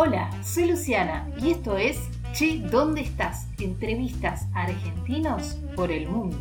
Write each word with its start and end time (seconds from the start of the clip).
Hola, 0.00 0.30
soy 0.44 0.70
Luciana 0.70 1.28
y 1.40 1.50
esto 1.50 1.76
es 1.76 1.98
Che, 2.32 2.60
¿dónde 2.70 3.00
estás? 3.00 3.48
Entrevistas 3.58 4.46
a 4.54 4.62
argentinos 4.62 5.58
por 5.74 5.90
el 5.90 6.06
mundo. 6.06 6.38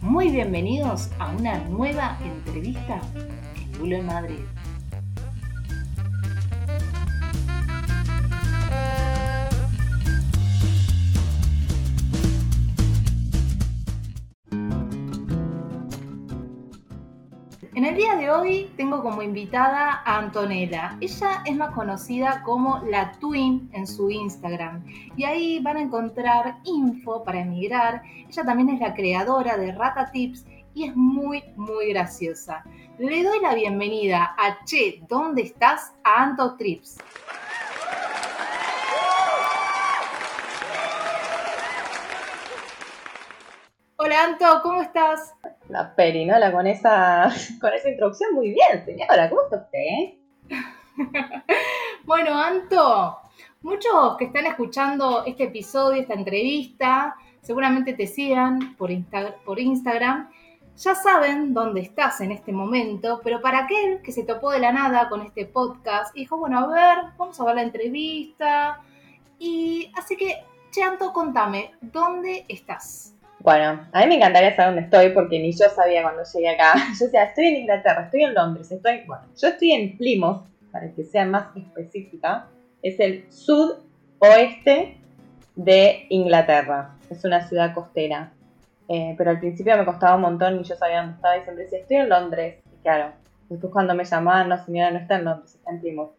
Muy 0.00 0.30
bienvenidos 0.30 1.10
a 1.18 1.30
una 1.32 1.58
nueva 1.58 2.18
entrevista 2.24 3.02
en 3.54 3.78
Bulo 3.78 3.96
en 3.96 4.06
Madrid. 4.06 4.63
El 17.94 18.00
día 18.00 18.16
de 18.16 18.28
hoy 18.28 18.72
tengo 18.76 19.04
como 19.04 19.22
invitada 19.22 20.02
a 20.04 20.18
Antonella. 20.18 20.98
Ella 21.00 21.44
es 21.44 21.56
más 21.56 21.72
conocida 21.76 22.42
como 22.42 22.80
la 22.80 23.12
Twin 23.20 23.70
en 23.72 23.86
su 23.86 24.10
Instagram 24.10 24.84
y 25.16 25.22
ahí 25.22 25.60
van 25.60 25.76
a 25.76 25.82
encontrar 25.82 26.58
info 26.64 27.22
para 27.22 27.42
emigrar. 27.42 28.02
Ella 28.28 28.44
también 28.44 28.70
es 28.70 28.80
la 28.80 28.94
creadora 28.94 29.56
de 29.56 29.70
Rata 29.70 30.10
Tips 30.10 30.44
y 30.74 30.88
es 30.88 30.96
muy, 30.96 31.44
muy 31.54 31.90
graciosa. 31.90 32.64
Le 32.98 33.22
doy 33.22 33.38
la 33.40 33.54
bienvenida 33.54 34.34
a 34.36 34.64
Che, 34.64 35.00
¿dónde 35.08 35.42
estás? 35.42 35.94
a 36.02 36.24
Anto 36.24 36.56
Trips. 36.56 36.98
Hola 43.98 44.24
Anto, 44.24 44.60
¿cómo 44.64 44.82
estás? 44.82 45.32
La 45.68 45.94
perinola 45.94 46.52
con 46.52 46.66
esa, 46.66 47.32
con 47.60 47.72
esa 47.72 47.88
introducción, 47.88 48.34
muy 48.34 48.52
bien, 48.52 48.84
señora, 48.84 49.28
¿cómo 49.28 49.42
está 49.42 49.56
usted? 49.56 50.14
bueno, 52.04 52.38
Anto, 52.38 53.18
muchos 53.62 54.16
que 54.18 54.26
están 54.26 54.46
escuchando 54.46 55.24
este 55.26 55.44
episodio, 55.44 56.02
esta 56.02 56.14
entrevista, 56.14 57.16
seguramente 57.40 57.94
te 57.94 58.06
sigan 58.06 58.76
por, 58.76 58.90
por 59.44 59.58
Instagram, 59.58 60.30
ya 60.76 60.94
saben 60.94 61.54
dónde 61.54 61.80
estás 61.80 62.20
en 62.20 62.32
este 62.32 62.52
momento, 62.52 63.20
pero 63.22 63.40
para 63.40 63.60
aquel 63.60 64.02
que 64.02 64.12
se 64.12 64.24
topó 64.24 64.50
de 64.50 64.58
la 64.58 64.72
nada 64.72 65.08
con 65.08 65.22
este 65.22 65.46
podcast 65.46 66.12
dijo, 66.14 66.36
bueno, 66.36 66.58
a 66.58 66.66
ver, 66.66 66.98
vamos 67.16 67.38
a 67.40 67.44
ver 67.44 67.54
la 67.54 67.62
entrevista. 67.62 68.80
Y 69.38 69.92
así 69.96 70.16
que, 70.16 70.42
Anto, 70.82 71.12
contame, 71.12 71.70
¿dónde 71.80 72.44
estás? 72.48 73.13
Bueno, 73.44 73.86
a 73.92 74.00
mí 74.00 74.06
me 74.06 74.14
encantaría 74.14 74.56
saber 74.56 74.72
dónde 74.72 74.86
estoy 74.86 75.10
porque 75.10 75.38
ni 75.38 75.52
yo 75.52 75.68
sabía 75.68 76.02
cuando 76.02 76.22
llegué 76.24 76.48
acá. 76.48 76.72
Yo 76.98 77.04
decía, 77.04 77.24
estoy 77.24 77.48
en 77.48 77.56
Inglaterra, 77.56 78.04
estoy 78.04 78.22
en 78.22 78.32
Londres, 78.32 78.72
estoy. 78.72 79.02
Bueno, 79.06 79.22
yo 79.36 79.48
estoy 79.48 79.72
en 79.72 79.98
Plymouth, 79.98 80.46
para 80.72 80.90
que 80.90 81.04
sea 81.04 81.26
más 81.26 81.54
específica. 81.54 82.46
Es 82.80 82.98
el 83.00 83.30
sudoeste 83.30 84.96
de 85.56 86.06
Inglaterra. 86.08 86.96
Es 87.10 87.22
una 87.26 87.46
ciudad 87.46 87.74
costera. 87.74 88.32
Eh, 88.88 89.14
pero 89.18 89.32
al 89.32 89.40
principio 89.40 89.76
me 89.76 89.84
costaba 89.84 90.16
un 90.16 90.22
montón 90.22 90.60
y 90.60 90.64
yo 90.64 90.74
sabía 90.74 91.02
dónde 91.02 91.16
estaba 91.16 91.36
y 91.36 91.42
siempre 91.42 91.64
decía, 91.64 91.80
estoy 91.80 91.98
en 91.98 92.08
Londres. 92.08 92.62
Y 92.64 92.82
claro, 92.82 93.12
después 93.50 93.70
cuando 93.70 93.94
me 93.94 94.06
llamaban, 94.06 94.48
no 94.48 94.64
señora, 94.64 94.90
no 94.90 95.00
está 95.00 95.16
en 95.16 95.24
Londres, 95.26 95.54
está 95.54 95.70
en 95.70 95.80
Plymouth. 95.82 96.12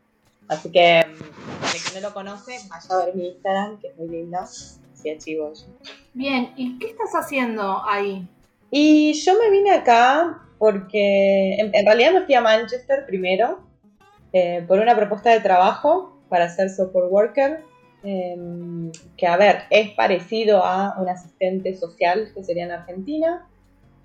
Así 0.48 0.72
que, 0.72 1.04
mm, 1.04 1.60
para 1.60 1.72
quien 1.72 2.04
no 2.04 2.08
lo 2.08 2.14
conoce, 2.14 2.52
vaya 2.70 2.88
a 2.92 3.04
ver 3.04 3.16
mi 3.16 3.30
Instagram, 3.30 3.80
que 3.80 3.88
es 3.88 3.98
muy 3.98 4.10
lindo 4.10 4.38
Bien, 6.14 6.54
¿y 6.56 6.78
qué 6.80 6.88
estás 6.88 7.14
haciendo 7.14 7.84
ahí? 7.86 8.28
Y 8.72 9.14
yo 9.14 9.34
me 9.42 9.50
vine 9.50 9.72
acá 9.72 10.42
porque 10.58 11.56
en, 11.56 11.86
realidad 11.86 12.14
me 12.14 12.26
fui 12.26 12.36
a 12.36 12.42
Manchester 12.42 13.06
primero 13.06 13.60
eh, 14.34 14.64
por 14.68 14.80
una 14.80 14.96
propuesta 14.96 15.30
de 15.32 15.40
trabajo 15.40 16.18
para 16.30 16.50
ser 16.50 16.70
support 16.70 17.12
worker, 17.12 17.64
em, 18.04 18.92
que 19.18 19.28
a 19.28 19.38
ver, 19.38 19.64
es 19.70 19.92
parecido 19.92 20.64
a 20.64 20.96
un 21.00 21.08
asistente 21.08 21.74
social 21.76 22.32
que 22.34 22.44
sería 22.44 22.66
en 22.66 22.72
Argentina. 22.72 23.48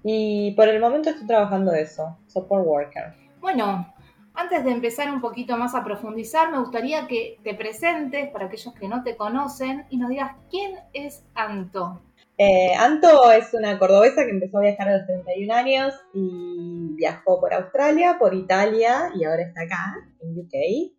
Y 0.02 0.52
por 0.52 0.68
el 0.68 0.80
momento 0.80 1.10
estoy 1.10 1.26
trabajando 1.26 1.72
de 1.72 1.82
eso, 1.82 2.16
support 2.26 2.66
worker. 2.66 3.14
Bueno, 3.40 3.92
antes 4.40 4.64
de 4.64 4.70
empezar 4.70 5.12
un 5.12 5.20
poquito 5.20 5.56
más 5.58 5.74
a 5.74 5.84
profundizar, 5.84 6.50
me 6.50 6.58
gustaría 6.58 7.06
que 7.06 7.38
te 7.44 7.54
presentes 7.54 8.30
para 8.30 8.46
aquellos 8.46 8.72
que 8.74 8.88
no 8.88 9.02
te 9.02 9.14
conocen 9.14 9.84
y 9.90 9.98
nos 9.98 10.08
digas 10.08 10.32
quién 10.50 10.76
es 10.94 11.24
Anto. 11.34 12.00
Eh, 12.38 12.72
Anto 12.74 13.30
es 13.32 13.52
una 13.52 13.78
cordobesa 13.78 14.24
que 14.24 14.30
empezó 14.30 14.58
a 14.58 14.62
viajar 14.62 14.88
a 14.88 14.96
los 14.96 15.06
31 15.06 15.54
años 15.54 15.94
y 16.14 16.94
viajó 16.94 17.38
por 17.38 17.52
Australia, 17.52 18.16
por 18.18 18.34
Italia 18.34 19.10
y 19.14 19.24
ahora 19.24 19.42
está 19.42 19.62
acá, 19.62 19.94
en 20.22 20.38
UK. 20.38 20.90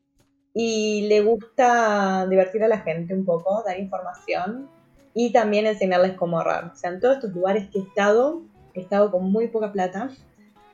Y 0.53 1.07
le 1.07 1.21
gusta 1.21 2.27
divertir 2.27 2.63
a 2.63 2.67
la 2.67 2.81
gente 2.81 3.15
un 3.15 3.25
poco, 3.25 3.63
dar 3.65 3.79
información 3.79 4.69
y 5.15 5.33
también 5.33 5.65
enseñarles 5.65 6.13
cómo 6.13 6.37
ahorrar. 6.37 6.73
O 6.73 6.75
sea, 6.75 6.91
en 6.91 6.99
todos 6.99 7.15
estos 7.15 7.31
lugares 7.31 7.69
que 7.71 7.79
he 7.79 7.81
estado, 7.81 8.43
he 8.75 8.81
estado 8.81 9.09
con 9.09 9.31
muy 9.31 9.47
poca 9.47 9.71
plata 9.71 10.11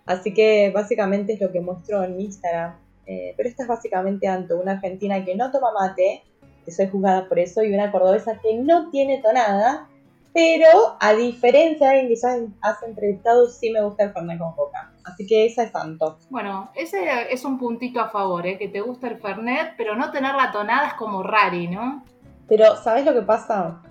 Así 0.08 0.34
que 0.34 0.72
básicamente 0.74 1.34
es 1.34 1.42
lo 1.42 1.52
que 1.52 1.62
muestro 1.62 2.04
en 2.04 2.20
Instagram. 2.20 2.76
Eh, 3.06 3.34
pero 3.38 3.48
esta 3.48 3.64
es 3.64 3.70
básicamente 3.70 4.28
Anto, 4.28 4.60
una 4.60 4.74
argentina 4.74 5.24
que 5.24 5.36
no 5.36 5.52
toma 5.52 5.72
mate, 5.78 6.24
que 6.66 6.72
soy 6.72 6.88
juzgada 6.88 7.28
por 7.30 7.40
eso, 7.40 7.64
y 7.64 7.74
una 7.74 7.92
cordobesa 7.92 8.40
que 8.40 8.56
no 8.58 8.90
tiene 8.90 9.22
tonada, 9.22 9.88
pero 10.34 10.98
a 11.00 11.14
diferencia 11.14 11.88
de 11.88 12.00
alguien 12.00 12.10
que 12.10 12.22
ya 12.22 12.38
has 12.62 12.84
entrevistado, 12.84 13.50
sí 13.50 13.72
me 13.72 13.82
gusta 13.82 14.04
el 14.04 14.14
Fernet 14.14 14.38
con 14.38 14.54
coca. 14.54 14.92
Así 15.04 15.26
que 15.26 15.46
esa 15.46 15.64
es 15.64 15.76
Anto. 15.76 16.20
Bueno, 16.30 16.70
ese 16.76 17.32
es 17.32 17.46
un 17.46 17.58
puntito 17.58 18.02
a 18.02 18.10
favor, 18.10 18.46
¿eh? 18.46 18.58
que 18.58 18.68
te 18.68 18.82
gusta 18.82 19.08
el 19.08 19.20
Fernet, 19.20 19.74
pero 19.78 19.96
no 19.96 20.12
tener 20.12 20.36
la 20.36 20.52
tonada 20.52 20.90
es 20.90 20.94
como 20.96 21.24
rari, 21.24 21.68
¿no? 21.68 22.04
Pero, 22.48 22.76
¿sabes 22.76 23.06
lo 23.06 23.14
que 23.14 23.22
pasa? 23.22 23.82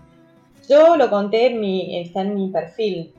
Yo 0.68 0.96
lo 0.96 1.08
conté, 1.10 1.46
en 1.46 1.60
mi, 1.60 2.00
está 2.00 2.20
en 2.22 2.34
mi 2.34 2.50
perfil. 2.50 3.14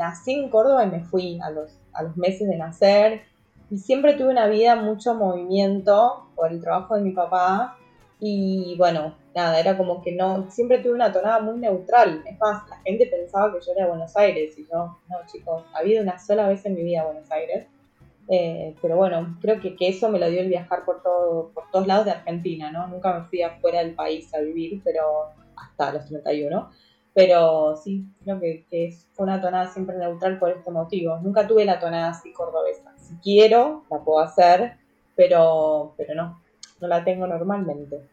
Nací 0.00 0.32
en 0.32 0.48
Córdoba 0.48 0.84
y 0.84 0.90
me 0.90 1.04
fui 1.04 1.38
a 1.40 1.50
los 1.50 1.80
a 1.92 2.02
los 2.02 2.16
meses 2.16 2.48
de 2.48 2.56
nacer 2.56 3.22
y 3.70 3.78
siempre 3.78 4.14
tuve 4.14 4.30
una 4.30 4.46
vida 4.46 4.76
mucho 4.76 5.14
movimiento 5.14 6.30
por 6.34 6.50
el 6.50 6.60
trabajo 6.60 6.96
de 6.96 7.02
mi 7.02 7.12
papá 7.12 7.76
y 8.18 8.74
bueno, 8.76 9.14
nada, 9.34 9.58
era 9.58 9.78
como 9.78 10.02
que 10.02 10.12
no, 10.12 10.50
siempre 10.50 10.78
tuve 10.78 10.92
una 10.92 11.10
tonada 11.10 11.40
muy 11.40 11.58
neutral. 11.58 12.22
Es 12.26 12.38
más, 12.38 12.68
la 12.68 12.76
gente 12.78 13.06
pensaba 13.06 13.50
que 13.50 13.64
yo 13.64 13.72
era 13.72 13.84
de 13.84 13.90
Buenos 13.90 14.14
Aires 14.16 14.58
y 14.58 14.66
yo, 14.70 14.98
no 15.08 15.16
chicos, 15.26 15.64
ha 15.72 15.78
habido 15.78 16.02
una 16.02 16.18
sola 16.18 16.46
vez 16.46 16.64
en 16.66 16.74
mi 16.74 16.82
vida 16.82 17.04
Buenos 17.04 17.30
Aires. 17.30 17.66
Eh, 18.28 18.76
pero 18.82 18.96
bueno, 18.96 19.38
creo 19.40 19.58
que, 19.60 19.74
que, 19.74 19.88
eso 19.88 20.08
me 20.08 20.18
lo 20.18 20.28
dio 20.28 20.40
el 20.40 20.48
viajar 20.48 20.84
por, 20.84 21.02
todo, 21.02 21.50
por 21.52 21.70
todos 21.70 21.86
lados 21.86 22.04
de 22.04 22.12
Argentina, 22.12 22.70
¿no? 22.70 22.86
Nunca 22.88 23.18
me 23.18 23.24
fui 23.26 23.42
afuera 23.42 23.80
del 23.80 23.94
país 23.94 24.32
a 24.34 24.40
vivir, 24.40 24.82
pero 24.84 25.30
hasta 25.56 25.92
los 25.92 26.06
31. 26.06 26.70
Pero 27.12 27.76
sí, 27.76 28.04
creo 28.22 28.38
que, 28.38 28.96
fue 29.12 29.24
una 29.24 29.40
tonada 29.40 29.68
siempre 29.72 29.96
neutral 29.96 30.38
por 30.38 30.50
este 30.50 30.70
motivo. 30.70 31.18
Nunca 31.18 31.46
tuve 31.46 31.64
la 31.64 31.80
tonada 31.80 32.10
así 32.10 32.32
cordobesa. 32.32 32.92
Si 32.96 33.14
quiero, 33.16 33.84
la 33.90 33.98
puedo 33.98 34.20
hacer, 34.20 34.76
pero, 35.16 35.94
pero 35.96 36.14
no, 36.14 36.40
no 36.80 36.88
la 36.88 37.02
tengo 37.02 37.26
normalmente. 37.26 38.08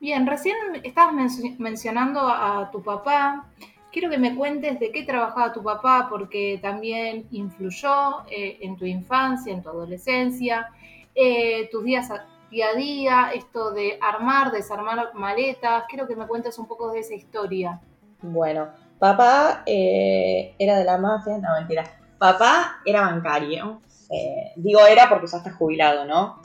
Bien, 0.00 0.26
recién 0.26 0.56
estabas 0.82 1.14
mencionando 1.58 2.20
a 2.20 2.70
tu 2.70 2.82
papá. 2.82 3.46
Quiero 3.90 4.10
que 4.10 4.18
me 4.18 4.34
cuentes 4.34 4.80
de 4.80 4.90
qué 4.90 5.04
trabajaba 5.04 5.52
tu 5.52 5.62
papá, 5.62 6.08
porque 6.10 6.58
también 6.60 7.26
influyó 7.30 8.26
eh, 8.30 8.58
en 8.60 8.76
tu 8.76 8.84
infancia, 8.84 9.52
en 9.52 9.62
tu 9.62 9.68
adolescencia, 9.68 10.68
eh, 11.14 11.68
tus 11.70 11.84
días 11.84 12.10
día 12.52 12.68
a 12.68 12.74
día, 12.74 13.30
esto 13.32 13.70
de 13.70 13.98
armar, 14.00 14.52
desarmar 14.52 15.14
maletas. 15.14 15.84
Quiero 15.88 16.06
que 16.06 16.14
me 16.14 16.26
cuentes 16.26 16.58
un 16.58 16.66
poco 16.66 16.92
de 16.92 17.00
esa 17.00 17.14
historia. 17.14 17.80
Bueno, 18.22 18.68
papá 18.98 19.62
eh, 19.66 20.54
era 20.58 20.78
de 20.78 20.84
la 20.84 20.98
mafia, 20.98 21.38
no 21.38 21.54
mentira. 21.58 21.84
Papá 22.18 22.80
era 22.84 23.02
bancario. 23.02 23.82
Eh, 24.10 24.52
digo 24.56 24.86
era 24.86 25.08
porque 25.08 25.26
ya 25.26 25.38
está 25.38 25.52
jubilado, 25.52 26.04
¿no? 26.04 26.40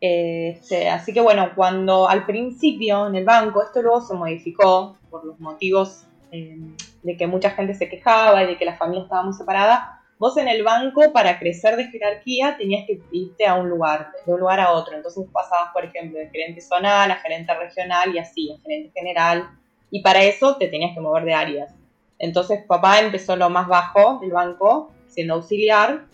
Este, 0.00 0.90
así 0.90 1.12
que 1.12 1.20
bueno, 1.20 1.52
cuando 1.54 2.08
al 2.08 2.26
principio 2.26 3.06
en 3.06 3.14
el 3.14 3.24
banco, 3.24 3.62
esto 3.62 3.80
luego 3.80 4.00
se 4.00 4.14
modificó 4.14 4.96
por 5.08 5.24
los 5.24 5.38
motivos 5.38 6.04
eh, 6.32 6.58
de 7.02 7.16
que 7.16 7.26
mucha 7.26 7.50
gente 7.50 7.74
se 7.74 7.88
quejaba 7.88 8.42
y 8.42 8.48
de 8.48 8.58
que 8.58 8.64
la 8.64 8.76
familia 8.76 9.04
estaba 9.04 9.22
muy 9.22 9.32
separada. 9.32 10.00
Vos 10.18 10.36
en 10.36 10.48
el 10.48 10.62
banco, 10.62 11.12
para 11.12 11.38
crecer 11.38 11.76
de 11.76 11.88
jerarquía, 11.88 12.56
tenías 12.56 12.86
que 12.86 13.00
irte 13.10 13.46
a 13.46 13.54
un 13.54 13.68
lugar, 13.68 14.12
de 14.26 14.32
un 14.32 14.40
lugar 14.40 14.60
a 14.60 14.72
otro. 14.72 14.96
Entonces 14.96 15.26
pasabas, 15.32 15.72
por 15.72 15.84
ejemplo, 15.84 16.18
de 16.18 16.28
gerente 16.30 16.60
zonal 16.60 17.10
a 17.10 17.16
gerente 17.16 17.54
regional 17.54 18.14
y 18.14 18.18
así, 18.18 18.52
a 18.52 18.60
gerente 18.60 18.92
general 18.94 19.48
y 19.92 20.00
para 20.02 20.24
eso 20.24 20.56
te 20.56 20.68
tenías 20.68 20.94
que 20.94 21.00
mover 21.00 21.24
de 21.24 21.34
áreas. 21.34 21.74
Entonces 22.18 22.64
papá 22.66 22.98
empezó 22.98 23.36
lo 23.36 23.50
más 23.50 23.68
bajo 23.68 24.18
del 24.20 24.32
banco, 24.32 24.90
siendo 25.06 25.34
auxiliar, 25.34 26.06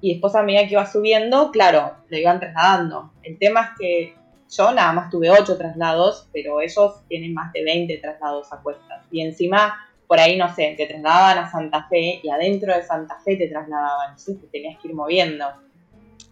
y 0.00 0.14
después 0.14 0.34
a 0.34 0.42
medida 0.42 0.66
que 0.66 0.72
iba 0.72 0.86
subiendo, 0.86 1.50
claro, 1.50 1.92
le 2.08 2.20
iban 2.20 2.40
trasladando. 2.40 3.12
El 3.22 3.38
tema 3.38 3.60
es 3.60 3.68
que 3.78 4.14
yo 4.50 4.72
nada 4.72 4.92
más 4.92 5.10
tuve 5.10 5.30
8 5.30 5.58
traslados, 5.58 6.28
pero 6.32 6.62
ellos 6.62 7.02
tienen 7.08 7.34
más 7.34 7.52
de 7.52 7.62
20 7.62 7.98
traslados 7.98 8.50
a 8.52 8.62
cuestas. 8.62 9.04
Y 9.10 9.20
encima 9.20 9.86
por 10.06 10.18
ahí, 10.18 10.38
no 10.38 10.54
sé, 10.54 10.74
te 10.76 10.86
trasladaban 10.86 11.38
a 11.38 11.50
Santa 11.50 11.88
Fe 11.88 12.20
y 12.22 12.30
adentro 12.30 12.74
de 12.74 12.84
Santa 12.84 13.18
Fe 13.22 13.36
te 13.36 13.48
trasladaban, 13.48 14.10
entonces 14.10 14.40
te 14.40 14.46
tenías 14.46 14.80
que 14.80 14.88
ir 14.88 14.94
moviendo. 14.94 15.44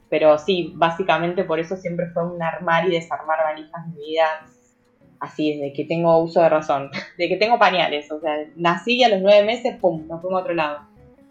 Pero 0.08 0.38
sí, 0.38 0.72
básicamente 0.76 1.44
por 1.44 1.60
eso 1.60 1.76
siempre 1.76 2.06
fue 2.14 2.24
un 2.24 2.40
armar 2.40 2.86
y 2.86 2.92
desarmar 2.92 3.38
valijas 3.44 3.86
mi 3.88 4.06
vida 4.06 4.26
así, 5.24 5.56
desde 5.56 5.72
que 5.72 5.84
tengo 5.84 6.16
uso 6.18 6.40
de 6.40 6.48
razón, 6.48 6.90
de 7.18 7.28
que 7.28 7.36
tengo 7.36 7.58
pañales, 7.58 8.10
o 8.10 8.20
sea, 8.20 8.34
nací 8.56 8.96
y 8.96 9.04
a 9.04 9.08
los 9.08 9.20
nueve 9.20 9.44
meses, 9.44 9.76
pum, 9.80 10.06
nos 10.06 10.20
fuimos 10.20 10.40
a 10.40 10.42
otro 10.42 10.54
lado. 10.54 10.80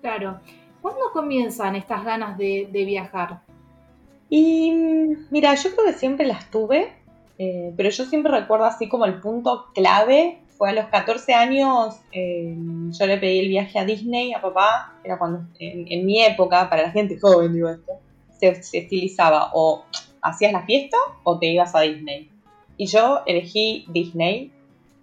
Claro. 0.01 0.39
¿Cuándo 0.81 1.11
comienzan 1.13 1.75
estas 1.75 2.03
ganas 2.03 2.37
de, 2.37 2.67
viajar? 2.71 3.39
Y 4.29 4.73
mira, 5.31 5.55
yo 5.55 5.71
creo 5.71 5.85
que 5.85 5.93
siempre 5.93 6.25
las 6.25 6.51
tuve, 6.51 6.91
eh, 7.37 7.73
pero 7.77 7.89
yo 7.89 8.03
siempre 8.05 8.31
recuerdo 8.31 8.65
así 8.65 8.89
como 8.89 9.05
el 9.05 9.21
punto 9.21 9.67
clave 9.73 10.39
fue 10.57 10.69
a 10.69 10.73
los 10.73 10.85
14 10.85 11.33
años, 11.33 11.95
eh, 12.11 12.55
yo 12.89 13.05
le 13.05 13.17
pedí 13.17 13.39
el 13.39 13.47
viaje 13.47 13.79
a 13.79 13.85
Disney 13.85 14.33
a 14.33 14.41
papá, 14.41 14.93
era 15.03 15.17
cuando 15.17 15.45
en, 15.59 16.05
mi 16.05 16.21
época, 16.21 16.69
para 16.69 16.83
la 16.83 16.91
gente 16.91 17.19
joven 17.19 17.53
digo 17.53 17.69
esto, 17.69 17.93
se, 18.39 18.49
estilizaba 18.49 19.51
o 19.53 19.85
hacías 20.21 20.53
la 20.53 20.65
fiesta 20.65 20.97
o 21.23 21.39
te 21.39 21.47
ibas 21.47 21.73
a 21.75 21.81
Disney. 21.81 22.29
Y 22.77 22.87
yo 22.87 23.21
elegí 23.25 23.85
Disney 23.89 24.51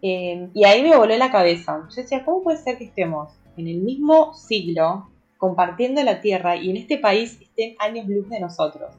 eh, 0.02 0.49
y 0.55 0.64
ahí 0.64 0.82
me 0.82 0.96
voló 0.96 1.17
la 1.17 1.31
cabeza. 1.31 1.87
Yo 1.88 2.02
decía, 2.02 2.25
¿cómo 2.25 2.43
puede 2.43 2.58
ser 2.58 2.78
que 2.78 2.84
estemos 2.84 3.32
en 3.56 3.69
el 3.69 3.78
mismo 3.78 4.34
siglo 4.34 5.08
compartiendo 5.38 6.02
la 6.02 6.20
tierra 6.20 6.56
y 6.56 6.70
en 6.70 6.76
este 6.76 6.99
país 6.99 7.38
estén 7.40 7.76
años 7.78 8.06
luz 8.08 8.28
de 8.28 8.40
nosotros? 8.40 8.94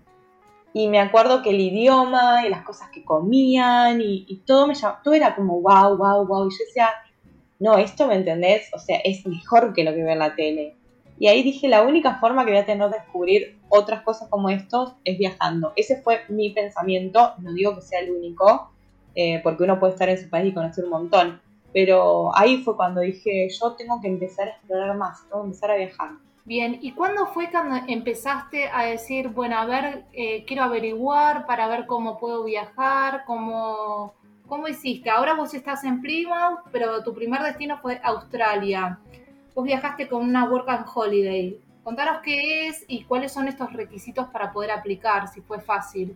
Y 0.73 0.87
me 0.87 0.99
acuerdo 0.99 1.41
que 1.41 1.49
el 1.49 1.59
idioma 1.59 2.45
y 2.45 2.49
las 2.49 2.63
cosas 2.63 2.89
que 2.91 3.03
comían 3.03 3.99
y, 4.01 4.41
todo 4.45 4.67
me 4.67 4.73
todo 5.03 5.13
era 5.13 5.35
como 5.35 5.59
wow, 5.61 5.97
wow, 5.97 6.25
wow. 6.25 6.47
Y 6.47 6.51
yo 6.51 6.65
decía, 6.65 6.89
no, 7.59 7.77
esto 7.77 8.07
me 8.07 8.15
entendés, 8.15 8.69
o 8.73 8.79
sea, 8.79 8.97
es 9.03 9.25
mejor 9.25 9.73
que 9.73 9.83
lo 9.83 9.91
que 9.91 10.03
veo 10.03 10.13
en 10.13 10.19
la 10.19 10.35
tele. 10.35 10.75
Y 11.19 11.27
ahí 11.27 11.43
dije, 11.43 11.67
la 11.67 11.83
única 11.83 12.19
forma 12.19 12.45
que 12.45 12.51
voy 12.51 12.59
a 12.59 12.65
tener 12.65 12.89
de 12.89 12.97
descubrir 12.97 13.60
otras 13.71 14.03
cosas 14.03 14.29
como 14.29 14.49
estos 14.49 14.93
es 15.03 15.17
viajando. 15.17 15.73
Ese 15.75 16.01
fue 16.01 16.21
mi 16.29 16.51
pensamiento, 16.51 17.33
no 17.39 17.53
digo 17.53 17.75
que 17.75 17.81
sea 17.81 18.01
el 18.01 18.11
único, 18.11 18.71
eh, 19.15 19.39
porque 19.43 19.63
uno 19.63 19.79
puede 19.79 19.93
estar 19.93 20.09
en 20.09 20.19
su 20.19 20.29
país 20.29 20.51
y 20.51 20.53
conocer 20.53 20.83
un 20.83 20.91
montón. 20.91 21.41
Pero 21.73 22.35
ahí 22.37 22.61
fue 22.63 22.75
cuando 22.75 23.01
dije, 23.01 23.47
yo 23.49 23.73
tengo 23.73 23.99
que 24.01 24.07
empezar 24.07 24.49
a 24.49 24.51
explorar 24.51 24.95
más, 24.97 25.23
tengo 25.29 25.41
que 25.41 25.47
empezar 25.47 25.71
a 25.71 25.75
viajar. 25.75 26.09
Bien, 26.43 26.79
¿y 26.81 26.91
cuándo 26.91 27.27
fue 27.27 27.49
cuando 27.49 27.77
empezaste 27.87 28.67
a 28.67 28.85
decir, 28.85 29.29
bueno, 29.29 29.57
a 29.57 29.65
ver, 29.65 30.03
eh, 30.11 30.43
quiero 30.45 30.63
averiguar 30.63 31.45
para 31.45 31.67
ver 31.67 31.85
cómo 31.85 32.19
puedo 32.19 32.43
viajar, 32.43 33.23
cómo, 33.25 34.13
cómo 34.47 34.67
hiciste? 34.67 35.09
Ahora 35.09 35.33
vos 35.33 35.53
estás 35.53 35.83
en 35.83 36.01
Plymouth, 36.01 36.59
pero 36.71 37.03
tu 37.03 37.13
primer 37.13 37.41
destino 37.41 37.77
fue 37.77 38.01
Australia 38.03 38.99
vos 39.55 39.65
viajaste 39.65 40.07
con 40.07 40.23
una 40.23 40.49
Work 40.49 40.69
and 40.69 40.85
Holiday. 40.93 41.59
Contaros 41.83 42.21
qué 42.23 42.67
es 42.67 42.85
y 42.87 43.03
cuáles 43.03 43.31
son 43.31 43.47
estos 43.47 43.73
requisitos 43.73 44.27
para 44.27 44.51
poder 44.51 44.71
aplicar, 44.71 45.27
si 45.27 45.41
fue 45.41 45.59
fácil. 45.59 46.15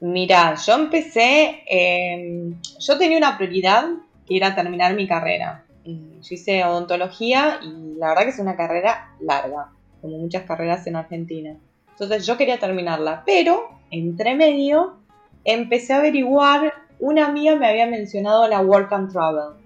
Mira, 0.00 0.54
yo 0.54 0.74
empecé, 0.74 1.62
em, 1.66 2.54
yo 2.78 2.98
tenía 2.98 3.18
una 3.18 3.36
prioridad 3.36 3.86
que 4.26 4.36
era 4.36 4.54
terminar 4.54 4.94
mi 4.94 5.06
carrera. 5.06 5.64
Yo 5.84 6.34
hice 6.34 6.64
odontología 6.64 7.60
y 7.62 7.96
la 7.98 8.08
verdad 8.08 8.22
que 8.22 8.30
es 8.30 8.38
una 8.38 8.56
carrera 8.56 9.14
larga, 9.20 9.70
como 10.00 10.16
muchas 10.18 10.44
carreras 10.44 10.86
en 10.86 10.96
Argentina. 10.96 11.56
Entonces 11.90 12.26
yo 12.26 12.38
quería 12.38 12.58
terminarla, 12.58 13.22
pero 13.26 13.68
entre 13.90 14.34
medio 14.34 14.96
empecé 15.44 15.92
a 15.92 15.98
averiguar, 15.98 16.72
una 16.98 17.26
amiga 17.26 17.54
me 17.56 17.68
había 17.68 17.86
mencionado 17.86 18.48
la 18.48 18.60
Work 18.60 18.92
and 18.92 19.12
Travel, 19.12 19.56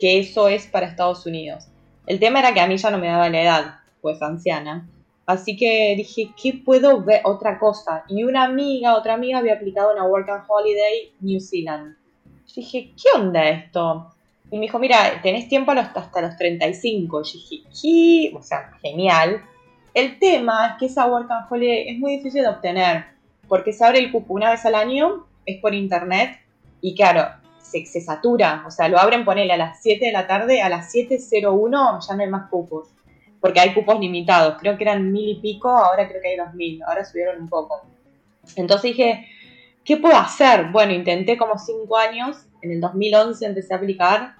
que 0.00 0.18
eso 0.18 0.48
es 0.48 0.66
para 0.66 0.86
Estados 0.86 1.24
Unidos. 1.26 1.68
El 2.06 2.18
tema 2.18 2.40
era 2.40 2.52
que 2.52 2.60
a 2.60 2.66
mí 2.66 2.76
ya 2.76 2.90
no 2.90 2.98
me 2.98 3.06
daba 3.06 3.28
la 3.28 3.42
edad, 3.42 3.77
pues 4.00 4.20
anciana. 4.22 4.88
Así 5.26 5.56
que 5.56 5.94
dije, 5.96 6.30
¿qué 6.40 6.54
puedo 6.64 7.02
ver? 7.02 7.20
Otra 7.24 7.58
cosa. 7.58 8.04
Y 8.08 8.24
una 8.24 8.44
amiga, 8.44 8.96
otra 8.96 9.14
amiga 9.14 9.38
había 9.38 9.54
aplicado 9.54 9.92
una 9.92 10.04
Work 10.04 10.30
and 10.30 10.44
Holiday 10.48 11.12
New 11.20 11.40
Zealand. 11.40 11.96
Yo 12.46 12.54
dije, 12.56 12.92
¿qué 12.96 13.20
onda 13.20 13.46
esto? 13.48 14.14
Y 14.50 14.56
me 14.56 14.62
dijo, 14.62 14.78
mira, 14.78 15.20
tenés 15.22 15.48
tiempo 15.48 15.72
hasta 15.72 16.20
los 16.22 16.36
35. 16.36 17.22
Yo 17.22 17.32
dije, 17.32 17.62
¿qué? 17.82 18.34
O 18.34 18.42
sea, 18.42 18.70
genial. 18.80 19.42
El 19.92 20.18
tema 20.18 20.68
es 20.68 20.78
que 20.78 20.86
esa 20.86 21.06
Work 21.06 21.30
and 21.30 21.46
Holiday 21.50 21.90
es 21.90 21.98
muy 21.98 22.16
difícil 22.16 22.42
de 22.42 22.48
obtener. 22.48 23.04
Porque 23.48 23.72
se 23.72 23.84
abre 23.84 23.98
el 23.98 24.10
cupo 24.10 24.32
una 24.32 24.50
vez 24.50 24.64
al 24.64 24.74
año, 24.74 25.26
es 25.44 25.60
por 25.60 25.74
internet. 25.74 26.38
Y 26.80 26.94
claro, 26.94 27.28
se, 27.70 28.00
satura, 28.00 28.64
o 28.66 28.70
sea, 28.70 28.88
lo 28.88 28.98
abren, 28.98 29.24
ponele 29.24 29.52
a 29.52 29.56
las 29.56 29.82
7 29.82 30.06
de 30.06 30.12
la 30.12 30.26
tarde, 30.26 30.62
a 30.62 30.68
las 30.68 30.92
7.01 30.92 32.06
ya 32.06 32.14
no 32.14 32.22
hay 32.22 32.28
más 32.28 32.48
cupos, 32.48 32.88
porque 33.40 33.60
hay 33.60 33.74
cupos 33.74 33.98
limitados, 34.00 34.56
creo 34.58 34.76
que 34.76 34.84
eran 34.84 35.12
mil 35.12 35.28
y 35.28 35.40
pico, 35.40 35.68
ahora 35.68 36.08
creo 36.08 36.20
que 36.20 36.28
hay 36.28 36.36
dos 36.36 36.54
mil, 36.54 36.82
ahora 36.82 37.04
subieron 37.04 37.40
un 37.40 37.48
poco. 37.48 37.82
Entonces 38.56 38.90
dije, 38.90 39.26
¿qué 39.84 39.96
puedo 39.96 40.16
hacer? 40.16 40.70
Bueno, 40.70 40.92
intenté 40.92 41.36
como 41.36 41.58
5 41.58 41.96
años, 41.96 42.46
en 42.62 42.72
el 42.72 42.80
2011 42.80 43.46
empecé 43.46 43.74
a 43.74 43.76
aplicar, 43.76 44.34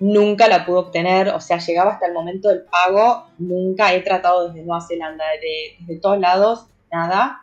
nunca 0.00 0.48
la 0.48 0.64
pude 0.64 0.78
obtener, 0.78 1.28
o 1.28 1.40
sea, 1.40 1.58
llegaba 1.58 1.92
hasta 1.92 2.06
el 2.06 2.12
momento 2.12 2.48
del 2.48 2.62
pago, 2.62 3.26
nunca 3.38 3.92
he 3.94 4.00
tratado 4.00 4.48
desde 4.48 4.64
Nueva 4.64 4.86
Zelanda, 4.86 5.24
desde 5.80 6.00
todos 6.00 6.18
lados, 6.18 6.66
nada. 6.92 7.40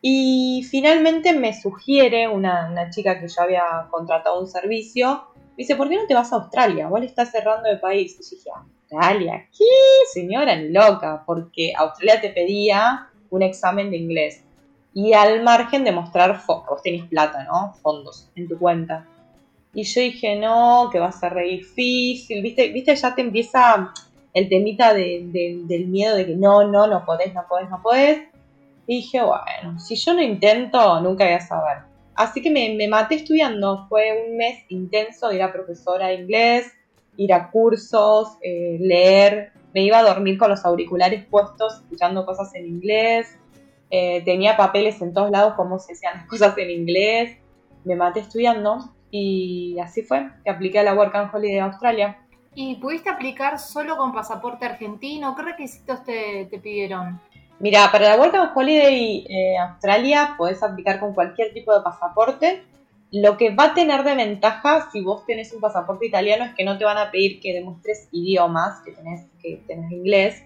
Y 0.00 0.66
finalmente 0.70 1.32
me 1.32 1.58
sugiere 1.58 2.28
una, 2.28 2.90
chica 2.90 3.18
que 3.18 3.28
ya 3.28 3.42
había 3.42 3.62
contratado 3.90 4.40
un 4.40 4.46
servicio, 4.46 5.24
me 5.34 5.62
dice, 5.62 5.76
¿por 5.76 5.88
qué 5.88 5.96
no 5.96 6.06
te 6.06 6.14
vas 6.14 6.32
a 6.32 6.36
Australia? 6.36 6.88
Vos 6.88 7.00
le 7.00 7.06
estás 7.06 7.30
cerrando 7.30 7.68
de 7.68 7.76
país. 7.76 8.16
Y 8.18 8.22
yo 8.22 8.36
dije, 8.36 8.50
¿Australia? 8.94 9.48
¿Qué? 9.56 9.64
Señora, 10.12 10.56
ni 10.56 10.70
loca, 10.70 11.22
porque 11.26 11.72
Australia 11.76 12.20
te 12.20 12.30
pedía 12.30 13.08
un 13.30 13.42
examen 13.42 13.90
de 13.90 13.96
inglés. 13.96 14.44
Y 14.92 15.12
al 15.12 15.42
margen 15.42 15.84
de 15.84 15.92
mostrar, 15.92 16.40
vos 16.46 16.82
tenés 16.82 17.04
plata, 17.06 17.44
¿no? 17.44 17.74
Fondos 17.82 18.30
en 18.36 18.48
tu 18.48 18.58
cuenta. 18.58 19.06
Y 19.74 19.82
yo 19.82 20.00
dije, 20.00 20.36
no, 20.36 20.88
que 20.92 21.00
va 21.00 21.08
a 21.08 21.12
ser 21.12 21.32
re 21.34 21.48
difícil, 21.48 22.42
¿viste? 22.42 22.68
¿Viste? 22.68 22.94
Ya 22.94 23.14
te 23.14 23.22
empieza 23.22 23.92
el 24.32 24.48
temita 24.48 24.94
del 24.94 25.86
miedo 25.88 26.16
de 26.16 26.26
que 26.26 26.36
no, 26.36 26.64
no, 26.68 26.86
no 26.86 27.04
podés, 27.04 27.34
no 27.34 27.44
podés, 27.48 27.68
no 27.68 27.82
podés. 27.82 28.18
Y 28.86 28.96
dije, 28.96 29.20
bueno, 29.22 29.80
si 29.80 29.96
yo 29.96 30.14
no 30.14 30.22
intento, 30.22 31.00
nunca 31.00 31.24
voy 31.24 31.34
a 31.34 31.40
saber. 31.40 31.78
Así 32.14 32.40
que 32.40 32.50
me, 32.50 32.74
me 32.76 32.86
maté 32.86 33.16
estudiando. 33.16 33.86
Fue 33.88 34.26
un 34.28 34.36
mes 34.36 34.64
intenso 34.68 35.28
de 35.28 35.36
ir 35.36 35.42
a 35.42 35.52
profesora 35.52 36.08
de 36.08 36.14
inglés, 36.14 36.72
ir 37.16 37.32
a 37.32 37.50
cursos, 37.50 38.38
eh, 38.42 38.78
leer. 38.80 39.52
Me 39.72 39.82
iba 39.82 39.98
a 39.98 40.02
dormir 40.02 40.38
con 40.38 40.50
los 40.50 40.64
auriculares 40.64 41.24
puestos, 41.26 41.80
escuchando 41.82 42.24
cosas 42.24 42.54
en 42.54 42.66
inglés. 42.66 43.36
Eh, 43.90 44.22
tenía 44.24 44.56
papeles 44.56 45.00
en 45.02 45.12
todos 45.12 45.30
lados, 45.30 45.54
cómo 45.56 45.78
se 45.78 45.92
hacían 45.92 46.18
las 46.18 46.26
cosas 46.28 46.56
en 46.58 46.70
inglés. 46.70 47.38
Me 47.84 47.96
maté 47.96 48.20
estudiando 48.20 48.90
y 49.10 49.78
así 49.78 50.02
fue 50.02 50.28
que 50.42 50.50
apliqué 50.50 50.80
a 50.80 50.82
la 50.82 50.94
Work 50.94 51.14
and 51.14 51.34
Holiday 51.34 51.54
de 51.54 51.60
Australia. 51.60 52.18
¿Y 52.54 52.76
pudiste 52.76 53.10
aplicar 53.10 53.58
solo 53.58 53.96
con 53.96 54.12
pasaporte 54.12 54.64
argentino? 54.64 55.34
¿Qué 55.34 55.42
requisitos 55.42 56.04
te, 56.04 56.46
te 56.50 56.58
pidieron? 56.58 57.20
Mira, 57.58 57.90
para 57.90 58.10
la 58.10 58.16
Work 58.16 58.34
and 58.34 58.50
Holiday 58.54 59.26
eh, 59.28 59.56
Australia 59.58 60.34
podés 60.36 60.62
aplicar 60.62 61.00
con 61.00 61.14
cualquier 61.14 61.52
tipo 61.52 61.74
de 61.74 61.82
pasaporte. 61.82 62.64
Lo 63.14 63.36
que 63.36 63.54
va 63.54 63.66
a 63.66 63.74
tener 63.74 64.02
de 64.02 64.16
ventaja 64.16 64.88
si 64.90 65.00
vos 65.00 65.24
tenés 65.24 65.52
un 65.52 65.60
pasaporte 65.60 66.04
italiano 66.04 66.44
es 66.44 66.54
que 66.54 66.64
no 66.64 66.78
te 66.78 66.84
van 66.84 66.98
a 66.98 67.12
pedir 67.12 67.40
que 67.40 67.52
demuestres 67.52 68.08
idiomas, 68.10 68.80
que 68.80 68.90
tenés, 68.90 69.24
que 69.40 69.62
tenés 69.68 69.92
inglés. 69.92 70.42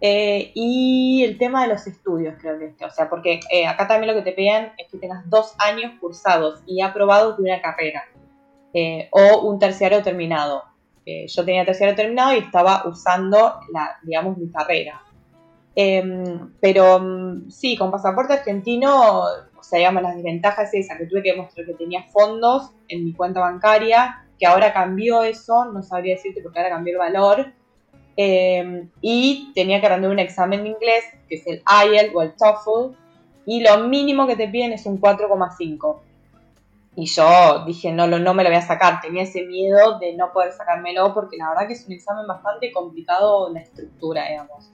Eh, 0.00 0.50
y 0.54 1.24
el 1.24 1.36
tema 1.36 1.62
de 1.62 1.68
los 1.74 1.86
estudios, 1.86 2.34
creo 2.40 2.58
que. 2.58 2.84
O 2.86 2.90
sea, 2.90 3.10
porque 3.10 3.40
eh, 3.50 3.66
acá 3.66 3.86
también 3.86 4.14
lo 4.14 4.18
que 4.18 4.30
te 4.30 4.34
piden 4.34 4.72
es 4.78 4.90
que 4.90 4.96
tengas 4.96 5.28
dos 5.28 5.54
años 5.58 5.92
cursados 6.00 6.62
y 6.66 6.80
aprobados 6.80 7.36
de 7.36 7.42
una 7.42 7.60
carrera. 7.60 8.04
o 9.10 9.48
un 9.48 9.58
terciario 9.58 10.02
terminado. 10.02 10.64
yo 11.04 11.44
tenía 11.44 11.66
terciario 11.66 11.94
terminado 11.94 12.32
y 12.34 12.38
estaba 12.38 12.86
usando, 12.86 13.60
digamos, 14.04 14.38
mi 14.38 14.50
carrera. 14.50 15.02
Em, 15.78 16.54
pero 16.58 16.98
mm, 16.98 17.50
sí, 17.50 17.76
con 17.76 17.90
pasaporte 17.90 18.32
argentino, 18.32 19.24
sea, 19.68 19.78
digamos, 19.78 20.02
las 20.02 20.16
desventajas 20.16 20.72
es 20.72 20.86
esa, 20.86 20.96
que 20.96 21.06
tuve 21.06 21.22
que 21.22 21.32
demostrar 21.32 21.66
que 21.66 21.74
tenía 21.74 22.04
fondos 22.04 22.70
en 22.88 23.04
mi 23.04 23.12
cuenta 23.12 23.40
bancaria, 23.40 24.24
que 24.38 24.46
ahora 24.46 24.72
cambió 24.72 25.22
eso, 25.22 25.66
no 25.66 25.82
sabría 25.82 26.14
decirte 26.14 26.42
porque 26.42 26.58
ahora 26.58 26.70
cambió 26.70 26.92
el 26.92 26.98
valor. 26.98 27.52
Em, 28.18 28.88
y 29.02 29.52
tenía 29.54 29.80
que 29.80 29.88
rendir 29.88 30.08
un 30.08 30.18
examen 30.18 30.62
de 30.62 30.70
inglés, 30.70 31.04
que 31.28 31.34
es 31.36 31.46
el 31.46 31.62
IELTS 31.66 32.14
o 32.14 32.22
el 32.22 32.34
TOEFL, 32.34 32.96
y 33.44 33.60
lo 33.60 33.88
mínimo 33.88 34.26
que 34.26 34.36
te 34.36 34.48
piden 34.48 34.72
es 34.72 34.86
un 34.86 35.00
4,5. 35.00 36.00
Y 36.94 37.06
yo 37.06 37.64
dije, 37.66 37.92
no, 37.92 38.06
no 38.06 38.34
me 38.34 38.42
lo 38.42 38.48
voy 38.48 38.58
a 38.58 38.62
sacar, 38.62 39.00
tenía 39.02 39.24
ese 39.24 39.44
miedo 39.44 39.98
de 39.98 40.14
no 40.14 40.32
poder 40.32 40.52
sacármelo, 40.52 41.12
porque 41.12 41.36
la 41.36 41.50
verdad 41.50 41.66
que 41.66 41.74
es 41.74 41.86
un 41.86 41.92
examen 41.92 42.26
bastante 42.26 42.72
complicado 42.72 43.52
la 43.52 43.60
estructura, 43.60 44.28
digamos. 44.28 44.70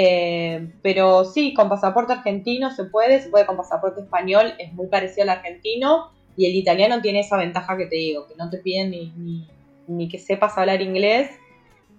Eh, 0.00 0.74
pero 0.80 1.24
sí, 1.24 1.52
con 1.54 1.68
pasaporte 1.68 2.12
argentino 2.12 2.70
se 2.70 2.84
puede, 2.84 3.20
se 3.20 3.30
puede 3.30 3.46
con 3.46 3.56
pasaporte 3.56 4.00
español, 4.00 4.54
es 4.60 4.72
muy 4.72 4.86
parecido 4.86 5.24
al 5.24 5.30
argentino 5.30 6.12
y 6.36 6.46
el 6.46 6.54
italiano 6.54 7.02
tiene 7.02 7.18
esa 7.18 7.36
ventaja 7.36 7.76
que 7.76 7.86
te 7.86 7.96
digo, 7.96 8.28
que 8.28 8.36
no 8.36 8.48
te 8.48 8.58
piden 8.58 8.90
ni, 8.92 9.48
ni, 9.88 10.08
que 10.08 10.20
sepas 10.20 10.56
hablar 10.56 10.82
inglés. 10.82 11.30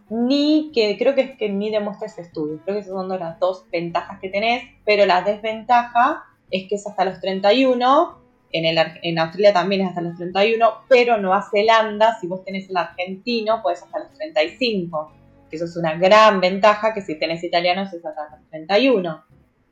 ni 0.09 0.71
que 0.73 0.97
creo 0.97 1.13
que 1.13 1.21
es 1.21 1.37
que 1.37 1.49
ni 1.49 1.71
demuestra 1.71 2.07
ese 2.07 2.21
estudio. 2.21 2.61
Creo 2.63 2.77
que 2.77 2.83
esas 2.83 2.93
son 2.93 3.09
las 3.09 3.37
dos 3.37 3.65
ventajas 3.69 4.17
que 4.21 4.29
tenés, 4.29 4.63
pero 4.85 5.05
la 5.05 5.21
desventaja 5.21 6.23
es 6.51 6.69
que 6.69 6.75
es 6.75 6.87
hasta 6.87 7.03
los 7.03 7.19
31, 7.19 8.17
en, 8.53 8.65
el, 8.65 8.77
en 9.03 9.19
Australia 9.19 9.51
también 9.51 9.81
es 9.81 9.89
hasta 9.89 9.99
los 9.99 10.15
31, 10.15 10.69
pero 10.87 11.17
Nueva 11.17 11.45
Zelanda, 11.51 12.17
si 12.21 12.27
vos 12.27 12.45
tenés 12.45 12.69
el 12.69 12.77
argentino, 12.77 13.61
puedes 13.61 13.83
hasta 13.83 13.99
los 13.99 14.13
35. 14.13 15.18
Que 15.49 15.55
eso 15.55 15.65
es 15.65 15.75
una 15.77 15.95
gran 15.97 16.39
ventaja, 16.39 16.93
que 16.93 17.01
si 17.01 17.17
tenés 17.17 17.43
italianos 17.43 17.91
es 17.93 18.05
hasta 18.05 18.37
los 18.37 18.49
31. 18.49 19.23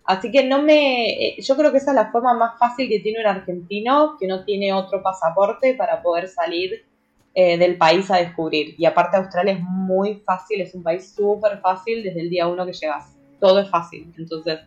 Así 0.05 0.31
que 0.31 0.45
no 0.45 0.61
me. 0.63 1.09
Eh, 1.09 1.41
yo 1.41 1.55
creo 1.55 1.71
que 1.71 1.77
esa 1.77 1.91
es 1.91 1.95
la 1.95 2.11
forma 2.11 2.33
más 2.33 2.57
fácil 2.57 2.87
que 2.87 2.99
tiene 2.99 3.19
un 3.19 3.27
argentino 3.27 4.15
que 4.19 4.27
no 4.27 4.45
tiene 4.45 4.73
otro 4.73 5.03
pasaporte 5.03 5.75
para 5.75 6.01
poder 6.01 6.27
salir 6.29 6.85
eh, 7.33 7.57
del 7.57 7.77
país 7.77 8.09
a 8.09 8.17
descubrir. 8.17 8.75
Y 8.77 8.85
aparte, 8.85 9.17
Australia 9.17 9.53
es 9.53 9.61
muy 9.61 10.15
fácil, 10.25 10.61
es 10.61 10.73
un 10.73 10.83
país 10.83 11.13
súper 11.13 11.59
fácil 11.59 12.03
desde 12.03 12.21
el 12.21 12.29
día 12.29 12.47
uno 12.47 12.65
que 12.65 12.73
llegas. 12.73 13.15
Todo 13.39 13.59
es 13.59 13.69
fácil. 13.69 14.11
Entonces, 14.17 14.59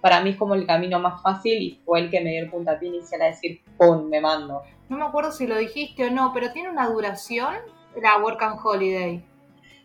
para 0.00 0.20
mí 0.20 0.30
es 0.30 0.36
como 0.36 0.54
el 0.54 0.66
camino 0.66 0.98
más 0.98 1.22
fácil 1.22 1.62
y 1.62 1.80
fue 1.84 2.00
el 2.00 2.10
que 2.10 2.20
me 2.20 2.32
dio 2.32 2.42
el 2.42 2.50
puntapié 2.50 2.88
inicial 2.88 3.22
a 3.22 3.26
decir, 3.26 3.60
¡pum! 3.76 4.08
me 4.08 4.20
mando. 4.20 4.62
No 4.88 4.96
me 4.96 5.04
acuerdo 5.04 5.32
si 5.32 5.46
lo 5.46 5.56
dijiste 5.56 6.06
o 6.06 6.10
no, 6.10 6.32
pero 6.34 6.52
tiene 6.52 6.70
una 6.70 6.88
duración 6.88 7.54
la 8.00 8.18
Work 8.18 8.42
and 8.42 8.60
Holiday. 8.62 9.24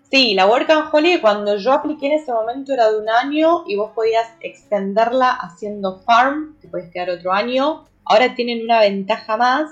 Sí, 0.09 0.35
la 0.35 0.47
Work 0.47 0.69
and 0.69 0.89
Holiday 0.91 1.21
cuando 1.21 1.57
yo 1.57 1.71
apliqué 1.71 2.07
en 2.07 2.13
ese 2.13 2.31
momento 2.31 2.73
era 2.73 2.91
de 2.91 2.99
un 2.99 3.09
año 3.09 3.63
y 3.65 3.75
vos 3.75 3.91
podías 3.95 4.27
extenderla 4.41 5.31
haciendo 5.31 6.01
farm, 6.01 6.55
te 6.61 6.67
puedes 6.67 6.91
quedar 6.91 7.09
otro 7.09 7.33
año. 7.33 7.85
Ahora 8.05 8.35
tienen 8.35 8.63
una 8.63 8.79
ventaja 8.79 9.37
más, 9.37 9.71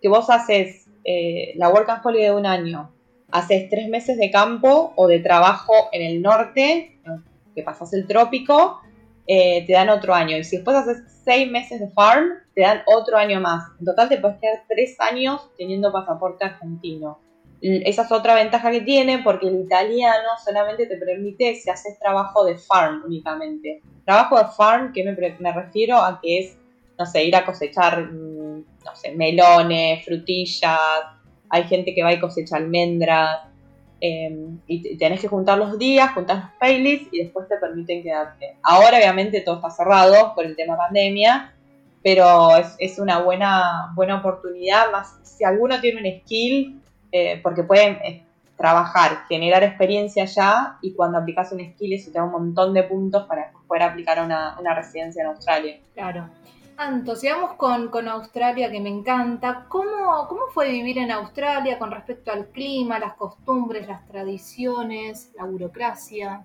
que 0.00 0.08
vos 0.08 0.30
haces 0.30 0.88
eh, 1.04 1.52
la 1.56 1.68
Work 1.68 1.88
and 1.88 2.00
Holiday 2.04 2.26
de 2.26 2.34
un 2.34 2.46
año, 2.46 2.90
haces 3.30 3.68
tres 3.70 3.88
meses 3.88 4.18
de 4.18 4.30
campo 4.30 4.92
o 4.96 5.06
de 5.06 5.20
trabajo 5.20 5.72
en 5.92 6.02
el 6.02 6.22
norte, 6.22 6.98
que 7.54 7.62
pasas 7.62 7.92
el 7.92 8.06
trópico, 8.06 8.80
eh, 9.26 9.64
te 9.66 9.74
dan 9.74 9.90
otro 9.90 10.14
año. 10.14 10.36
Y 10.36 10.44
si 10.44 10.56
después 10.56 10.76
haces 10.76 11.02
seis 11.24 11.48
meses 11.50 11.78
de 11.80 11.88
farm, 11.90 12.30
te 12.54 12.62
dan 12.62 12.82
otro 12.86 13.16
año 13.16 13.40
más. 13.40 13.64
En 13.78 13.84
total 13.84 14.08
te 14.08 14.18
puedes 14.18 14.38
quedar 14.38 14.64
tres 14.68 14.98
años 14.98 15.48
teniendo 15.56 15.92
pasaporte 15.92 16.44
argentino. 16.44 17.18
Esa 17.60 18.02
es 18.02 18.12
otra 18.12 18.34
ventaja 18.34 18.70
que 18.70 18.82
tiene 18.82 19.18
porque 19.18 19.48
el 19.48 19.60
italiano 19.60 20.28
solamente 20.44 20.86
te 20.86 20.96
permite 20.96 21.56
si 21.56 21.68
haces 21.70 21.98
trabajo 21.98 22.44
de 22.44 22.56
farm 22.56 23.02
únicamente. 23.04 23.82
Trabajo 24.04 24.38
de 24.38 24.44
farm, 24.56 24.92
que 24.92 25.04
me, 25.04 25.16
me 25.38 25.52
refiero 25.52 25.96
a 25.96 26.20
que 26.20 26.38
es, 26.38 26.56
no 26.98 27.04
sé, 27.04 27.24
ir 27.24 27.34
a 27.34 27.44
cosechar, 27.44 28.04
mm, 28.04 28.64
no 28.84 28.94
sé, 28.94 29.12
melones, 29.12 30.04
frutillas. 30.04 30.78
Hay 31.50 31.64
gente 31.64 31.94
que 31.94 32.02
va 32.02 32.12
y 32.12 32.20
cosecha 32.20 32.56
almendras. 32.56 33.48
Em, 34.00 34.60
y 34.68 34.96
tenés 34.96 35.20
que 35.20 35.26
juntar 35.26 35.58
los 35.58 35.76
días, 35.76 36.12
juntar 36.12 36.36
los 36.36 36.50
paylists 36.60 37.08
y 37.10 37.24
después 37.24 37.48
te 37.48 37.56
permiten 37.56 38.02
quedarte. 38.04 38.56
Ahora 38.62 38.98
obviamente 38.98 39.40
todo 39.40 39.56
está 39.56 39.70
cerrado 39.70 40.34
por 40.36 40.44
el 40.46 40.54
tema 40.54 40.76
pandemia, 40.76 41.52
pero 42.02 42.50
es, 42.78 42.98
una 43.00 43.20
buena, 43.20 43.92
buena 43.96 44.18
oportunidad, 44.18 44.92
más 44.92 45.18
si 45.24 45.42
alguno 45.42 45.80
tiene 45.80 46.00
un 46.00 46.20
skill, 46.20 46.80
eh, 47.12 47.40
porque 47.42 47.62
pueden 47.62 47.94
eh, 48.04 48.24
trabajar, 48.56 49.24
generar 49.28 49.62
experiencia 49.62 50.24
ya 50.24 50.78
y 50.82 50.92
cuando 50.94 51.18
aplicas 51.18 51.52
un 51.52 51.60
skill 51.60 51.92
eso 51.92 52.10
te 52.10 52.18
da 52.18 52.24
un 52.24 52.32
montón 52.32 52.74
de 52.74 52.82
puntos 52.82 53.26
para 53.26 53.52
poder 53.66 53.84
aplicar 53.84 54.22
una, 54.22 54.56
una 54.58 54.74
residencia 54.74 55.22
en 55.22 55.28
Australia. 55.28 55.80
Claro. 55.94 56.28
Anto, 56.76 57.16
sigamos 57.16 57.54
con, 57.54 57.88
con, 57.88 58.06
Australia, 58.06 58.70
que 58.70 58.80
me 58.80 58.88
encanta. 58.88 59.66
¿Cómo, 59.68 60.26
¿Cómo 60.28 60.42
fue 60.54 60.70
vivir 60.70 60.98
en 60.98 61.10
Australia 61.10 61.76
con 61.76 61.90
respecto 61.90 62.30
al 62.30 62.46
clima, 62.50 63.00
las 63.00 63.14
costumbres, 63.14 63.88
las 63.88 64.06
tradiciones, 64.06 65.32
la 65.36 65.44
burocracia? 65.44 66.44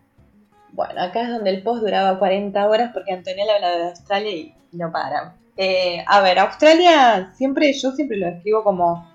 Bueno, 0.71 1.01
acá 1.01 1.21
es 1.21 1.29
donde 1.29 1.51
el 1.51 1.61
post 1.61 1.83
duraba 1.83 2.17
40 2.17 2.67
horas 2.67 2.91
porque 2.93 3.13
Antonella 3.13 3.55
habla 3.55 3.77
de 3.77 3.89
Australia 3.89 4.31
y 4.31 4.55
no 4.71 4.91
para. 4.91 5.35
Eh, 5.55 6.03
a 6.07 6.21
ver, 6.21 6.39
Australia 6.39 7.31
siempre, 7.35 7.71
yo 7.73 7.91
siempre 7.91 8.17
lo 8.17 8.25
describo 8.25 8.63
como 8.63 9.07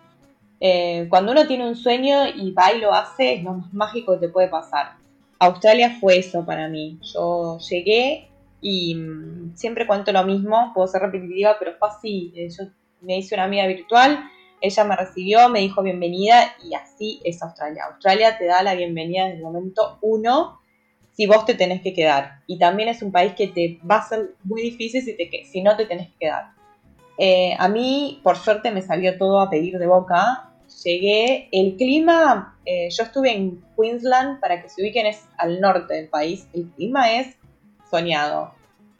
eh, 0.60 1.06
cuando 1.08 1.32
uno 1.32 1.46
tiene 1.46 1.68
un 1.68 1.76
sueño 1.76 2.26
y 2.34 2.52
va 2.52 2.72
y 2.72 2.80
lo 2.80 2.92
hace, 2.92 3.34
es 3.34 3.42
lo 3.44 3.54
más 3.54 3.72
mágico 3.72 4.14
que 4.14 4.26
te 4.26 4.32
puede 4.32 4.48
pasar. 4.48 4.92
Australia 5.38 5.96
fue 6.00 6.18
eso 6.18 6.44
para 6.44 6.68
mí. 6.68 6.98
Yo 7.14 7.58
llegué 7.58 8.28
y 8.60 8.94
mm, 8.94 9.56
siempre 9.56 9.86
cuento 9.86 10.12
lo 10.12 10.24
mismo, 10.24 10.72
puedo 10.74 10.88
ser 10.88 11.02
repetitiva, 11.02 11.56
pero 11.58 11.74
fue 11.78 11.88
así. 11.88 12.32
Eh, 12.34 12.48
yo 12.50 12.64
me 13.00 13.18
hice 13.18 13.34
una 13.34 13.44
amiga 13.44 13.66
virtual, 13.66 14.24
ella 14.60 14.84
me 14.84 14.96
recibió, 14.96 15.48
me 15.48 15.60
dijo 15.60 15.82
bienvenida 15.82 16.54
y 16.64 16.74
así 16.74 17.20
es 17.24 17.40
Australia. 17.42 17.84
Australia 17.92 18.36
te 18.36 18.46
da 18.46 18.62
la 18.62 18.74
bienvenida 18.74 19.26
desde 19.26 19.38
el 19.38 19.44
momento 19.44 19.98
uno 20.00 20.58
si 21.12 21.26
vos 21.26 21.44
te 21.44 21.54
tenés 21.54 21.82
que 21.82 21.94
quedar. 21.94 22.42
Y 22.46 22.58
también 22.58 22.88
es 22.88 23.02
un 23.02 23.10
país 23.10 23.32
que 23.34 23.48
te 23.48 23.80
va 23.88 23.96
a 23.96 24.08
ser 24.08 24.34
muy 24.44 24.62
difícil 24.62 25.02
si, 25.02 25.16
te, 25.16 25.28
si 25.44 25.62
no 25.62 25.76
te 25.76 25.84
tenés 25.86 26.08
que 26.10 26.18
quedar. 26.20 26.52
Eh, 27.18 27.56
a 27.58 27.68
mí, 27.68 28.20
por 28.22 28.36
suerte, 28.36 28.70
me 28.70 28.82
salió 28.82 29.18
todo 29.18 29.40
a 29.40 29.50
pedir 29.50 29.78
de 29.78 29.86
boca. 29.88 30.47
Llegué, 30.84 31.48
el 31.50 31.76
clima, 31.76 32.56
eh, 32.64 32.88
yo 32.90 33.02
estuve 33.02 33.32
en 33.32 33.64
Queensland, 33.76 34.40
para 34.40 34.62
que 34.62 34.68
se 34.68 34.82
ubiquen, 34.82 35.06
es 35.06 35.26
al 35.36 35.60
norte 35.60 35.94
del 35.94 36.08
país. 36.08 36.46
El 36.52 36.70
clima 36.70 37.12
es 37.14 37.36
soñado. 37.90 38.52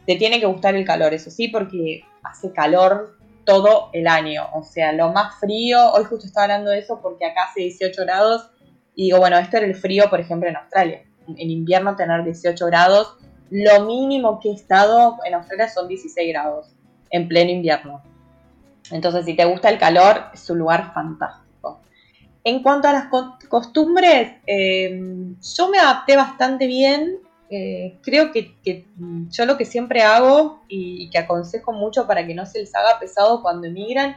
Te 0.06 0.16
tiene 0.16 0.40
que 0.40 0.46
gustar 0.46 0.74
el 0.74 0.84
calor, 0.84 1.14
eso 1.14 1.30
sí, 1.30 1.48
porque 1.48 2.02
hace 2.22 2.52
calor 2.52 3.18
todo 3.44 3.90
el 3.92 4.08
año. 4.08 4.46
O 4.54 4.62
sea, 4.62 4.92
lo 4.92 5.12
más 5.12 5.38
frío, 5.38 5.92
hoy 5.92 6.04
justo 6.04 6.26
estaba 6.26 6.44
hablando 6.44 6.70
de 6.70 6.80
eso 6.80 7.00
porque 7.00 7.26
acá 7.26 7.44
hace 7.50 7.60
18 7.60 8.02
grados 8.02 8.50
y 8.94 9.04
digo, 9.04 9.18
bueno, 9.18 9.38
esto 9.38 9.58
era 9.58 9.66
el 9.66 9.76
frío, 9.76 10.10
por 10.10 10.20
ejemplo, 10.20 10.48
en 10.48 10.56
Australia. 10.56 11.04
En 11.28 11.50
invierno 11.50 11.94
tener 11.94 12.24
18 12.24 12.66
grados, 12.66 13.16
lo 13.50 13.84
mínimo 13.86 14.40
que 14.40 14.50
he 14.50 14.54
estado 14.54 15.18
en 15.24 15.34
Australia 15.34 15.68
son 15.68 15.86
16 15.88 16.28
grados 16.32 16.74
en 17.10 17.28
pleno 17.28 17.50
invierno. 17.50 18.02
Entonces, 18.90 19.24
si 19.24 19.34
te 19.34 19.44
gusta 19.44 19.68
el 19.68 19.78
calor, 19.78 20.24
es 20.34 20.48
un 20.50 20.58
lugar 20.58 20.92
fantástico. 20.92 21.47
En 22.44 22.62
cuanto 22.62 22.88
a 22.88 22.92
las 22.92 23.06
costumbres, 23.48 24.32
eh, 24.46 25.00
yo 25.56 25.68
me 25.68 25.78
adapté 25.78 26.16
bastante 26.16 26.66
bien 26.66 27.18
eh, 27.50 27.98
creo 28.02 28.30
que, 28.30 28.84
mm, 28.96 29.30
yo 29.30 29.46
lo 29.46 29.56
que 29.56 29.64
siempre 29.64 30.02
hago 30.02 30.62
y, 30.68 31.08
que 31.10 31.18
aconsejo 31.18 31.72
mucho 31.72 32.06
para 32.06 32.26
que 32.26 32.34
no 32.34 32.44
se 32.44 32.60
les 32.60 32.74
haga 32.74 32.98
pesado 33.00 33.42
cuando 33.42 33.66
emigran, 33.66 34.16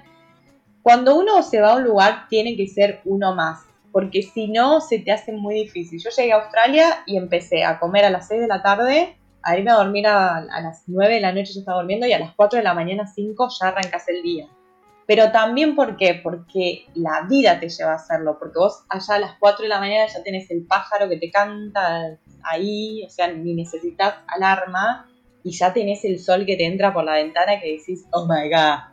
cuando 0.81 1.17
uno 1.17 1.41
se 1.43 1.61
va 1.61 1.73
a 1.73 1.75
un 1.77 1.83
lugar 1.83 2.27
tiene 2.29 2.57
que 2.57 2.67
ser 2.67 2.99
uno 3.05 3.33
más, 3.33 3.61
porque 3.91 4.21
si 4.21 4.47
no 4.49 4.81
se 4.81 4.99
te 4.99 5.11
hace 5.11 5.31
muy 5.31 5.55
difícil. 5.55 5.99
Yo 6.03 6.09
llegué 6.09 6.33
a 6.33 6.37
Australia 6.37 7.03
y 7.05 7.17
empecé 7.17 7.63
a 7.63 7.79
comer 7.79 8.05
a 8.05 8.09
las 8.09 8.27
6 8.27 8.41
de 8.41 8.47
la 8.47 8.61
tarde, 8.61 9.15
a 9.43 9.57
irme 9.57 9.71
a 9.71 9.75
dormir 9.75 10.07
a, 10.07 10.37
a 10.37 10.61
las 10.61 10.83
9 10.87 11.15
de 11.15 11.21
la 11.21 11.31
noche 11.31 11.53
yo 11.53 11.61
estaba 11.61 11.79
durmiendo 11.79 12.05
y 12.07 12.13
a 12.13 12.19
las 12.19 12.33
4 12.35 12.57
de 12.57 12.63
la 12.63 12.73
mañana 12.73 13.07
5 13.07 13.49
ya 13.59 13.67
arrancas 13.69 14.07
el 14.09 14.21
día 14.21 14.47
pero 15.11 15.29
también 15.29 15.75
¿por 15.75 15.97
qué? 15.97 16.21
Porque 16.23 16.85
la 16.93 17.27
vida 17.29 17.59
te 17.59 17.67
lleva 17.67 17.91
a 17.91 17.95
hacerlo, 17.95 18.39
porque 18.39 18.59
vos 18.59 18.85
allá 18.87 19.15
a 19.15 19.19
las 19.19 19.31
4 19.41 19.63
de 19.63 19.67
la 19.67 19.81
mañana 19.81 20.07
ya 20.07 20.23
tenés 20.23 20.49
el 20.49 20.65
pájaro 20.65 21.09
que 21.09 21.17
te 21.17 21.29
canta 21.29 22.17
ahí, 22.43 23.03
o 23.05 23.09
sea, 23.09 23.27
ni 23.27 23.53
necesitas 23.53 24.15
alarma 24.25 25.11
y 25.43 25.51
ya 25.51 25.73
tenés 25.73 26.05
el 26.05 26.17
sol 26.17 26.45
que 26.45 26.55
te 26.55 26.65
entra 26.65 26.93
por 26.93 27.03
la 27.03 27.15
ventana 27.15 27.59
que 27.59 27.73
decís, 27.73 28.05
oh 28.13 28.25
my 28.25 28.49
god, 28.49 28.83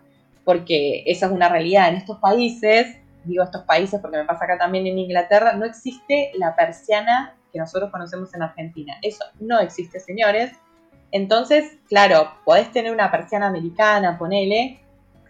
porque 0.45 1.05
esa 1.07 1.27
es 1.27 1.33
una 1.33 1.49
realidad. 1.49 1.89
En 1.91 1.95
estos 1.95 2.19
países, 2.19 2.97
digo 3.23 3.45
estos 3.45 3.63
países 3.63 4.01
porque 4.01 4.17
me 4.17 4.25
pasa 4.25 4.45
acá 4.45 4.59
también 4.59 4.89
en 4.89 4.99
Inglaterra, 4.99 5.53
no 5.53 5.67
existe 5.67 6.33
la 6.35 6.57
persiana 6.57 7.37
que 7.53 7.61
nosotros 7.61 7.93
conocemos 7.93 8.35
en 8.35 8.43
Argentina, 8.43 8.95
eso 9.03 9.25
no 9.39 9.61
existe 9.61 10.01
señores, 10.01 10.51
entonces, 11.13 11.79
claro, 11.89 12.33
podés 12.45 12.73
tener 12.73 12.93
una 12.93 13.11
persiana 13.11 13.47
americana, 13.47 14.19
ponele, 14.19 14.81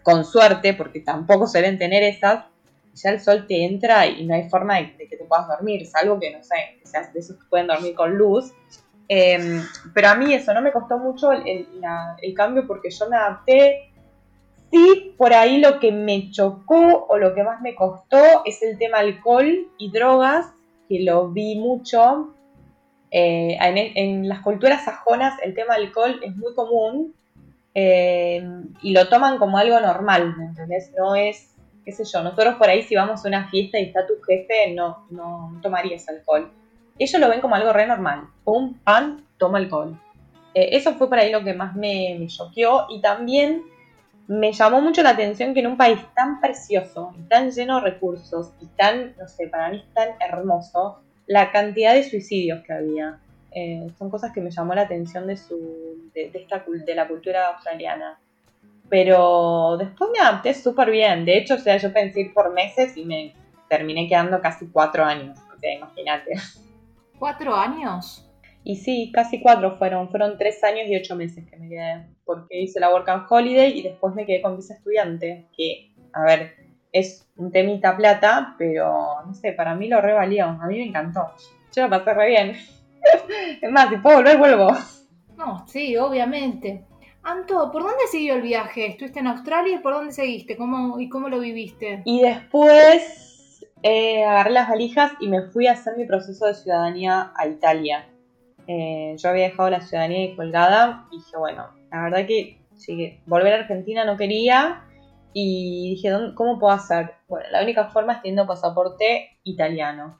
con 0.03 0.25
suerte, 0.25 0.73
porque 0.73 0.99
tampoco 1.01 1.47
se 1.47 1.61
deben 1.61 1.77
tener 1.77 2.03
esas, 2.03 2.45
ya 2.93 3.11
el 3.11 3.19
sol 3.19 3.45
te 3.47 3.65
entra 3.65 4.07
y 4.07 4.25
no 4.25 4.35
hay 4.35 4.49
forma 4.49 4.77
de, 4.77 4.95
que 4.95 5.17
te 5.17 5.25
puedas 5.25 5.47
dormir, 5.47 5.85
salvo 5.87 6.19
que, 6.19 6.31
no 6.31 6.43
sé, 6.43 6.77
que 6.79 6.87
seas 6.87 7.13
de 7.13 7.19
esos 7.19 7.37
que 7.37 7.49
pueden 7.49 7.67
dormir 7.67 7.95
con 7.95 8.17
luz. 8.17 8.51
Em, 9.07 9.63
pero 9.93 10.09
a 10.09 10.15
mí 10.15 10.33
eso 10.33 10.53
no 10.53 10.61
me 10.61 10.71
costó 10.71 10.99
mucho 10.99 11.31
el, 11.31 11.67
cambio 12.35 12.67
porque 12.67 12.89
yo 12.89 13.09
me 13.09 13.17
adapté. 13.17 13.91
Sí, 14.71 15.15
por 15.17 15.33
ahí 15.33 15.57
lo 15.57 15.79
que 15.79 15.91
me 15.91 16.29
chocó 16.29 17.07
o 17.09 17.17
lo 17.17 17.33
que 17.33 17.41
más 17.41 17.59
me 17.61 17.73
costó 17.73 18.45
es 18.45 18.61
el 18.61 18.77
tema 18.77 18.99
alcohol 18.99 19.67
y 19.79 19.91
drogas, 19.91 20.53
que 20.87 21.01
lo 21.01 21.29
vi 21.29 21.55
mucho. 21.55 22.35
Eh, 23.11 23.57
en, 23.59 23.77
en, 23.77 24.29
las 24.29 24.41
culturas 24.41 24.85
sajonas 24.85 25.33
el 25.41 25.55
tema 25.55 25.73
alcohol 25.73 26.19
es 26.23 26.35
muy 26.35 26.53
común 26.53 27.15
eh, 27.81 28.43
y 28.81 28.91
lo 28.91 29.07
toman 29.07 29.37
como 29.37 29.57
algo 29.57 29.79
normal, 29.79 30.35
¿me 30.37 30.45
entendés? 30.45 30.91
No 30.97 31.15
es, 31.15 31.55
qué 31.85 31.93
sé 31.93 32.03
yo, 32.03 32.21
nosotros 32.21 32.55
por 32.55 32.69
ahí 32.69 32.83
si 32.83 32.95
vamos 32.95 33.23
a 33.23 33.27
una 33.29 33.49
fiesta 33.49 33.79
y 33.79 33.85
está 33.85 34.05
tu 34.05 34.21
jefe, 34.21 34.73
no, 34.73 35.07
no 35.09 35.57
tomarías 35.61 36.09
alcohol. 36.09 36.51
Ellos 36.97 37.21
lo 37.21 37.29
ven 37.29 37.39
como 37.39 37.55
algo 37.55 37.71
re 37.71 37.87
normal. 37.87 38.27
Pum, 38.43 38.77
pan, 38.83 39.25
toma 39.37 39.59
alcohol. 39.59 39.97
Eh, 40.53 40.69
eso 40.73 40.95
fue 40.95 41.07
por 41.07 41.19
ahí 41.19 41.31
lo 41.31 41.41
que 41.43 41.53
más 41.53 41.73
me, 41.73 42.17
me 42.19 42.27
choqueó 42.27 42.87
y 42.89 42.99
también 42.99 43.63
me 44.27 44.51
llamó 44.51 44.81
mucho 44.81 45.01
la 45.01 45.11
atención 45.11 45.53
que 45.53 45.61
en 45.61 45.67
un 45.67 45.77
país 45.77 45.99
tan 46.13 46.41
precioso 46.41 47.13
y 47.17 47.29
tan 47.29 47.51
lleno 47.51 47.75
de 47.75 47.91
recursos 47.91 48.51
y 48.59 48.65
tan, 48.67 49.15
no 49.17 49.27
sé, 49.29 49.47
para 49.47 49.69
mí 49.69 49.85
tan 49.93 50.09
hermoso, 50.19 50.99
la 51.27 51.51
cantidad 51.51 51.93
de 51.93 52.03
suicidios 52.03 52.61
que 52.65 52.73
había. 52.73 53.19
Eh, 53.51 53.87
son 53.97 54.09
cosas 54.09 54.31
que 54.31 54.41
me 54.41 54.51
llamó 54.51 54.73
la 54.73 54.83
atención 54.83 55.25
de, 55.27 55.37
su, 55.37 56.09
de, 56.13 56.31
esta, 56.33 56.63
de 56.67 56.95
la 56.95 57.07
cultura 57.07 57.47
australiana. 57.47 58.19
Pero 58.89 59.77
después 59.77 60.09
me 60.11 60.19
adapté 60.19 60.53
súper 60.53 60.89
bien. 60.89 61.25
De 61.25 61.37
hecho, 61.37 61.55
o 61.55 61.59
sea, 61.59 61.77
yo 61.77 61.93
pensé 61.93 62.21
ir 62.21 62.33
por 62.33 62.51
meses 62.53 62.97
y 62.97 63.05
me 63.05 63.33
terminé 63.67 64.07
quedando 64.07 64.41
casi 64.41 64.67
cuatro 64.67 65.03
años. 65.03 65.37
O 65.55 65.59
sea, 65.59 65.73
imagínate. 65.73 66.33
¿Cuatro 67.19 67.55
años? 67.55 68.25
Y 68.63 68.77
sí, 68.77 69.11
casi 69.13 69.41
cuatro 69.41 69.77
fueron. 69.77 70.09
Fueron 70.09 70.37
tres 70.37 70.63
años 70.63 70.87
y 70.87 70.95
ocho 70.95 71.15
meses 71.15 71.45
que 71.49 71.57
me 71.57 71.69
quedé. 71.69 72.07
Porque 72.25 72.61
hice 72.61 72.79
la 72.79 72.91
Work 72.91 73.09
and 73.09 73.25
Holiday 73.29 73.77
y 73.77 73.83
después 73.83 74.15
me 74.15 74.25
quedé 74.25 74.41
con 74.41 74.57
visa 74.57 74.73
estudiante. 74.73 75.47
Que, 75.55 75.93
a 76.13 76.23
ver, 76.23 76.55
es 76.91 77.29
un 77.37 77.51
temita 77.51 77.95
plata, 77.95 78.55
pero 78.57 79.21
no 79.25 79.33
sé, 79.33 79.53
para 79.53 79.75
mí 79.75 79.87
lo 79.87 80.01
revalió. 80.01 80.45
A 80.45 80.65
mí 80.65 80.77
me 80.77 80.85
encantó. 80.85 81.31
Yo 81.75 81.83
lo 81.83 81.89
pasé 81.89 82.13
re 82.13 82.27
bien. 82.27 82.55
Es 83.61 83.71
más, 83.71 83.89
si 83.89 83.97
puedo 83.97 84.17
volver, 84.17 84.37
vuelvo. 84.37 84.71
No, 85.37 85.65
sí, 85.67 85.95
obviamente. 85.97 86.85
Anto, 87.23 87.71
¿por 87.71 87.83
dónde 87.83 88.07
siguió 88.09 88.35
el 88.35 88.41
viaje? 88.41 88.87
¿Estuviste 88.87 89.19
en 89.19 89.27
Australia 89.27 89.75
y 89.75 89.79
por 89.79 89.93
dónde 89.93 90.11
seguiste? 90.11 90.57
¿Cómo, 90.57 90.99
¿Y 90.99 91.09
cómo 91.09 91.29
lo 91.29 91.39
viviste? 91.39 92.01
Y 92.05 92.21
después 92.21 93.65
eh, 93.83 94.23
agarré 94.23 94.51
las 94.51 94.69
valijas 94.69 95.13
y 95.19 95.27
me 95.27 95.43
fui 95.43 95.67
a 95.67 95.73
hacer 95.73 95.95
mi 95.97 96.05
proceso 96.05 96.45
de 96.45 96.55
ciudadanía 96.55 97.31
a 97.35 97.47
Italia. 97.47 98.09
Eh, 98.67 99.15
yo 99.17 99.29
había 99.29 99.45
dejado 99.45 99.69
la 99.69 99.81
ciudadanía 99.81 100.35
colgada 100.35 101.07
y 101.11 101.17
dije, 101.17 101.37
bueno, 101.37 101.67
la 101.91 102.03
verdad 102.03 102.27
que 102.27 102.61
sí, 102.75 103.19
volver 103.25 103.53
a 103.53 103.57
Argentina 103.57 104.05
no 104.05 104.17
quería 104.17 104.85
y 105.33 105.95
dije, 105.95 106.11
¿cómo 106.35 106.59
puedo 106.59 106.73
hacer? 106.73 107.15
Bueno, 107.27 107.47
la 107.51 107.63
única 107.63 107.85
forma 107.89 108.13
es 108.13 108.21
teniendo 108.21 108.47
pasaporte 108.47 109.39
italiano. 109.43 110.19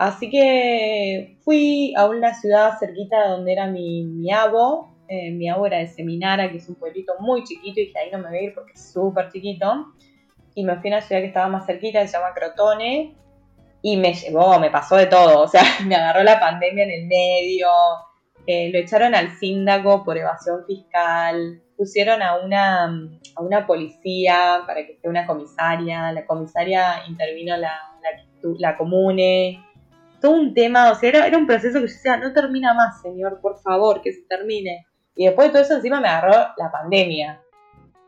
Así 0.00 0.30
que 0.30 1.36
fui 1.44 1.92
a 1.94 2.06
una 2.06 2.32
ciudad 2.32 2.78
cerquita 2.80 3.28
donde 3.28 3.52
era 3.52 3.66
mi, 3.66 4.02
mi 4.04 4.32
abo. 4.32 4.96
Eh, 5.06 5.30
mi 5.30 5.46
abo 5.46 5.66
era 5.66 5.76
de 5.76 5.88
Seminara, 5.88 6.50
que 6.50 6.56
es 6.56 6.70
un 6.70 6.76
pueblito 6.76 7.12
muy 7.18 7.44
chiquito, 7.44 7.80
y 7.80 7.84
dije, 7.84 7.98
ahí 7.98 8.10
no 8.10 8.16
me 8.16 8.30
voy 8.30 8.38
a 8.38 8.42
ir 8.44 8.54
porque 8.54 8.72
es 8.72 8.92
súper 8.94 9.30
chiquito. 9.30 9.92
Y 10.54 10.64
me 10.64 10.76
fui 10.76 10.90
a 10.90 10.94
una 10.96 11.02
ciudad 11.02 11.20
que 11.20 11.26
estaba 11.26 11.48
más 11.48 11.66
cerquita, 11.66 12.00
que 12.00 12.08
se 12.08 12.16
llama 12.16 12.32
Crotone, 12.32 13.14
y 13.82 13.98
me 13.98 14.14
llevó, 14.14 14.58
me 14.58 14.70
pasó 14.70 14.96
de 14.96 15.04
todo. 15.04 15.42
O 15.42 15.48
sea, 15.48 15.60
me 15.86 15.96
agarró 15.96 16.22
la 16.22 16.40
pandemia 16.40 16.84
en 16.84 16.90
el 16.92 17.06
medio, 17.06 17.68
eh, 18.46 18.70
lo 18.72 18.78
echaron 18.78 19.14
al 19.14 19.32
síndago 19.32 20.02
por 20.02 20.16
evasión 20.16 20.64
fiscal, 20.66 21.60
pusieron 21.76 22.22
a 22.22 22.38
una, 22.38 22.86
a 23.36 23.42
una 23.42 23.66
policía 23.66 24.62
para 24.66 24.86
que 24.86 24.92
esté 24.92 25.10
una 25.10 25.26
comisaria, 25.26 26.10
la 26.10 26.24
comisaria 26.24 27.02
intervino 27.06 27.54
la, 27.58 27.74
la, 28.00 28.52
la 28.58 28.78
comune, 28.78 29.62
todo 30.20 30.32
un 30.32 30.54
tema, 30.54 30.90
o 30.90 30.94
sea, 30.94 31.08
era, 31.26 31.38
un 31.38 31.46
proceso 31.46 31.80
que 31.80 31.86
yo 31.86 31.92
decía, 31.92 32.16
no 32.16 32.32
termina 32.32 32.74
más, 32.74 33.00
señor, 33.02 33.40
por 33.40 33.58
favor, 33.60 34.02
que 34.02 34.12
se 34.12 34.22
termine. 34.28 34.86
Y 35.14 35.26
después 35.26 35.48
de 35.48 35.52
todo 35.52 35.62
eso 35.62 35.76
encima 35.76 36.00
me 36.00 36.08
agarró 36.08 36.52
la 36.56 36.70
pandemia. 36.70 37.40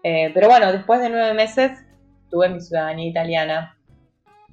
Eh, 0.02 0.30
pero 0.34 0.48
bueno, 0.48 0.72
después 0.72 1.00
de 1.00 1.10
nueve 1.10 1.34
meses 1.34 1.72
tuve 2.30 2.48
mi 2.48 2.60
ciudadanía 2.60 3.08
italiana. 3.08 3.78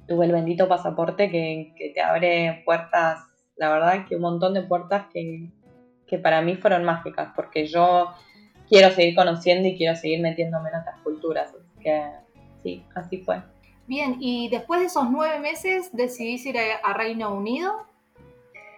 Tuve 0.06 0.26
el 0.26 0.32
bendito 0.32 0.68
pasaporte 0.68 1.30
que, 1.30 1.72
que 1.76 1.90
te 1.90 2.00
abre 2.00 2.62
puertas, 2.64 3.20
la 3.56 3.70
verdad 3.70 4.06
que 4.08 4.16
un 4.16 4.22
montón 4.22 4.54
de 4.54 4.62
puertas 4.62 5.06
que, 5.12 5.50
que 6.06 6.18
para 6.18 6.42
mí 6.42 6.56
fueron 6.56 6.84
mágicas, 6.84 7.32
porque 7.36 7.66
yo 7.66 8.12
quiero 8.68 8.90
seguir 8.90 9.14
conociendo 9.14 9.68
y 9.68 9.76
quiero 9.76 9.94
seguir 9.96 10.20
metiéndome 10.20 10.70
en 10.70 10.80
otras 10.80 11.00
culturas. 11.02 11.52
Así 11.54 11.80
que 11.82 12.04
sí, 12.62 12.84
así 12.94 13.18
fue. 13.18 13.42
Bien, 13.90 14.18
y 14.20 14.48
después 14.50 14.78
de 14.78 14.86
esos 14.86 15.10
nueve 15.10 15.40
meses 15.40 15.90
decidís 15.92 16.46
ir 16.46 16.56
a, 16.56 16.92
Reino 16.92 17.34
Unido. 17.34 17.72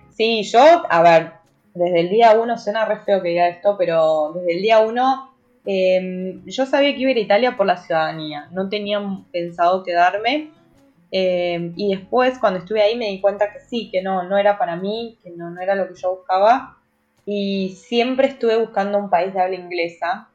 Sí, 0.08 0.42
yo, 0.44 0.58
a 0.88 1.02
ver, 1.02 1.32
desde 1.74 2.00
el 2.00 2.08
día 2.08 2.32
uno, 2.40 2.56
suena 2.56 2.86
re 2.86 3.00
feo 3.00 3.20
que 3.20 3.28
diga 3.28 3.46
esto, 3.46 3.76
pero 3.76 4.32
desde 4.34 4.54
el 4.54 4.62
día 4.62 4.78
uno 4.78 5.34
em, 5.66 6.42
yo 6.46 6.64
sabía 6.64 6.94
que 6.94 7.00
iba 7.00 7.08
a 7.08 7.10
ir 7.10 7.18
a 7.18 7.20
Italia 7.20 7.56
por 7.58 7.66
la 7.66 7.76
ciudadanía, 7.76 8.48
no 8.52 8.70
tenía 8.70 9.02
pensado 9.30 9.82
quedarme. 9.82 10.48
Em, 11.10 11.74
y 11.76 11.94
después, 11.94 12.38
cuando 12.38 12.60
estuve 12.60 12.80
ahí, 12.80 12.96
me 12.96 13.08
di 13.08 13.20
cuenta 13.20 13.52
que 13.52 13.60
sí, 13.60 13.90
que 13.92 14.00
no, 14.00 14.22
no 14.22 14.38
era 14.38 14.56
para 14.56 14.76
mí, 14.76 15.18
que 15.22 15.28
no, 15.28 15.50
no 15.50 15.60
era 15.60 15.74
lo 15.74 15.88
que 15.88 15.94
yo 15.94 16.16
buscaba. 16.16 16.78
Y 17.26 17.76
siempre 17.76 18.28
estuve 18.28 18.56
buscando 18.56 18.96
un 18.96 19.10
país 19.10 19.34
de 19.34 19.42
habla 19.42 19.56
inglesa. 19.56 20.30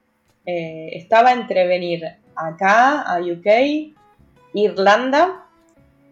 Eh, 0.46 0.90
estaba 0.94 1.32
entre 1.32 1.66
venir 1.66 2.04
acá, 2.36 3.02
a 3.02 3.20
UK, 3.20 3.97
Irlanda 4.64 5.46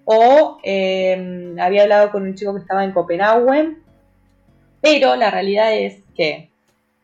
o 0.05 0.59
em, 0.63 1.59
había 1.59 1.83
hablado 1.83 2.11
con 2.11 2.23
un 2.23 2.35
chico 2.35 2.53
que 2.53 2.61
estaba 2.61 2.83
en 2.83 2.91
Copenhague, 2.91 3.77
pero 4.81 5.15
la 5.15 5.31
realidad 5.31 5.73
es 5.73 6.03
que 6.15 6.51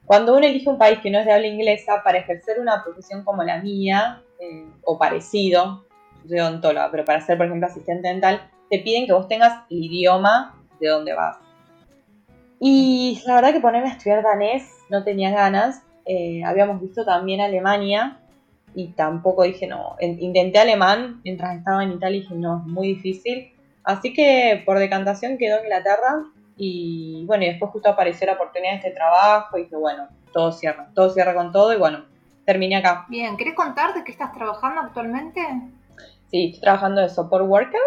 cuando 0.05 0.35
uno 0.35 0.45
elige 0.45 0.69
un 0.69 0.77
país 0.77 0.99
que 0.99 1.09
no 1.09 1.19
es 1.19 1.25
de 1.25 1.31
habla 1.31 1.47
inglesa 1.47 2.01
para 2.03 2.19
ejercer 2.19 2.59
una 2.59 2.83
profesión 2.83 3.23
como 3.23 3.43
la 3.43 3.61
mía, 3.61 4.21
eh, 4.39 4.65
o 4.83 4.97
parecido, 4.97 5.85
soy 6.27 6.39
odontóloga, 6.39 6.91
pero 6.91 7.05
para 7.05 7.21
ser, 7.21 7.37
por 7.37 7.47
ejemplo, 7.47 7.67
asistente 7.67 8.07
dental, 8.07 8.49
te 8.69 8.79
piden 8.79 9.05
que 9.05 9.13
vos 9.13 9.27
tengas 9.27 9.63
el 9.69 9.83
idioma 9.83 10.55
de 10.79 10.87
donde 10.89 11.13
vas. 11.13 11.37
Y 12.59 13.21
la 13.25 13.35
verdad 13.35 13.53
que 13.53 13.59
ponerme 13.59 13.89
a 13.89 13.93
estudiar 13.93 14.21
danés 14.21 14.69
no 14.89 15.03
tenía 15.03 15.31
ganas. 15.31 15.81
Eh, 16.05 16.43
habíamos 16.43 16.79
visto 16.79 17.03
también 17.03 17.41
Alemania 17.41 18.20
y 18.75 18.89
tampoco 18.89 19.43
dije 19.43 19.67
no. 19.67 19.95
Intenté 19.99 20.59
alemán 20.59 21.21
mientras 21.23 21.57
estaba 21.57 21.83
en 21.83 21.91
Italia 21.93 22.17
y 22.17 22.21
dije 22.21 22.35
no, 22.35 22.59
es 22.65 22.71
muy 22.71 22.87
difícil. 22.87 23.53
Así 23.83 24.13
que 24.13 24.61
por 24.65 24.79
decantación 24.79 25.37
quedó 25.37 25.57
en 25.57 25.63
Inglaterra 25.63 26.23
y 26.55 27.23
bueno, 27.25 27.43
y 27.43 27.47
después 27.47 27.71
justo 27.71 27.89
apareció 27.89 28.27
la 28.27 28.33
oportunidad 28.33 28.71
de 28.71 28.77
este 28.77 28.91
trabajo 28.91 29.57
y 29.57 29.63
dije 29.63 29.75
bueno, 29.75 30.07
todo 30.31 30.51
cierra, 30.51 30.89
todo 30.93 31.09
cierra 31.09 31.33
con 31.33 31.51
todo 31.51 31.73
y 31.73 31.77
bueno, 31.77 32.05
terminé 32.45 32.77
acá. 32.77 33.05
Bien, 33.09 33.37
¿querés 33.37 33.55
contar 33.55 33.93
de 33.93 34.03
qué 34.03 34.11
estás 34.11 34.31
trabajando 34.33 34.81
actualmente? 34.81 35.41
Sí, 36.27 36.47
estoy 36.47 36.61
trabajando 36.61 37.01
de 37.01 37.09
support 37.09 37.45
worker, 37.45 37.81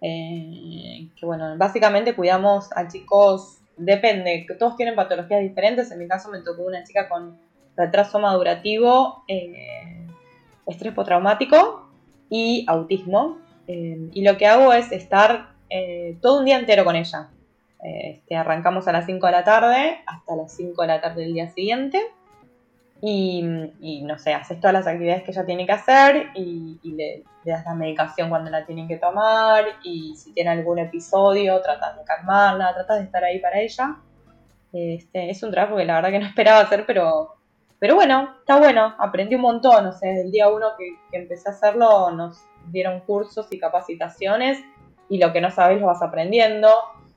eh, 0.00 1.08
que 1.18 1.26
bueno, 1.26 1.56
básicamente 1.56 2.14
cuidamos 2.14 2.68
a 2.76 2.88
chicos, 2.88 3.58
depende, 3.76 4.46
todos 4.58 4.76
tienen 4.76 4.94
patologías 4.94 5.40
diferentes, 5.40 5.90
en 5.90 5.98
mi 5.98 6.08
caso 6.08 6.30
me 6.30 6.40
tocó 6.40 6.62
una 6.62 6.84
chica 6.84 7.08
con 7.08 7.38
retraso 7.76 8.18
madurativo, 8.18 9.24
eh, 9.28 10.05
estrés 10.66 10.92
postraumático 10.92 11.88
y 12.28 12.64
autismo. 12.68 13.38
Eh, 13.66 14.10
y 14.12 14.22
lo 14.22 14.36
que 14.36 14.46
hago 14.46 14.72
es 14.72 14.92
estar 14.92 15.50
eh, 15.70 16.16
todo 16.20 16.40
un 16.40 16.44
día 16.44 16.58
entero 16.58 16.84
con 16.84 16.96
ella. 16.96 17.30
Este, 17.82 18.34
arrancamos 18.36 18.88
a 18.88 18.92
las 18.92 19.06
5 19.06 19.26
de 19.26 19.32
la 19.32 19.44
tarde 19.44 19.98
hasta 20.06 20.34
las 20.34 20.52
5 20.56 20.82
de 20.82 20.88
la 20.88 21.00
tarde 21.00 21.22
del 21.22 21.34
día 21.34 21.48
siguiente. 21.48 22.02
Y, 23.02 23.42
no 24.02 24.18
sé, 24.18 24.32
haces 24.32 24.58
todas 24.58 24.72
las 24.72 24.86
actividades 24.86 25.22
que 25.22 25.30
ella 25.30 25.44
tiene 25.44 25.66
que 25.66 25.72
hacer 25.72 26.30
y, 26.34 26.80
le, 26.82 27.24
das 27.44 27.64
la 27.64 27.74
medicación 27.74 28.30
cuando 28.30 28.50
la 28.50 28.64
tienen 28.64 28.88
que 28.88 28.96
tomar 28.96 29.64
y 29.84 30.16
si 30.16 30.32
tiene 30.32 30.50
algún 30.50 30.78
episodio 30.78 31.60
tratas 31.60 31.96
de 31.96 32.04
calmarla, 32.04 32.74
tratas 32.74 32.98
de 32.98 33.04
estar 33.04 33.22
ahí 33.22 33.38
para 33.38 33.60
ella. 33.60 33.98
Este, 34.72 35.30
es 35.30 35.42
un 35.42 35.50
trabajo 35.50 35.76
que 35.76 35.84
la 35.84 35.96
verdad 35.96 36.10
que 36.10 36.18
no 36.18 36.26
esperaba 36.26 36.60
hacer, 36.60 36.84
pero 36.86 37.35
pero 37.78 37.94
bueno, 37.94 38.34
está 38.38 38.58
bueno, 38.58 38.94
aprendí 38.98 39.34
un 39.34 39.42
montón, 39.42 39.86
o 39.86 39.92
sea, 39.92 40.08
desde 40.10 40.24
el 40.24 40.30
día 40.30 40.48
uno 40.48 40.68
que, 40.78 40.96
empecé 41.16 41.48
a 41.48 41.52
hacerlo 41.52 42.10
nos 42.10 42.44
dieron 42.68 43.00
cursos 43.00 43.46
y 43.50 43.58
capacitaciones 43.58 44.58
y 45.08 45.18
lo 45.18 45.32
que 45.32 45.40
no 45.40 45.50
sabes 45.50 45.80
lo 45.80 45.86
vas 45.86 46.02
aprendiendo, 46.02 46.68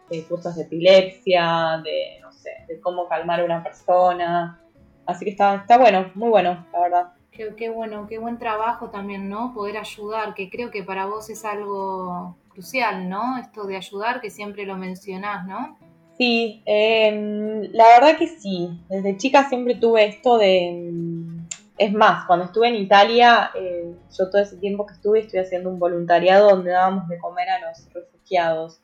eh, 0.09 0.23
cursos 0.25 0.55
de 0.55 0.63
epilepsia, 0.63 1.81
de, 1.83 2.19
no 2.21 2.31
sé, 2.31 2.51
de 2.67 2.79
cómo 2.81 3.07
calmar 3.07 3.39
a 3.39 3.45
una 3.45 3.63
persona, 3.63 4.61
así 5.05 5.25
que 5.25 5.31
está, 5.31 5.55
está 5.55 5.77
bueno, 5.77 6.11
muy 6.15 6.29
bueno, 6.29 6.65
la 6.71 6.79
verdad. 6.79 7.13
Qué, 7.31 7.55
qué 7.55 7.69
bueno, 7.69 8.05
qué 8.07 8.19
buen 8.19 8.37
trabajo 8.37 8.89
también, 8.89 9.29
¿no? 9.29 9.53
Poder 9.53 9.77
ayudar, 9.77 10.33
que 10.33 10.49
creo 10.49 10.71
que 10.71 10.83
para 10.83 11.05
vos 11.05 11.29
es 11.29 11.45
algo 11.45 12.35
crucial, 12.49 13.07
¿no? 13.07 13.37
Esto 13.37 13.65
de 13.65 13.77
ayudar, 13.77 14.19
que 14.19 14.29
siempre 14.29 14.65
lo 14.65 14.75
mencionás, 14.75 15.45
¿no? 15.47 15.77
Sí, 16.19 16.61
em, 16.65 17.71
la 17.71 17.85
verdad 17.87 18.17
que 18.17 18.27
sí. 18.27 18.69
Desde 18.89 19.15
chica 19.15 19.47
siempre 19.47 19.75
tuve 19.75 20.05
esto 20.05 20.37
de... 20.37 20.67
Em, 20.67 21.47
es 21.77 21.93
más, 21.93 22.25
cuando 22.27 22.43
estuve 22.43 22.67
en 22.67 22.75
Italia, 22.75 23.51
eh, 23.55 23.93
yo 24.17 24.29
todo 24.29 24.41
ese 24.41 24.57
tiempo 24.57 24.85
que 24.85 24.95
estuve 24.95 25.21
estuve 25.21 25.39
haciendo 25.39 25.69
un 25.69 25.79
voluntariado 25.79 26.49
donde 26.49 26.71
dábamos 26.71 27.07
de 27.07 27.17
comer 27.19 27.47
a 27.49 27.59
los 27.61 27.87
refugiados. 27.93 28.81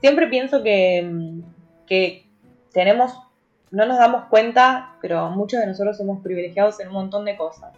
Siempre 0.00 0.26
pienso 0.26 0.64
que, 0.64 0.98
em, 0.98 1.42
que 1.86 2.26
tenemos, 2.72 3.12
no 3.70 3.86
nos 3.86 3.98
damos 3.98 4.24
cuenta, 4.24 4.96
pero 5.00 5.30
muchos 5.30 5.60
de 5.60 5.68
nosotros 5.68 5.96
somos 5.96 6.20
privilegiados 6.20 6.80
en 6.80 6.88
un 6.88 6.94
montón 6.94 7.24
de 7.24 7.36
cosas. 7.36 7.72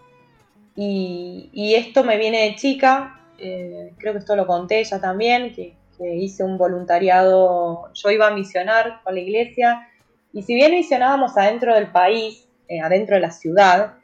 Y, 0.76 1.74
esto 1.76 2.04
me 2.04 2.16
viene 2.16 2.44
de 2.44 2.54
chica, 2.56 3.20
eh, 3.38 3.92
creo 3.98 4.14
que 4.14 4.20
esto 4.20 4.34
lo 4.34 4.46
conté 4.46 4.82
ya 4.82 4.98
también, 4.98 5.54
que 5.54 5.74
que 5.98 6.14
hice 6.14 6.44
un 6.44 6.58
voluntariado, 6.58 7.90
yo 7.92 8.10
iba 8.10 8.28
a 8.28 8.30
misionar 8.30 9.00
con 9.02 9.14
la 9.14 9.20
iglesia 9.20 9.88
y 10.32 10.42
si 10.42 10.54
bien 10.54 10.72
misionábamos 10.72 11.36
adentro 11.36 11.74
del 11.74 11.92
país, 11.92 12.48
eh, 12.68 12.80
adentro 12.80 13.14
de 13.14 13.20
la 13.20 13.30
ciudad, 13.30 13.94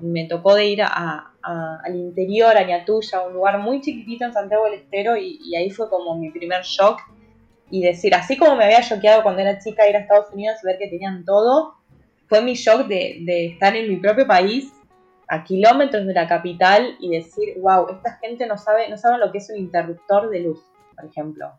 me 0.00 0.26
tocó 0.26 0.54
de 0.54 0.66
ir 0.66 0.82
a, 0.82 1.32
al 1.40 1.96
interior, 1.96 2.56
a 2.56 2.64
Ñatuya, 2.64 3.22
un 3.26 3.32
lugar 3.32 3.58
muy 3.58 3.80
chiquitito 3.80 4.24
en 4.24 4.32
Santiago 4.32 4.64
del 4.64 4.74
Estero 4.74 5.16
y, 5.16 5.54
ahí 5.56 5.70
fue 5.70 5.88
como 5.88 6.16
mi 6.16 6.30
primer 6.30 6.62
shock 6.62 7.00
y 7.70 7.82
decir, 7.82 8.14
así 8.14 8.36
como 8.36 8.56
me 8.56 8.64
había 8.64 8.82
choqueado 8.82 9.22
cuando 9.22 9.40
era 9.40 9.58
chica 9.58 9.88
ir 9.88 9.96
a 9.96 10.00
Estados 10.00 10.32
Unidos 10.32 10.56
y 10.62 10.66
ver 10.66 10.78
que 10.78 10.88
tenían 10.88 11.24
todo, 11.24 11.74
fue 12.26 12.42
mi 12.42 12.54
shock 12.54 12.86
de, 12.86 13.18
de 13.24 13.46
estar 13.46 13.76
en 13.76 13.88
mi 13.88 13.96
propio 13.96 14.26
país, 14.26 14.72
a 15.28 15.44
kilómetros 15.44 16.06
de 16.06 16.14
la 16.14 16.26
capital, 16.26 16.96
y 17.00 17.10
decir, 17.10 17.54
wow, 17.60 17.86
esta 17.90 18.18
gente 18.18 18.46
no 18.46 18.56
sabe, 18.56 18.88
no 18.88 18.96
sabe 18.96 19.18
lo 19.18 19.30
que 19.30 19.38
es 19.38 19.50
un 19.50 19.58
interruptor 19.58 20.30
de 20.30 20.40
luz, 20.40 20.60
por 20.98 21.08
ejemplo. 21.08 21.52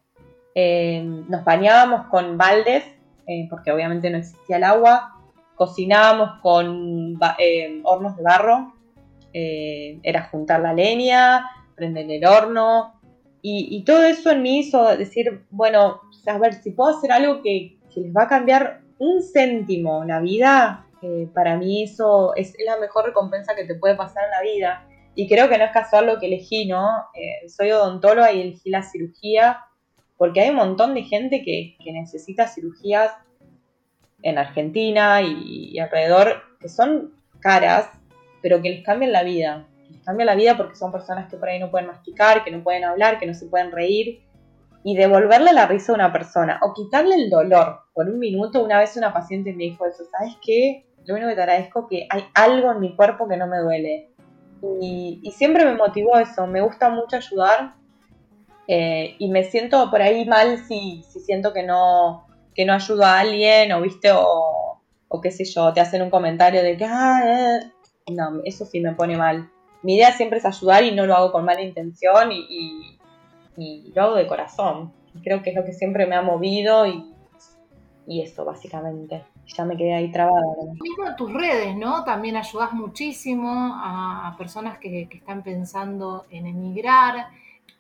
Eh, 0.56 1.04
nos 1.04 1.44
bañábamos 1.44 2.08
con 2.08 2.38
baldes, 2.38 2.84
eh, 3.28 3.48
porque 3.50 3.72
obviamente 3.72 4.10
no 4.10 4.18
existía 4.18 4.58
el 4.58 4.64
agua, 4.64 5.16
cocinábamos 5.56 6.42
con 6.42 7.18
eh, 7.38 7.82
hornos 7.84 8.18
de 8.18 8.24
barro, 8.24 8.74
era 9.32 10.24
juntar 10.32 10.60
la 10.60 10.74
leña, 10.74 11.46
prender 11.76 12.10
el 12.10 12.26
horno, 12.26 13.00
y, 13.42 13.84
todo 13.86 14.04
eso 14.04 14.32
en 14.32 14.46
hizo 14.46 14.98
decir, 14.98 15.46
bueno, 15.50 16.02
a 16.28 16.38
ver, 16.40 16.56
si 16.56 16.72
puedo 16.72 16.98
hacer 16.98 17.12
algo 17.12 17.42
que, 17.42 17.78
les 17.96 18.14
va 18.14 18.24
a 18.24 18.28
cambiar 18.28 18.82
un 18.98 19.22
céntimo 19.22 20.04
la 20.04 20.20
vida, 20.20 20.86
para 21.34 21.58
mí 21.58 21.84
eso 21.84 22.36
es, 22.36 22.54
la 22.66 22.78
mejor 22.78 23.06
recompensa 23.06 23.56
que 23.56 23.66
te 23.66 23.76
puede 23.76 23.96
pasar 23.96 24.26
en 24.26 24.32
la 24.32 24.42
vida. 24.42 24.89
Y 25.16 25.28
creo 25.28 25.50
que 25.50 25.58
no 25.58 25.66
es 25.66 25.72
casual 25.72 26.06
lo 26.08 26.20
que 26.20 26.28
elegí, 26.28 26.66
¿no? 26.66 26.88
soy 27.48 27.72
odontóloga 27.72 28.32
y 28.32 28.42
elegí 28.42 28.70
la 28.70 28.84
cirugía 28.84 29.66
porque 30.20 30.42
hay 30.42 30.50
un 30.50 30.58
montón 30.58 30.94
de 30.96 31.04
gente 31.04 31.42
que, 31.44 31.78
necesita 31.94 32.46
cirugías 32.46 33.14
en 34.22 34.38
Argentina 34.38 35.22
y, 35.22 35.80
alrededor 35.80 36.44
que 36.60 36.68
son 36.68 37.14
caras, 37.40 37.90
pero 38.42 38.62
que 38.62 38.70
les 38.70 38.84
cambian 38.84 39.14
la 39.14 39.24
vida. 39.24 39.66
Les 39.90 40.04
cambian 40.04 40.28
la 40.28 40.36
vida 40.36 40.58
porque 40.58 40.76
son 40.76 40.92
personas 40.92 41.30
que 41.30 41.38
por 41.38 41.48
ahí 41.48 41.58
no 41.58 41.72
pueden 41.72 41.88
masticar, 41.88 42.44
que 42.44 42.52
no 42.52 42.62
pueden 42.62 42.84
hablar, 42.84 43.18
que 43.18 43.28
no 43.28 43.34
se 43.34 43.46
pueden 43.46 43.72
reír. 43.72 44.22
Y 44.84 44.98
devolverle 44.98 45.54
la 45.54 45.68
risa 45.68 45.94
a 45.94 45.96
una 45.96 46.12
persona 46.12 46.60
o 46.64 46.74
quitarle 46.74 47.16
el 47.16 47.30
dolor 47.30 47.80
por 47.94 48.10
un 48.10 48.20
minuto. 48.20 48.62
Una 48.62 48.78
vez 48.78 48.98
una 48.98 49.14
paciente 49.14 49.54
me 49.54 49.64
dijo 49.64 49.86
eso, 49.86 50.04
¿sabes 50.12 50.36
qué? 50.44 50.86
Lo 51.06 51.14
único 51.14 51.30
que 51.30 51.36
te 51.36 51.42
agradezco 51.42 51.80
es 51.82 51.86
que 51.90 52.08
hay 52.10 52.26
algo 52.34 52.74
en 52.74 52.82
mi 52.82 52.94
cuerpo 52.98 53.26
que 53.30 53.38
no 53.38 53.48
me 53.48 53.60
duele. 53.60 54.10
Y, 54.82 55.20
y 55.24 55.32
siempre 55.32 55.66
me 55.66 55.76
motivó 55.76 56.18
eso. 56.18 56.48
Me 56.48 56.62
gusta 56.62 56.90
mucho 56.90 57.18
ayudar 57.18 57.76
eh, 58.72 59.16
y 59.18 59.30
me 59.30 59.44
siento 59.46 59.90
por 59.90 60.00
ahí 60.00 60.26
mal 60.26 60.60
si, 60.68 61.04
si 61.10 61.20
siento 61.22 61.54
que 61.54 61.64
no, 61.64 62.28
que 62.54 62.66
no 62.66 62.74
ayudo 62.74 63.04
a 63.04 63.20
alguien 63.20 63.72
o 63.72 63.82
viste 63.82 64.12
o, 64.12 64.80
o 65.08 65.22
qué 65.22 65.32
sé 65.32 65.44
yo, 65.44 65.74
te 65.74 65.82
hacen 65.82 66.04
un 66.04 66.12
comentario 66.12 66.62
de 66.62 66.78
que 66.78 66.86
ah, 66.86 67.22
eh". 67.26 67.72
no, 68.12 68.42
eso 68.46 68.66
sí 68.66 68.80
me 68.80 68.94
pone 68.94 69.18
mal. 69.18 69.50
Mi 69.82 69.96
idea 69.96 70.12
siempre 70.12 70.38
es 70.38 70.46
ayudar 70.46 70.84
y 70.84 70.92
no 70.92 71.08
lo 71.08 71.16
hago 71.16 71.32
con 71.32 71.46
mala 71.46 71.64
intención 71.64 72.32
y, 72.32 73.00
y, 73.58 73.92
lo 73.96 74.04
hago 74.04 74.16
de 74.16 74.28
corazón. 74.28 74.94
Creo 75.24 75.42
que 75.42 75.50
es 75.50 75.56
lo 75.56 75.66
que 75.66 75.74
siempre 75.74 76.06
me 76.06 76.16
ha 76.16 76.22
movido 76.22 76.86
y, 76.86 77.09
y 78.10 78.22
eso 78.22 78.44
básicamente. 78.44 79.24
Ya 79.46 79.64
me 79.64 79.78
quedé 79.78 79.94
ahí 79.94 80.12
trabada. 80.12 80.42
Mismo 80.82 81.08
en 81.08 81.16
tus 81.16 81.32
redes, 81.32 81.76
¿no? 81.78 82.04
También 82.04 82.36
ayudas 82.36 82.74
muchísimo 82.74 83.74
a 83.76 84.36
personas 84.38 84.80
que, 84.80 85.08
que 85.08 85.18
están 85.18 85.44
pensando 85.44 86.26
en 86.30 86.46
emigrar 86.46 87.28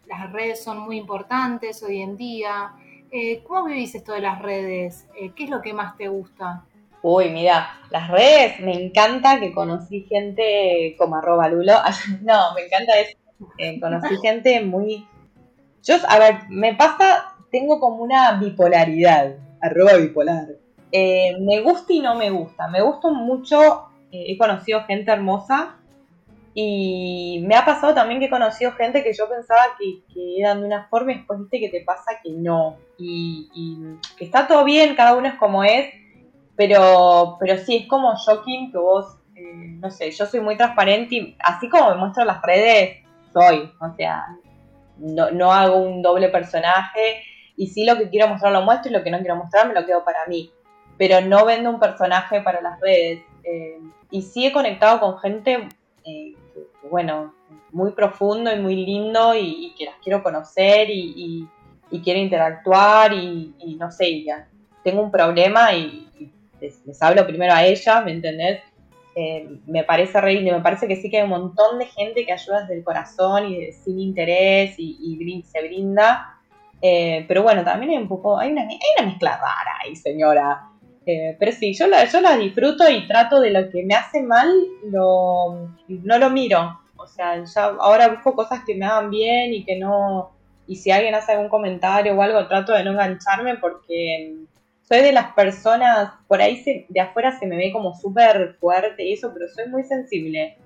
las 0.09 0.31
redes 0.31 0.63
son 0.63 0.79
muy 0.79 0.97
importantes 0.97 1.83
hoy 1.83 2.01
en 2.01 2.17
día. 2.17 2.73
Eh, 3.11 3.43
¿Cómo 3.43 3.65
vivís 3.65 3.93
esto 3.93 4.13
de 4.13 4.21
las 4.21 4.41
redes? 4.41 5.07
Eh, 5.15 5.31
¿Qué 5.35 5.43
es 5.43 5.49
lo 5.49 5.61
que 5.61 5.71
más 5.71 5.95
te 5.97 6.07
gusta? 6.07 6.65
Uy, 7.01 7.29
mira, 7.29 7.79
las 7.91 8.09
redes, 8.09 8.59
me 8.59 8.73
encanta 8.73 9.39
que 9.39 9.53
conocí 9.53 10.07
gente 10.09 10.95
como 10.97 11.15
arroba 11.15 11.47
Lulo. 11.47 11.73
no, 12.23 12.53
me 12.55 12.65
encanta 12.65 12.99
eso. 12.99 13.17
Eh, 13.57 13.79
conocí 13.79 14.15
gente 14.21 14.61
muy... 14.61 15.07
Yo, 15.83 15.95
a 16.07 16.19
ver, 16.19 16.49
me 16.49 16.73
pasa, 16.73 17.35
tengo 17.51 17.79
como 17.79 18.03
una 18.03 18.33
bipolaridad, 18.33 19.35
arroba 19.61 19.93
bipolar. 19.95 20.47
me 20.91 21.61
gusta 21.61 21.93
y 21.93 21.99
no 21.99 22.15
me 22.15 22.29
gusta. 22.29 22.67
Me 22.67 22.81
gusta 22.81 23.09
mucho, 23.09 23.89
he 24.11 24.37
conocido 24.37 24.83
gente 24.83 25.11
hermosa, 25.11 25.79
y 26.61 27.43
me 27.47 27.55
ha 27.55 27.63
pasado 27.63 27.93
también 27.93 28.19
que 28.19 28.25
he 28.25 28.29
conocido 28.29 28.71
gente 28.73 29.03
que 29.03 29.13
yo 29.13 29.29
pensaba 29.29 29.61
que, 29.79 30.03
eran 30.39 30.61
de 30.61 30.67
una 30.67 30.87
forma 30.89 31.11
y 31.11 31.15
después 31.15 31.39
viste 31.39 31.59
que 31.59 31.69
te 31.69 31.85
pasa 31.85 32.19
que 32.23 32.31
no. 32.31 32.77
Y, 32.97 33.49
que 34.17 34.25
está 34.25 34.47
todo 34.47 34.63
bien, 34.63 34.95
cada 34.95 35.15
uno 35.15 35.27
es 35.27 35.35
como 35.35 35.63
es, 35.63 35.89
pero, 36.55 37.37
pero 37.39 37.57
sí, 37.57 37.77
es 37.77 37.87
como 37.87 38.13
shocking 38.13 38.71
que 38.71 38.77
vos, 38.77 39.17
eh, 39.35 39.77
no 39.79 39.89
sé, 39.89 40.11
yo 40.11 40.25
soy 40.25 40.41
muy 40.41 40.57
transparente 40.57 41.15
y 41.15 41.37
así 41.39 41.69
como 41.69 41.91
me 41.91 41.95
muestro 41.95 42.23
en 42.23 42.27
las 42.27 42.41
redes, 42.41 43.05
soy. 43.31 43.71
O 43.79 43.95
sea, 43.95 44.25
no, 44.97 45.31
no 45.31 45.53
hago 45.53 45.77
un 45.77 46.01
doble 46.01 46.29
personaje 46.29 47.23
y 47.59 47.67
sí 47.67 47.85
lo 47.85 47.97
que 47.97 48.09
quiero 48.09 48.29
mostrar 48.29 48.53
lo 48.53 48.63
muestro 48.63 48.89
y 48.89 48.93
lo 48.93 49.03
que 49.03 49.11
no 49.11 49.19
quiero 49.19 49.35
mostrar 49.35 49.67
me 49.67 49.73
lo 49.73 49.85
quedo 49.85 50.03
para 50.03 50.25
mí. 50.27 50.51
Pero 50.97 51.21
no 51.21 51.45
vendo 51.45 51.69
un 51.69 51.79
personaje 51.79 52.41
para 52.41 52.61
las 52.61 52.79
redes. 52.79 53.21
Eh, 53.43 53.79
y 54.09 54.21
sí 54.21 54.47
he 54.47 54.51
conectado 54.51 54.99
con 54.99 55.19
gente 55.19 55.67
eh, 56.05 56.33
bueno, 56.89 57.33
muy 57.71 57.91
profundo 57.91 58.53
y 58.53 58.59
muy 58.59 58.75
lindo 58.75 59.35
y, 59.35 59.73
que 59.77 59.85
las 59.85 59.95
quiero 60.01 60.23
conocer 60.23 60.87
y, 60.89 61.47
quiero 62.03 62.19
interactuar 62.19 63.13
y, 63.13 63.77
no 63.77 63.91
sé, 63.91 64.23
ya 64.23 64.47
tengo 64.83 65.01
un 65.01 65.11
problema 65.11 65.73
y, 65.73 66.31
les, 66.61 67.01
hablo 67.01 67.25
primero 67.25 67.53
a 67.53 67.65
ella, 67.65 68.01
¿me 68.01 68.11
entendés? 68.11 68.61
Eh, 69.15 69.49
me 69.65 69.83
parece 69.83 70.21
re 70.21 70.39
me 70.39 70.61
parece 70.61 70.87
que 70.87 70.95
sí 70.95 71.09
que 71.09 71.17
hay 71.17 71.23
un 71.23 71.29
montón 71.29 71.77
de 71.77 71.87
gente 71.87 72.25
que 72.25 72.31
ayuda 72.31 72.61
desde 72.61 72.77
el 72.77 72.83
corazón 72.83 73.51
y 73.51 73.71
sin 73.73 73.99
interés 73.99 74.75
y, 74.77 75.43
se 75.45 75.61
brinda. 75.61 76.38
Eh, 76.81 77.25
pero 77.27 77.43
bueno, 77.43 77.63
también 77.63 77.91
hay 77.91 77.97
un 77.97 78.07
poco, 78.07 78.37
hay 78.37 78.51
una, 78.51 78.61
hay 78.61 78.77
una 78.97 79.07
mezcla 79.07 79.37
rara 79.37 79.79
ahí, 79.83 79.95
señora. 79.95 80.69
Eh, 81.05 81.35
pero 81.39 81.51
sí, 81.51 81.73
yo 81.73 81.87
la, 81.87 82.05
yo 82.05 82.21
la 82.21 82.37
disfruto 82.37 82.89
y 82.89 83.07
trato 83.07 83.41
de 83.41 83.51
lo 83.51 83.69
que 83.69 83.83
me 83.83 83.95
hace 83.95 84.21
mal, 84.21 84.49
lo, 84.85 85.69
no 85.87 86.17
lo 86.19 86.29
miro. 86.29 86.79
O 86.95 87.07
sea, 87.07 87.43
ya 87.43 87.65
ahora 87.79 88.09
busco 88.09 88.35
cosas 88.35 88.63
que 88.65 88.75
me 88.75 88.85
hagan 88.85 89.09
bien 89.09 89.53
y 89.53 89.63
que 89.65 89.77
no... 89.77 90.31
Y 90.67 90.75
si 90.75 90.91
alguien 90.91 91.15
hace 91.15 91.31
algún 91.31 91.49
comentario 91.49 92.13
o 92.13 92.21
algo, 92.21 92.47
trato 92.47 92.73
de 92.73 92.83
no 92.83 92.91
engancharme 92.91 93.57
porque 93.57 94.35
soy 94.89 94.99
de 94.99 95.11
las 95.11 95.33
personas, 95.33 96.11
por 96.27 96.41
ahí 96.41 96.63
de 96.87 96.99
afuera 96.99 97.31
se 97.31 97.47
me 97.47 97.57
ve 97.57 97.71
como 97.71 97.95
súper 97.95 98.55
fuerte 98.59 99.03
y 99.03 99.13
eso, 99.13 99.31
pero 99.33 99.47
soy 99.47 99.67
muy 99.67 99.83
sensible. 99.83 100.57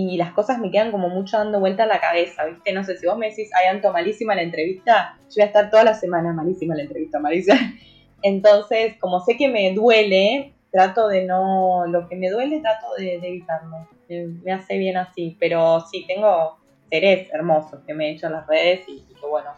Y 0.00 0.16
las 0.16 0.32
cosas 0.32 0.60
me 0.60 0.70
quedan 0.70 0.92
como 0.92 1.08
mucho 1.08 1.38
dando 1.38 1.58
vuelta 1.58 1.82
a 1.82 1.86
la 1.86 2.00
cabeza, 2.00 2.44
¿viste? 2.44 2.72
No 2.72 2.84
sé, 2.84 2.96
si 2.96 3.06
vos 3.06 3.18
me 3.18 3.30
decís, 3.30 3.50
ay, 3.58 3.66
Anto, 3.66 3.92
malísima 3.92 4.36
la 4.36 4.42
entrevista, 4.42 5.18
yo 5.22 5.34
voy 5.36 5.42
a 5.42 5.46
estar 5.46 5.70
toda 5.70 5.82
la 5.82 5.94
semana 5.94 6.32
malísima 6.32 6.76
la 6.76 6.82
entrevista, 6.82 7.18
malísima. 7.18 7.58
Entonces, 8.22 8.94
como 9.00 9.18
sé 9.18 9.36
que 9.36 9.48
me 9.48 9.74
duele, 9.74 10.54
trato 10.70 11.08
de 11.08 11.24
no, 11.24 11.84
lo 11.88 12.08
que 12.08 12.14
me 12.14 12.30
duele 12.30 12.60
trato 12.60 12.94
de, 12.96 13.16
evitarlo. 13.16 13.88
Me, 14.08 14.52
hace 14.52 14.78
bien 14.78 14.96
así, 14.96 15.36
pero 15.40 15.80
sí, 15.90 16.06
tengo 16.06 16.58
seres 16.88 17.28
hermosos 17.32 17.80
que 17.84 17.92
me 17.92 18.06
he 18.06 18.12
hecho 18.12 18.26
en 18.26 18.34
las 18.34 18.46
redes 18.46 18.88
y, 18.88 19.02
que 19.02 19.26
bueno, 19.26 19.50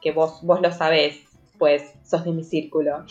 que 0.00 0.12
vos, 0.12 0.40
vos 0.42 0.60
lo 0.60 0.70
sabés, 0.70 1.20
pues 1.58 1.94
sos 2.04 2.24
de 2.24 2.30
mi 2.30 2.44
círculo. 2.44 3.04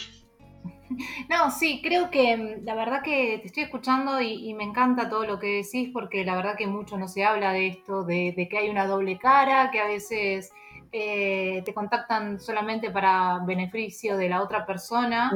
No, 1.29 1.49
sí, 1.49 1.81
creo 1.83 2.11
que 2.11 2.37
mm, 2.37 2.65
la 2.65 2.75
verdad 2.75 3.01
que 3.01 3.39
te 3.39 3.47
estoy 3.47 3.63
escuchando 3.63 4.21
y, 4.21 4.53
me 4.53 4.63
encanta 4.63 5.09
todo 5.09 5.25
lo 5.25 5.39
que 5.39 5.63
decís 5.63 5.89
porque 5.91 6.23
la 6.23 6.35
verdad 6.35 6.55
que 6.55 6.67
mucho 6.67 6.97
no 6.97 7.07
se 7.07 7.25
habla 7.25 7.51
de 7.51 7.67
esto, 7.67 8.03
de, 8.03 8.33
de 8.37 8.47
que 8.47 8.59
hay 8.59 8.69
una 8.69 8.85
doble 8.85 9.17
cara, 9.17 9.71
que 9.71 9.79
a 9.79 9.87
veces 9.87 10.53
eh, 10.95 11.63
te 11.65 11.73
contactan 11.73 12.39
solamente 12.39 12.91
para 12.91 13.39
beneficio 13.39 14.15
de 14.15 14.29
la 14.29 14.43
otra 14.43 14.63
persona. 14.63 15.31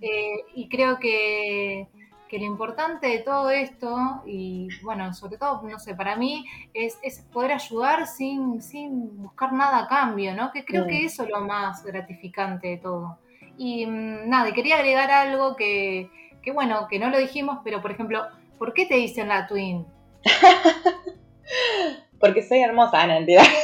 Eh, 0.00 0.44
y 0.54 0.70
creo 0.70 0.98
que, 0.98 1.86
lo 2.30 2.44
importante 2.44 3.08
de 3.08 3.18
todo 3.18 3.50
esto, 3.50 4.22
y 4.24 4.68
bueno, 4.82 5.12
sobre 5.12 5.36
todo, 5.36 5.60
no 5.64 5.78
sé, 5.78 5.94
para 5.94 6.16
mí, 6.16 6.46
es, 6.72 6.96
poder 7.30 7.52
ayudar 7.52 8.06
sin, 8.06 8.62
sin, 8.62 9.22
buscar 9.22 9.52
nada 9.52 9.80
a 9.80 9.86
cambio, 9.86 10.34
¿no? 10.34 10.50
Que 10.50 10.64
creo 10.64 10.86
que 10.86 11.04
eso 11.04 11.24
es 11.24 11.28
lo 11.28 11.42
más 11.42 11.84
gratificante 11.84 12.68
de 12.68 12.76
todo. 12.78 13.18
Y 13.64 13.86
mm, 13.86 14.28
nada, 14.28 14.48
y 14.48 14.54
quería 14.54 14.78
agregar 14.78 15.08
algo 15.12 15.54
que, 15.54 16.10
que, 16.42 16.50
bueno, 16.50 16.88
que 16.90 16.98
no 16.98 17.10
lo 17.10 17.18
dijimos, 17.18 17.58
pero 17.62 17.80
por 17.80 17.92
ejemplo, 17.92 18.26
¿por 18.58 18.74
qué 18.74 18.86
te 18.86 18.96
dicen 18.96 19.28
la 19.28 19.46
twin? 19.46 19.86
Porque 22.18 22.42
soy 22.42 22.58
hermosa, 22.58 23.06
no 23.06 23.14
entiendo. 23.14 23.48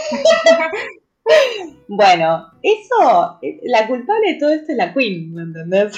Bueno, 1.88 2.46
eso, 2.62 3.38
la 3.64 3.86
culpable 3.86 4.32
de 4.32 4.38
todo 4.38 4.50
esto 4.50 4.72
es 4.72 4.78
la 4.78 4.94
Queen, 4.94 5.34
¿me 5.34 5.42
entendés? 5.42 5.92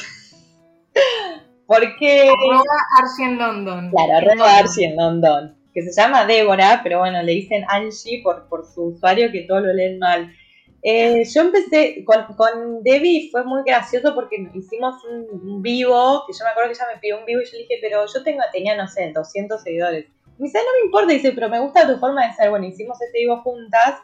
Porque. 1.66 2.22
Arroba 2.22 2.64
Archie 2.98 3.24
en 3.26 3.38
London. 3.38 3.90
Claro, 3.90 4.16
arroba 4.16 4.56
Archie 4.56 4.86
en 4.86 4.96
London. 4.96 5.56
Que 5.72 5.82
se 5.82 5.92
llama 5.92 6.26
Débora, 6.26 6.80
pero 6.82 6.98
bueno, 6.98 7.22
le 7.22 7.30
dicen 7.30 7.64
Angie 7.68 8.22
por, 8.24 8.48
por 8.48 8.66
su 8.66 8.86
usuario 8.86 9.30
que 9.30 9.42
todo 9.42 9.60
lo 9.60 9.72
leen 9.72 10.00
mal. 10.00 10.32
Eh, 10.82 11.24
yo 11.24 11.42
empecé 11.42 12.04
con, 12.06 12.24
con, 12.36 12.82
Debbie 12.82 13.28
fue 13.30 13.44
muy 13.44 13.62
gracioso 13.64 14.14
porque 14.14 14.48
hicimos 14.54 14.94
un, 15.04 15.60
vivo, 15.60 16.24
que 16.26 16.32
yo 16.32 16.44
me 16.44 16.50
acuerdo 16.50 16.70
que 16.70 16.76
ella 16.76 16.86
me 16.94 17.00
pidió 17.00 17.18
un 17.18 17.26
vivo 17.26 17.42
y 17.42 17.44
yo 17.44 17.52
le 17.52 17.58
dije, 17.58 17.78
pero 17.82 18.06
yo 18.06 18.22
tengo, 18.22 18.40
tenía, 18.50 18.76
no 18.76 18.88
sé, 18.88 19.12
200 19.12 19.62
seguidores. 19.62 20.06
Me 20.38 20.46
dice, 20.46 20.58
no 20.58 20.72
me 20.78 20.86
importa, 20.86 21.12
dice, 21.12 21.32
pero 21.32 21.50
me 21.50 21.60
gusta 21.60 21.86
tu 21.86 21.98
forma 21.98 22.26
de 22.26 22.32
ser. 22.32 22.48
Bueno, 22.48 22.66
hicimos 22.66 22.98
este 23.02 23.18
vivo 23.18 23.42
juntas 23.42 24.00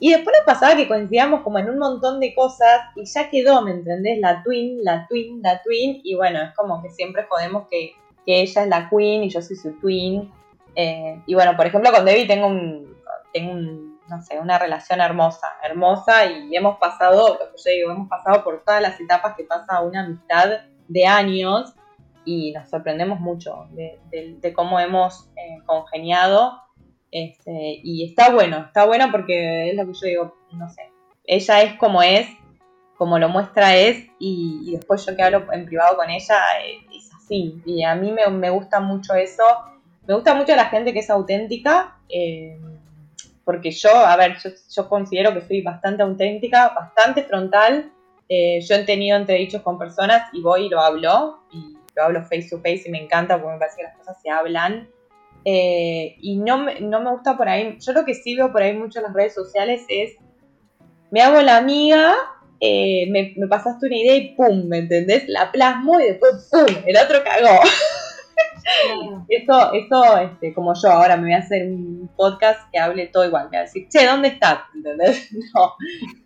Y 0.00 0.10
después 0.10 0.36
nos 0.36 0.44
pasaba 0.44 0.76
que 0.76 0.86
coincidíamos 0.86 1.40
como 1.40 1.58
en 1.58 1.70
un 1.70 1.78
montón 1.78 2.20
de 2.20 2.34
cosas 2.34 2.82
y 2.94 3.06
ya 3.06 3.30
quedó, 3.30 3.62
¿me 3.62 3.70
entendés? 3.70 4.18
La 4.18 4.42
twin, 4.42 4.84
la 4.84 5.06
twin, 5.08 5.40
la 5.40 5.62
twin. 5.62 6.02
Y 6.04 6.14
bueno, 6.14 6.42
es 6.42 6.54
como 6.54 6.82
que 6.82 6.90
siempre 6.90 7.22
podemos 7.22 7.68
que, 7.68 7.94
ella 8.26 8.62
es 8.62 8.68
la 8.68 8.88
queen 8.90 9.24
y 9.24 9.30
yo 9.30 9.40
soy 9.40 9.56
su 9.56 9.72
twin. 9.80 10.30
Eh, 10.76 11.22
y 11.26 11.34
bueno, 11.34 11.56
por 11.56 11.66
ejemplo, 11.66 11.90
con 11.90 12.04
Debbie 12.04 12.26
tengo 12.26 12.48
un, 12.48 12.94
tengo 13.32 13.52
un, 13.52 13.91
no 14.12 14.22
sé, 14.22 14.38
una 14.38 14.58
relación 14.58 15.00
hermosa, 15.00 15.48
hermosa 15.62 16.26
y 16.26 16.54
hemos 16.54 16.78
pasado, 16.78 17.38
yo 17.38 17.70
digo, 17.70 17.90
hemos 17.90 18.08
pasado 18.08 18.44
por 18.44 18.62
todas 18.62 18.82
las 18.82 19.00
etapas 19.00 19.34
que 19.36 19.44
pasa 19.44 19.80
una 19.80 20.04
amistad 20.04 20.60
de 20.86 21.06
años 21.06 21.74
y 22.24 22.52
nos 22.52 22.68
sorprendemos 22.68 23.20
mucho 23.20 23.68
de, 23.70 24.52
cómo 24.54 24.78
hemos 24.78 25.30
eh, 25.36 25.62
congeniado 25.64 26.60
este, 27.10 27.80
y 27.82 28.04
está 28.04 28.30
bueno, 28.30 28.66
está 28.66 28.84
bueno 28.84 29.08
porque 29.10 29.70
es 29.70 29.76
lo 29.76 29.86
que 29.86 29.92
yo 29.94 30.06
digo, 30.06 30.36
no 30.52 30.68
sé, 30.68 30.92
ella 31.24 31.62
es 31.62 31.74
como 31.78 32.02
es, 32.02 32.28
como 32.96 33.18
lo 33.18 33.28
muestra 33.30 33.76
es, 33.76 34.06
y, 34.18 34.72
después 34.72 35.04
yo 35.06 35.16
que 35.16 35.22
hablo 35.22 35.50
en 35.52 35.66
privado 35.66 35.96
con 35.96 36.10
ella, 36.10 36.36
eh, 36.64 36.86
es 36.94 37.10
así. 37.14 37.60
Y 37.64 37.82
a 37.82 37.94
mí 37.94 38.12
me, 38.12 38.50
gusta 38.50 38.80
mucho 38.80 39.14
eso. 39.14 39.42
Me 40.06 40.14
gusta 40.14 40.34
mucho 40.34 40.54
la 40.54 40.66
gente 40.66 40.92
que 40.92 41.00
es 41.00 41.10
auténtica, 41.10 41.96
eh, 42.08 42.60
porque 43.44 43.70
yo, 43.70 43.90
a 43.90 44.16
ver, 44.16 44.36
yo, 44.74 44.88
considero 44.88 45.34
que 45.34 45.40
soy 45.42 45.62
bastante 45.62 46.02
auténtica, 46.02 46.68
bastante 46.74 47.24
frontal. 47.24 47.90
Eh, 48.28 48.60
yo 48.60 48.76
he 48.76 48.84
tenido 48.84 49.16
entredichos 49.16 49.62
con 49.62 49.78
personas 49.78 50.28
y 50.32 50.40
voy 50.40 50.66
y 50.66 50.68
lo 50.68 50.80
hablo, 50.80 51.42
y 51.52 51.76
lo 51.94 52.02
hablo 52.02 52.22
face 52.22 52.48
to 52.50 52.58
face 52.58 52.84
y 52.86 52.90
me 52.90 53.02
encanta 53.02 53.36
porque 53.36 53.54
me 53.54 53.58
parece 53.58 53.76
que 53.78 53.82
las 53.82 53.96
cosas 53.96 54.16
se 54.22 54.30
hablan. 54.30 54.88
Eh, 55.44 56.16
y 56.20 56.36
no 56.36 56.58
me, 56.58 56.80
no 56.80 57.00
me 57.00 57.10
gusta 57.10 57.36
por 57.36 57.48
ahí, 57.48 57.76
yo 57.80 57.92
lo 57.92 58.04
que 58.04 58.14
sí 58.14 58.36
veo 58.36 58.52
por 58.52 58.62
ahí 58.62 58.74
mucho 58.74 59.00
en 59.00 59.06
las 59.06 59.12
redes 59.12 59.34
sociales 59.34 59.82
es, 59.88 60.12
me 61.10 61.20
hago 61.20 61.42
la 61.42 61.56
amiga, 61.56 62.14
eh, 62.60 63.08
me, 63.10 63.34
pasaste 63.48 63.86
una 63.86 63.96
idea 63.96 64.14
y 64.14 64.34
pum, 64.36 64.68
¿me 64.68 64.78
entendés? 64.78 65.24
La 65.26 65.50
plasmo 65.50 65.98
y 65.98 66.04
después 66.04 66.48
pum, 66.48 66.66
el 66.86 66.96
otro 66.96 67.24
cagó. 67.24 67.60
eso, 69.28 69.72
eso, 69.72 70.18
este, 70.18 70.54
como 70.54 70.72
yo 70.74 70.90
ahora 70.90 71.16
me 71.16 71.24
voy 71.24 71.32
a 71.34 71.38
hacer 71.38 71.66
un 71.66 72.10
podcast 72.16 72.60
que 72.70 72.78
hable 72.78 73.06
todo 73.06 73.24
igual, 73.24 73.44
me 73.44 73.50
voy 73.50 73.56
a 73.58 73.62
decir, 73.62 73.88
che, 73.88 74.06
¿dónde 74.06 74.28
estás? 74.28 74.60
¿Entendés? 74.74 75.30
No. 75.54 75.74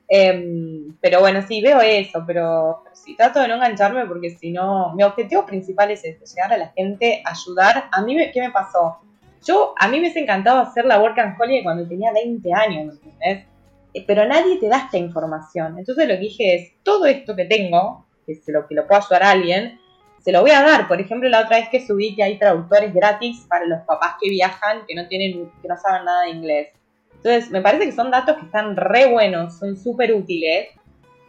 Em, 0.08 0.96
pero 1.00 1.20
bueno, 1.20 1.42
sí, 1.42 1.60
veo 1.60 1.80
eso, 1.80 2.22
pero, 2.26 2.84
sí, 2.92 3.16
trato 3.16 3.40
de 3.40 3.48
no 3.48 3.54
engancharme 3.54 4.06
porque 4.06 4.30
si 4.30 4.52
no, 4.52 4.94
mi 4.94 5.02
objetivo 5.02 5.44
principal 5.44 5.90
es 5.90 6.04
este, 6.04 6.24
llegar 6.26 6.52
a 6.52 6.58
la 6.58 6.68
gente, 6.76 7.22
ayudar. 7.24 7.88
A 7.90 8.02
mí, 8.02 8.16
¿qué 8.32 8.40
me 8.40 8.50
pasó? 8.50 8.98
Yo, 9.44 9.74
a 9.78 9.88
mí 9.88 10.00
me 10.00 10.08
encantado 10.08 10.60
hacer 10.60 10.84
la 10.84 11.00
Work 11.00 11.18
and 11.18 11.40
Holiday 11.40 11.62
cuando 11.62 11.88
tenía 11.88 12.12
20 12.12 12.52
años, 12.52 12.94
¿entendés? 13.02 13.46
Eh, 13.94 14.04
pero 14.06 14.26
nadie 14.26 14.58
te 14.58 14.68
da 14.68 14.78
esta 14.78 14.98
información. 14.98 15.78
Entonces 15.78 16.06
lo 16.06 16.14
que 16.14 16.20
dije 16.20 16.54
es, 16.54 16.72
todo 16.82 17.06
esto 17.06 17.34
que 17.34 17.46
tengo, 17.46 18.06
que 18.26 18.32
es 18.32 18.42
lo 18.46 18.66
que 18.66 18.74
lo 18.74 18.86
puedo 18.86 19.00
ayudar 19.00 19.22
a 19.22 19.30
alguien, 19.30 19.80
se 20.26 20.32
lo 20.32 20.40
voy 20.40 20.50
a 20.50 20.60
dar. 20.60 20.88
Por 20.88 21.00
ejemplo, 21.00 21.28
la 21.28 21.42
otra 21.42 21.58
vez 21.58 21.68
que 21.68 21.86
subí 21.86 22.16
que 22.16 22.24
hay 22.24 22.36
traductores 22.36 22.92
gratis 22.92 23.46
para 23.48 23.64
los 23.64 23.82
papás 23.82 24.16
que 24.20 24.28
viajan, 24.28 24.84
que 24.88 24.96
no 24.96 25.06
tienen, 25.06 25.52
que 25.62 25.68
no 25.68 25.76
saben 25.76 26.04
nada 26.04 26.22
de 26.22 26.30
inglés. 26.30 26.68
Entonces, 27.14 27.48
me 27.52 27.60
parece 27.60 27.84
que 27.84 27.92
son 27.92 28.10
datos 28.10 28.36
que 28.36 28.46
están 28.46 28.74
re 28.74 29.06
buenos, 29.06 29.56
son 29.56 29.76
súper 29.76 30.12
útiles 30.12 30.66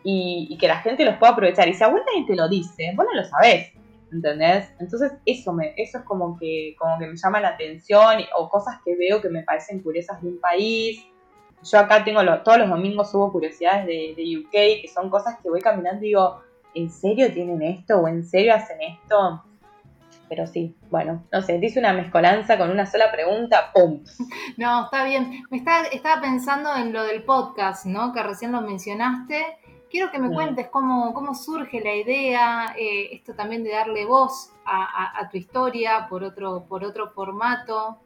y, 0.04 0.58
que 0.60 0.68
la 0.68 0.78
gente 0.78 1.06
los 1.06 1.18
pueda 1.18 1.34
aprovechar. 1.34 1.68
Y 1.68 1.76
si 1.76 1.84
a 1.84 1.90
vos 1.90 2.02
nadie 2.08 2.26
te 2.26 2.36
lo 2.36 2.50
dice, 2.50 2.92
vos 2.96 3.06
no 3.06 3.22
lo 3.22 3.24
sabés. 3.24 3.72
¿entendés? 4.12 4.68
Entonces 4.80 5.12
eso 5.28 5.54
me, 5.54 5.76
eso 5.78 6.00
es 6.00 6.04
como 6.04 6.36
que, 6.40 6.76
como 6.80 6.98
que 6.98 7.06
me 7.06 7.18
llama 7.18 7.40
la 7.40 7.50
atención 7.50 8.24
o 8.36 8.50
cosas 8.50 8.80
que 8.84 8.96
veo 8.96 9.22
que 9.22 9.30
me 9.30 9.44
parecen 9.44 9.84
curiosas 9.84 10.24
de 10.24 10.30
un 10.30 10.40
país. 10.40 11.06
Yo 11.62 11.78
acá 11.78 12.04
tengo 12.04 12.22
todos 12.42 12.58
los 12.58 12.70
domingos 12.70 13.12
subo 13.12 13.32
curiosidades 13.32 13.86
de, 13.86 14.16
de, 14.18 14.40
UK, 14.40 14.82
que 14.82 14.90
son 14.92 15.12
cosas 15.12 15.38
que 15.44 15.50
voy 15.50 15.62
caminando 15.62 16.04
y 16.04 16.08
digo, 16.08 16.42
¿en 16.74 16.90
serio 16.90 17.32
tienen 17.34 17.62
esto? 17.62 18.00
¿O 18.00 18.08
en 18.08 18.24
serio 18.24 18.56
hacen 18.56 18.82
esto? 18.82 19.44
Pero 20.30 20.46
sí, 20.46 20.76
bueno, 20.90 21.24
no 21.32 21.42
sé, 21.42 21.58
dice 21.58 21.80
una 21.80 21.94
mezcolanza 21.94 22.58
con 22.58 22.70
una 22.70 22.86
sola 22.86 23.12
pregunta, 23.12 23.72
¡pum! 23.74 24.04
No, 24.58 24.86
está 24.86 25.06
bien. 25.06 25.44
Me 25.50 25.58
estaba 25.58 26.22
pensando 26.22 26.76
en 26.76 26.92
lo 26.92 27.04
del 27.04 27.24
podcast, 27.24 27.86
¿no? 27.86 28.12
Que 28.12 28.24
recién 28.24 28.52
lo 28.52 28.62
mencionaste 28.62 29.46
Quiero 29.90 30.12
que 30.12 30.20
me 30.20 30.34
cuentes 30.34 30.68
cómo, 30.68 31.14
cómo 31.14 31.34
surge 31.34 31.80
la 31.80 31.96
idea, 31.96 32.76
eh, 32.78 33.10
esto 33.14 33.34
también 33.34 33.64
de 33.64 33.72
darle 33.72 34.06
voz 34.06 34.52
a, 34.66 35.30
tu 35.32 35.38
historia 35.38 36.08
por 36.10 36.24
otro, 36.24 36.66
por 36.68 36.84
otro 36.84 37.10
formato. 37.12 37.98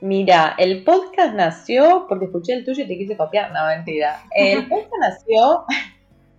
Mira, 0.00 0.54
el 0.58 0.84
podcast 0.84 1.34
nació 1.34 2.06
porque 2.08 2.26
escuché 2.26 2.52
el 2.52 2.64
tuyo 2.64 2.84
y 2.84 2.86
te 2.86 2.96
quise 2.96 3.16
copiar. 3.16 3.50
No, 3.50 3.66
mentira. 3.66 4.22
El 4.30 4.68
podcast 4.68 4.92
nació, 5.00 5.64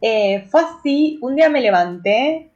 eh, 0.01 0.45
fue 0.49 0.61
así, 0.61 1.19
un 1.21 1.35
día 1.35 1.49
me 1.49 1.61
levanté 1.61 2.51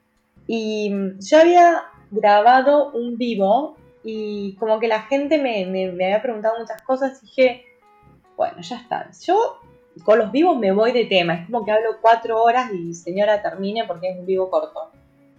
y 0.47 0.91
yo 1.19 1.39
había 1.39 1.84
grabado 2.12 2.91
un 2.91 3.17
vivo 3.17 3.77
y 4.04 4.56
como 4.56 4.80
que 4.80 4.88
la 4.88 5.04
gente 5.04 5.38
me, 5.38 5.65
me 5.65 6.06
había 6.06 6.21
preguntado 6.21 6.60
muchas 6.60 6.82
cosas 6.82 7.19
y 7.21 7.25
dije, 7.27 7.65
bueno, 8.36 8.62
ya 8.62 8.77
está. 8.77 9.10
Yo 9.25 9.60
con 10.04 10.19
los 10.19 10.32
vivos 10.32 10.58
me 10.58 10.71
voy 10.71 10.91
de 10.91 11.06
tema, 11.06 11.36
es 11.36 11.45
como 11.45 11.65
que 11.65 11.71
hablo 11.71 11.97
cuatro 12.01 12.41
horas 12.41 12.71
y 12.73 12.93
señora 12.93 13.41
termine 13.41 13.86
porque 13.86 14.10
es 14.10 14.19
un 14.19 14.25
vivo 14.25 14.49
corto. 14.49 14.91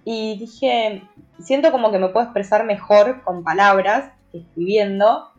Y 0.05 0.39
dije, 0.39 1.03
siento 1.41 1.71
como 1.71 1.91
que 1.91 1.99
me 1.99 2.09
puedo 2.09 2.27
expresar 2.27 2.65
mejor 2.65 3.23
con 3.23 3.45
palabras 3.45 4.13
que 4.31 4.39
escribiendo. 4.39 5.32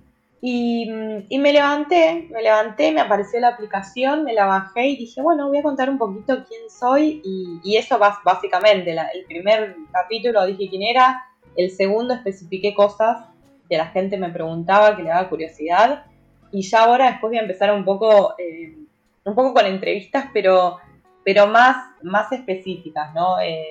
Y, 0.46 0.86
me 1.40 1.54
levanté, 1.54 2.28
me 2.30 2.42
levanté, 2.42 2.92
me 2.92 3.00
apareció 3.00 3.40
la 3.40 3.48
aplicación, 3.48 4.26
me 4.26 4.34
la 4.34 4.46
bajé 4.46 4.88
y 4.88 4.98
dije, 4.98 5.22
bueno, 5.22 5.48
voy 5.48 5.60
a 5.60 5.64
contar 5.64 5.90
un 5.90 5.98
poquito 5.98 6.44
quién 6.46 6.70
soy. 6.70 7.22
Y, 7.24 7.78
eso 7.78 7.98
básicamente, 7.98 8.92
el 8.92 9.26
primer 9.26 9.78
capítulo 9.94 10.46
dije 10.46 10.68
quién 10.70 10.82
era, 10.82 11.24
el 11.56 11.72
segundo 11.72 12.14
especifiqué 12.14 12.74
cosas 12.74 13.26
que 13.70 13.78
la 13.78 13.88
gente 13.88 14.18
me 14.18 14.32
preguntaba, 14.32 14.98
que 14.98 15.04
le 15.04 15.10
daba 15.10 15.30
curiosidad. 15.30 16.08
Y 16.52 16.62
ya 16.64 16.84
ahora 16.84 17.12
después 17.12 17.32
voy 17.32 17.38
a 17.38 17.44
empezar 17.44 17.74
un 17.74 17.86
poco 17.86 18.36
eh, 18.38 18.76
un 19.24 19.36
poco 19.36 19.54
con 19.54 19.66
entrevistas, 19.66 20.26
pero, 20.34 20.78
pero 21.24 21.48
más, 21.48 21.78
más 22.02 22.30
específicas, 22.34 23.14
¿no? 23.14 23.40
Eh, 23.40 23.66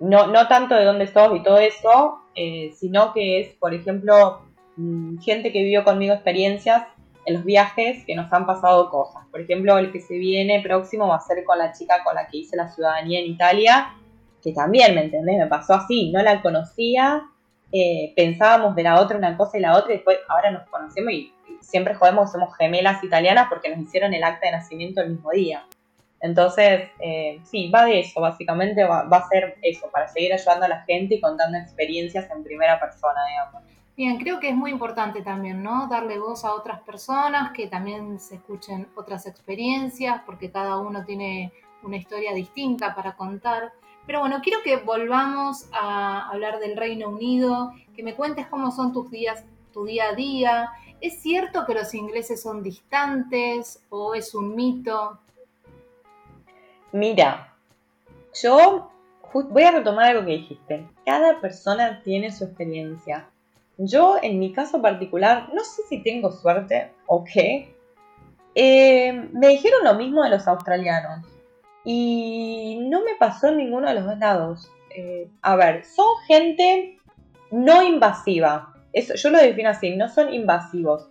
no, 0.00 0.26
no 0.26 0.48
tanto 0.48 0.74
de 0.74 0.84
dónde 0.84 1.06
sos 1.06 1.36
y 1.36 1.42
todo 1.44 1.58
eso, 1.58 2.20
eh, 2.34 2.72
sino 2.74 3.12
que 3.12 3.40
es, 3.40 3.54
por 3.54 3.74
ejemplo, 3.74 4.40
mm, 4.42 4.49
gente 5.22 5.52
que 5.52 5.62
vivió 5.62 5.84
conmigo 5.84 6.14
experiencias 6.14 6.84
en 7.26 7.34
los 7.34 7.44
viajes 7.44 8.04
que 8.06 8.14
nos 8.14 8.32
han 8.32 8.46
pasado 8.46 8.90
cosas. 8.90 9.26
Por 9.30 9.40
ejemplo, 9.40 9.78
el 9.78 9.92
que 9.92 10.00
se 10.00 10.14
viene 10.14 10.62
próximo 10.62 11.08
va 11.08 11.16
a 11.16 11.20
ser 11.20 11.44
con 11.44 11.58
la 11.58 11.72
chica 11.72 12.02
con 12.04 12.14
la 12.14 12.26
que 12.26 12.38
hice 12.38 12.56
la 12.56 12.68
ciudadanía 12.68 13.20
en 13.20 13.26
Italia, 13.26 13.94
que 14.42 14.52
también, 14.52 14.94
¿me 14.94 15.04
entendés? 15.04 15.38
Me 15.38 15.46
pasó 15.46 15.74
así, 15.74 16.10
no 16.10 16.22
la 16.22 16.40
conocía, 16.40 17.22
eh, 17.72 18.12
pensábamos 18.16 18.74
de 18.74 18.82
la 18.82 19.00
otra 19.00 19.18
una 19.18 19.36
cosa 19.36 19.58
y 19.58 19.60
la 19.60 19.76
otra, 19.76 19.92
y 19.92 19.96
después 19.96 20.18
ahora 20.28 20.50
nos 20.50 20.68
conocemos 20.68 21.12
y 21.12 21.32
siempre 21.60 21.94
jodemos 21.94 22.30
que 22.30 22.38
somos 22.38 22.56
gemelas 22.56 23.04
italianas 23.04 23.46
porque 23.48 23.68
nos 23.68 23.86
hicieron 23.86 24.12
el 24.14 24.24
acta 24.24 24.46
de 24.46 24.52
nacimiento 24.52 25.00
el 25.02 25.10
mismo 25.10 25.30
día. 25.30 25.64
Entonces, 26.20 26.90
eh, 26.98 27.40
sí, 27.44 27.70
va 27.70 27.86
de 27.86 28.00
eso, 28.00 28.20
básicamente 28.20 28.84
va, 28.84 29.06
a 29.08 29.28
ser 29.28 29.56
eso, 29.62 29.88
para 29.90 30.06
seguir 30.08 30.34
ayudando 30.34 30.66
a 30.66 30.68
la 30.68 30.82
gente 30.82 31.14
y 31.14 31.20
contando 31.20 31.56
experiencias 31.56 32.30
en 32.30 32.44
primera 32.44 32.78
persona, 32.78 33.20
digamos. 33.26 33.62
Bien, 34.00 34.16
creo 34.16 34.40
que 34.40 34.48
es 34.48 34.56
muy 34.56 34.70
importante 34.70 35.20
también, 35.20 35.62
¿no? 35.62 35.86
Darle 35.86 36.18
voz 36.18 36.46
a 36.46 36.54
otras 36.54 36.80
personas, 36.80 37.52
que 37.52 37.66
también 37.66 38.18
se 38.18 38.36
escuchen 38.36 38.88
otras 38.94 39.26
experiencias, 39.26 40.22
porque 40.24 40.50
cada 40.50 40.78
uno 40.78 41.04
tiene 41.04 41.52
una 41.82 41.98
historia 41.98 42.32
distinta 42.32 42.94
para 42.94 43.14
contar. 43.14 43.74
Pero 44.06 44.20
bueno, 44.20 44.40
quiero 44.42 44.60
que 44.64 44.78
volvamos 44.78 45.68
a 45.74 46.30
hablar 46.30 46.60
del 46.60 46.78
Reino 46.78 47.10
Unido, 47.10 47.74
que 47.94 48.02
me 48.02 48.14
cuentes 48.14 48.46
cómo 48.46 48.70
son 48.70 48.94
tus 48.94 49.10
días, 49.10 49.44
tu 49.70 49.84
día 49.84 50.08
a 50.08 50.14
día, 50.14 50.70
¿Es 51.02 51.20
cierto 51.20 51.66
que 51.66 51.74
los 51.74 51.92
ingleses 51.94 52.40
son 52.40 52.62
distantes 52.62 53.84
o 53.90 54.14
es 54.14 54.34
un 54.34 54.56
mito? 54.56 55.18
Mira, 56.92 57.54
yo 58.42 58.90
voy 59.34 59.62
a 59.62 59.72
retomar 59.72 60.06
algo 60.06 60.24
que 60.24 60.38
dijiste. 60.38 60.88
Cada 61.04 61.38
persona 61.40 62.02
tiene 62.02 62.30
su 62.30 62.44
experiencia. 62.44 63.28
Yo, 63.82 64.16
en 64.22 64.38
mi 64.38 64.52
caso 64.52 64.80
particular, 64.80 65.48
no 65.54 65.64
sé 65.64 65.82
si 65.88 66.02
tengo 66.02 66.30
suerte 66.32 66.92
o 67.06 67.24
qué. 67.24 67.74
Eh, 68.54 69.12
me 69.32 69.48
dijeron 69.48 69.84
lo 69.84 69.94
mismo 69.94 70.22
de 70.22 70.30
los 70.30 70.46
australianos. 70.46 71.26
Y 71.84 72.78
no 72.82 73.00
me 73.00 73.14
pasó 73.18 73.48
en 73.48 73.56
ninguno 73.56 73.88
de 73.88 73.94
los 73.94 74.04
dos 74.04 74.18
lados. 74.18 74.70
Eh, 74.94 75.28
a 75.42 75.56
ver, 75.56 75.84
son 75.84 76.06
gente 76.26 76.98
no 77.50 77.82
invasiva 77.82 78.70
eso, 78.92 79.14
yo 79.14 79.30
lo 79.30 79.38
defino 79.38 79.70
así, 79.70 79.94
no 79.96 80.08
son 80.08 80.32
invasivos. 80.34 81.10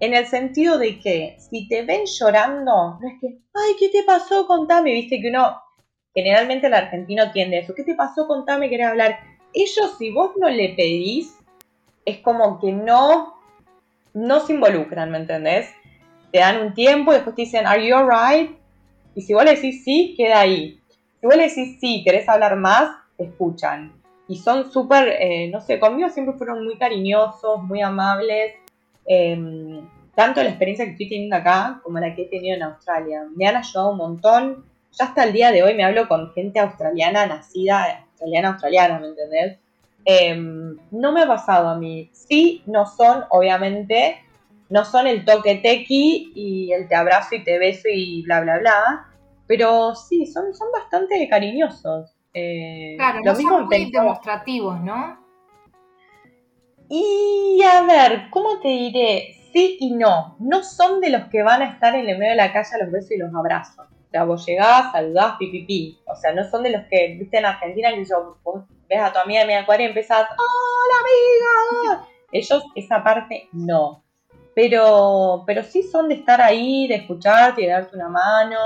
En 0.00 0.14
el 0.14 0.26
sentido 0.26 0.78
de 0.78 0.98
que 0.98 1.36
si 1.38 1.68
te 1.68 1.82
ven 1.82 2.06
llorando, 2.06 2.98
no 3.00 3.08
es 3.08 3.20
que, 3.20 3.38
ay, 3.54 3.74
¿qué 3.78 3.88
te 3.90 4.02
pasó? 4.02 4.46
Contame. 4.46 4.92
Viste 4.92 5.20
que 5.20 5.28
uno, 5.28 5.60
generalmente 6.14 6.66
el 6.66 6.74
argentino 6.74 7.30
tiende 7.32 7.58
eso. 7.58 7.74
¿Qué 7.74 7.84
te 7.84 7.94
pasó? 7.94 8.26
Contame, 8.26 8.70
querés 8.70 8.88
hablar. 8.88 9.18
Ellos, 9.52 9.96
si 9.98 10.10
vos 10.10 10.32
no 10.38 10.48
le 10.48 10.70
pedís, 10.70 11.36
es 12.04 12.18
como 12.18 12.58
que 12.60 12.72
no, 12.72 13.34
no 14.14 14.40
se 14.40 14.54
involucran, 14.54 15.10
¿me 15.10 15.18
entendés? 15.18 15.68
te 16.30 16.38
dan 16.38 16.60
un 16.60 16.74
tiempo 16.74 17.10
y 17.10 17.14
después 17.14 17.36
te 17.36 17.42
dicen, 17.42 17.66
¿Are 17.66 17.84
you 17.84 17.94
alright? 17.94 18.56
Y 19.14 19.22
si 19.22 19.34
vos 19.34 19.44
le 19.44 19.54
decís 19.54 19.84
sí, 19.84 20.14
queda 20.16 20.40
ahí. 20.40 20.80
Si 21.20 21.26
vos 21.26 21.36
le 21.36 21.48
decís 21.48 21.78
sí, 21.80 22.02
querés 22.04 22.28
hablar 22.28 22.56
más, 22.56 22.96
te 23.16 23.24
escuchan. 23.24 23.92
Y 24.28 24.36
son 24.36 24.70
súper, 24.70 25.08
eh, 25.20 25.50
no 25.52 25.60
sé, 25.60 25.80
conmigo 25.80 26.08
siempre 26.08 26.36
fueron 26.36 26.64
muy 26.64 26.76
cariñosos, 26.78 27.62
muy 27.62 27.82
amables. 27.82 28.54
Em, 29.06 29.80
tanto 30.14 30.42
la 30.42 30.50
experiencia 30.50 30.84
que 30.84 30.92
estoy 30.92 31.08
teniendo 31.08 31.36
acá 31.36 31.80
como 31.82 31.98
la 31.98 32.14
que 32.14 32.22
he 32.22 32.26
tenido 32.26 32.54
en 32.54 32.62
Australia. 32.62 33.26
Me 33.34 33.46
han 33.46 33.56
ayudado 33.56 33.90
un 33.90 33.96
montón. 33.96 34.64
Ya 34.92 35.06
hasta 35.06 35.24
el 35.24 35.32
día 35.32 35.50
de 35.50 35.62
hoy 35.62 35.74
me 35.74 35.84
hablo 35.84 36.06
con 36.08 36.32
gente 36.32 36.60
australiana, 36.60 37.26
nacida 37.26 38.04
australiana, 38.10 38.50
australiana, 38.50 38.98
¿me 39.00 39.08
entendés? 39.08 39.58
Em, 40.04 40.76
no 40.90 41.12
me 41.12 41.22
ha 41.22 41.26
pasado 41.26 41.68
a 41.68 41.76
mí. 41.76 42.10
Sí, 42.12 42.62
no 42.66 42.86
son, 42.86 43.24
obviamente, 43.30 44.16
no 44.68 44.84
son 44.84 45.06
el 45.06 45.24
toque 45.24 45.56
tequi 45.56 46.32
y 46.34 46.72
el 46.72 46.88
te 46.88 46.94
abrazo 46.94 47.34
y 47.34 47.44
te 47.44 47.58
beso 47.58 47.88
y 47.92 48.22
bla, 48.22 48.40
bla, 48.40 48.58
bla. 48.58 49.06
Pero 49.46 49.94
sí, 49.94 50.26
son, 50.26 50.54
son 50.54 50.68
bastante 50.72 51.28
cariñosos. 51.28 52.14
Eh, 52.32 52.94
claro, 52.96 53.20
lo 53.24 53.34
mismo 53.34 53.58
son 53.58 53.66
muy 53.66 53.90
demostrativos, 53.90 54.80
¿no? 54.80 55.18
Y 56.88 57.60
a 57.62 57.82
ver, 57.82 58.30
¿cómo 58.30 58.60
te 58.60 58.68
diré? 58.68 59.34
Sí 59.52 59.76
y 59.80 59.92
no. 59.92 60.36
No 60.38 60.62
son 60.62 61.00
de 61.00 61.10
los 61.10 61.24
que 61.24 61.42
van 61.42 61.62
a 61.62 61.72
estar 61.72 61.94
en 61.94 62.08
el 62.08 62.18
medio 62.18 62.32
de 62.32 62.36
la 62.36 62.52
calle 62.52 62.70
a 62.74 62.84
los 62.84 62.92
besos 62.92 63.12
y 63.12 63.18
los 63.18 63.34
abrazos. 63.34 63.86
O 63.86 64.10
sea, 64.10 64.24
vos 64.24 64.44
llegás, 64.46 64.92
saludás, 64.92 65.36
pipipi. 65.38 65.98
O 66.06 66.16
sea, 66.16 66.32
no 66.32 66.42
son 66.48 66.62
de 66.62 66.70
los 66.70 66.82
que, 66.90 67.16
viste, 67.18 67.38
en 67.38 67.46
Argentina, 67.46 67.94
que 67.94 68.04
yo, 68.04 68.38
vos 68.42 68.64
ves 68.90 69.00
a 69.00 69.12
tu 69.12 69.20
amiga 69.20 69.40
de 69.40 69.46
media 69.46 69.64
cuadra 69.64 69.84
y 69.84 69.86
empezás, 69.86 70.26
¡Hola, 70.30 71.94
amiga! 71.94 72.08
Ellos, 72.32 72.64
esa 72.74 73.02
parte, 73.02 73.48
no. 73.52 74.02
Pero, 74.54 75.44
pero 75.46 75.62
sí 75.62 75.84
son 75.84 76.08
de 76.08 76.16
estar 76.16 76.40
ahí, 76.42 76.88
de 76.88 76.96
escucharte 76.96 77.62
y 77.62 77.66
de 77.66 77.72
darte 77.72 77.96
una 77.96 78.08
mano. 78.08 78.58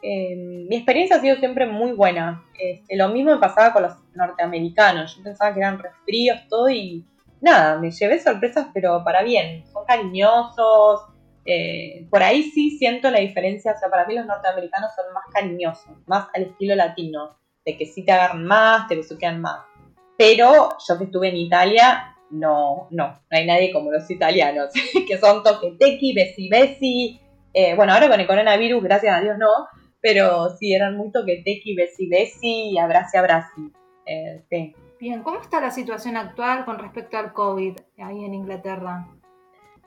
Em, 0.00 0.68
mi 0.68 0.76
experiencia 0.76 1.16
ha 1.16 1.20
sido 1.20 1.36
siempre 1.36 1.66
muy 1.66 1.92
buena. 1.92 2.44
Este, 2.58 2.96
lo 2.96 3.08
mismo 3.08 3.32
me 3.32 3.38
pasaba 3.38 3.72
con 3.72 3.82
los 3.82 3.92
norteamericanos. 4.14 5.16
Yo 5.16 5.24
pensaba 5.24 5.52
que 5.52 5.60
eran 5.60 5.80
resfríos, 5.80 6.38
todo 6.48 6.70
y 6.70 7.04
nada, 7.40 7.78
me 7.78 7.90
llevé 7.90 8.20
sorpresas, 8.20 8.68
pero 8.72 9.02
para 9.04 9.22
bien. 9.22 9.66
Son 9.66 9.84
cariñosos. 9.84 11.06
Eh, 11.44 12.06
por 12.10 12.22
ahí 12.22 12.44
sí 12.44 12.78
siento 12.78 13.10
la 13.10 13.18
diferencia. 13.18 13.72
O 13.72 13.78
sea, 13.78 13.90
para 13.90 14.06
mí 14.06 14.14
los 14.14 14.26
norteamericanos 14.26 14.94
son 14.94 15.12
más 15.12 15.24
cariñosos, 15.32 15.96
más 16.06 16.28
al 16.34 16.42
estilo 16.42 16.76
latino. 16.76 17.36
De 17.66 17.76
que 17.76 17.84
sí 17.84 18.04
te 18.04 18.12
agarran 18.12 18.44
más, 18.44 18.88
te 18.88 18.96
besuquean 18.96 19.40
más. 19.40 19.66
Pero 20.16 20.70
yo 20.86 20.98
que 20.98 21.04
estuve 21.04 21.28
en 21.28 21.36
Italia, 21.36 22.16
no, 22.30 22.88
no, 22.90 23.08
no 23.08 23.20
hay 23.30 23.46
nadie 23.46 23.72
como 23.72 23.90
los 23.90 24.10
italianos, 24.10 24.70
que 25.08 25.18
son 25.18 25.42
toquetequi, 25.42 26.14
besi 26.14 26.48
besi. 26.48 27.20
Eh, 27.52 27.74
bueno, 27.74 27.92
ahora 27.92 28.08
con 28.08 28.20
el 28.20 28.26
coronavirus, 28.26 28.82
gracias 28.82 29.16
a 29.16 29.20
Dios 29.20 29.36
no, 29.38 29.50
pero 30.00 30.50
sí, 30.56 30.72
eran 30.72 30.96
muy 30.96 31.10
toquetequi, 31.10 31.74
besi 31.74 32.08
besi 32.08 32.70
y 32.70 32.78
abrazi 32.78 33.16
abrazi. 33.16 33.72
Eh, 34.06 34.42
sí. 34.48 34.74
Bien, 34.98 35.22
¿cómo 35.22 35.40
está 35.40 35.60
la 35.60 35.70
situación 35.70 36.16
actual 36.16 36.64
con 36.64 36.78
respecto 36.78 37.18
al 37.18 37.32
COVID 37.32 37.76
ahí 37.98 38.24
en 38.24 38.32
Inglaterra? 38.32 39.06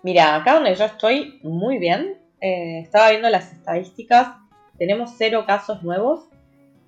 Mira, 0.03 0.35
acá 0.35 0.55
donde 0.55 0.75
yo 0.75 0.85
estoy, 0.85 1.39
muy 1.43 1.79
bien. 1.79 2.19
Eh, 2.41 2.79
estaba 2.81 3.09
viendo 3.09 3.29
las 3.29 3.51
estadísticas, 3.51 4.29
tenemos 4.77 5.11
cero 5.17 5.45
casos 5.47 5.83
nuevos. 5.83 6.28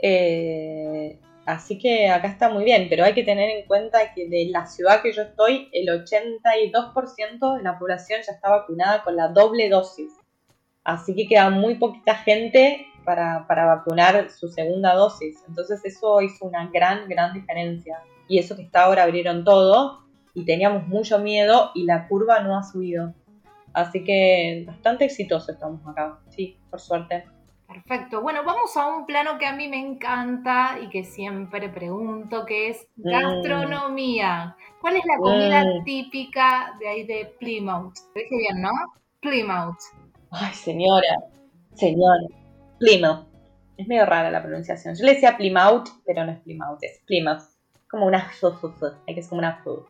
Eh, 0.01 1.19
Así 1.45 1.79
que 1.79 2.07
acá 2.09 2.27
está 2.27 2.49
muy 2.49 2.63
bien, 2.63 2.87
pero 2.89 3.03
hay 3.03 3.13
que 3.13 3.23
tener 3.23 3.49
en 3.49 3.65
cuenta 3.65 4.13
que 4.13 4.29
de 4.29 4.47
la 4.51 4.67
ciudad 4.67 5.01
que 5.01 5.11
yo 5.11 5.23
estoy, 5.23 5.69
el 5.73 5.87
82% 5.87 7.57
de 7.57 7.63
la 7.63 7.79
población 7.79 8.21
ya 8.25 8.33
está 8.33 8.49
vacunada 8.49 9.03
con 9.03 9.15
la 9.15 9.29
doble 9.29 9.67
dosis. 9.69 10.11
Así 10.83 11.15
que 11.15 11.27
queda 11.27 11.49
muy 11.49 11.75
poquita 11.75 12.15
gente 12.15 12.85
para, 13.03 13.45
vacunar 13.47 14.29
su 14.29 14.49
segunda 14.49 14.93
dosis. 14.93 15.43
Entonces 15.47 15.83
eso 15.83 16.21
hizo 16.21 16.45
una 16.45 16.69
gran, 16.71 17.09
gran 17.09 17.33
diferencia. 17.33 17.99
Y 18.27 18.37
eso 18.37 18.55
que 18.55 18.63
está 18.63 18.83
ahora 18.83 19.03
abrieron 19.03 19.43
todo 19.43 20.05
y 20.33 20.45
teníamos 20.45 20.87
mucho 20.87 21.19
miedo 21.19 21.71
y 21.73 21.85
la 21.85 22.07
curva 22.07 22.41
no 22.41 22.57
ha 22.57 22.63
subido. 22.63 23.15
Así 23.73 24.03
que 24.03 24.63
bastante 24.67 25.05
exitoso 25.05 25.51
estamos 25.51 25.81
acá, 25.87 26.19
sí, 26.29 26.57
por 26.69 26.79
suerte. 26.79 27.25
Perfecto. 27.71 28.21
Bueno, 28.21 28.43
vamos 28.43 28.75
a 28.75 28.87
un 28.87 29.05
plano 29.05 29.37
que 29.37 29.45
a 29.45 29.55
mí 29.55 29.67
me 29.69 29.79
encanta 29.79 30.77
y 30.81 30.89
que 30.89 31.05
siempre 31.05 31.69
pregunto, 31.69 32.45
que 32.45 32.69
es 32.69 32.87
mm. 32.97 33.09
gastronomía. 33.09 34.57
¿Cuál 34.81 34.97
es 34.97 35.03
la 35.05 35.17
comida 35.17 35.63
mm. 35.63 35.83
típica 35.85 36.75
de 36.79 36.87
ahí 36.89 37.03
de 37.05 37.33
Plymouth? 37.39 37.93
Te 38.13 38.21
dije 38.21 38.37
bien, 38.37 38.61
¿no? 38.61 38.71
Plymouth. 39.21 39.77
Ay, 40.31 40.53
señora, 40.53 41.17
señora. 41.73 42.27
Plymouth. 42.79 43.27
Es 43.77 43.87
medio 43.87 44.05
rara 44.05 44.29
la 44.29 44.43
pronunciación. 44.43 44.95
Yo 44.95 45.05
le 45.05 45.13
decía 45.13 45.37
Plymouth, 45.37 45.87
pero 46.05 46.25
no 46.25 46.33
es 46.33 46.39
Plymouth, 46.39 46.79
es 46.81 47.01
Plymouth. 47.05 47.43
Como 47.89 48.05
una 48.05 48.29
hay 49.07 49.13
que 49.13 49.19
es 49.19 49.27
como 49.27 49.39
una 49.39 49.61
food. 49.63 49.85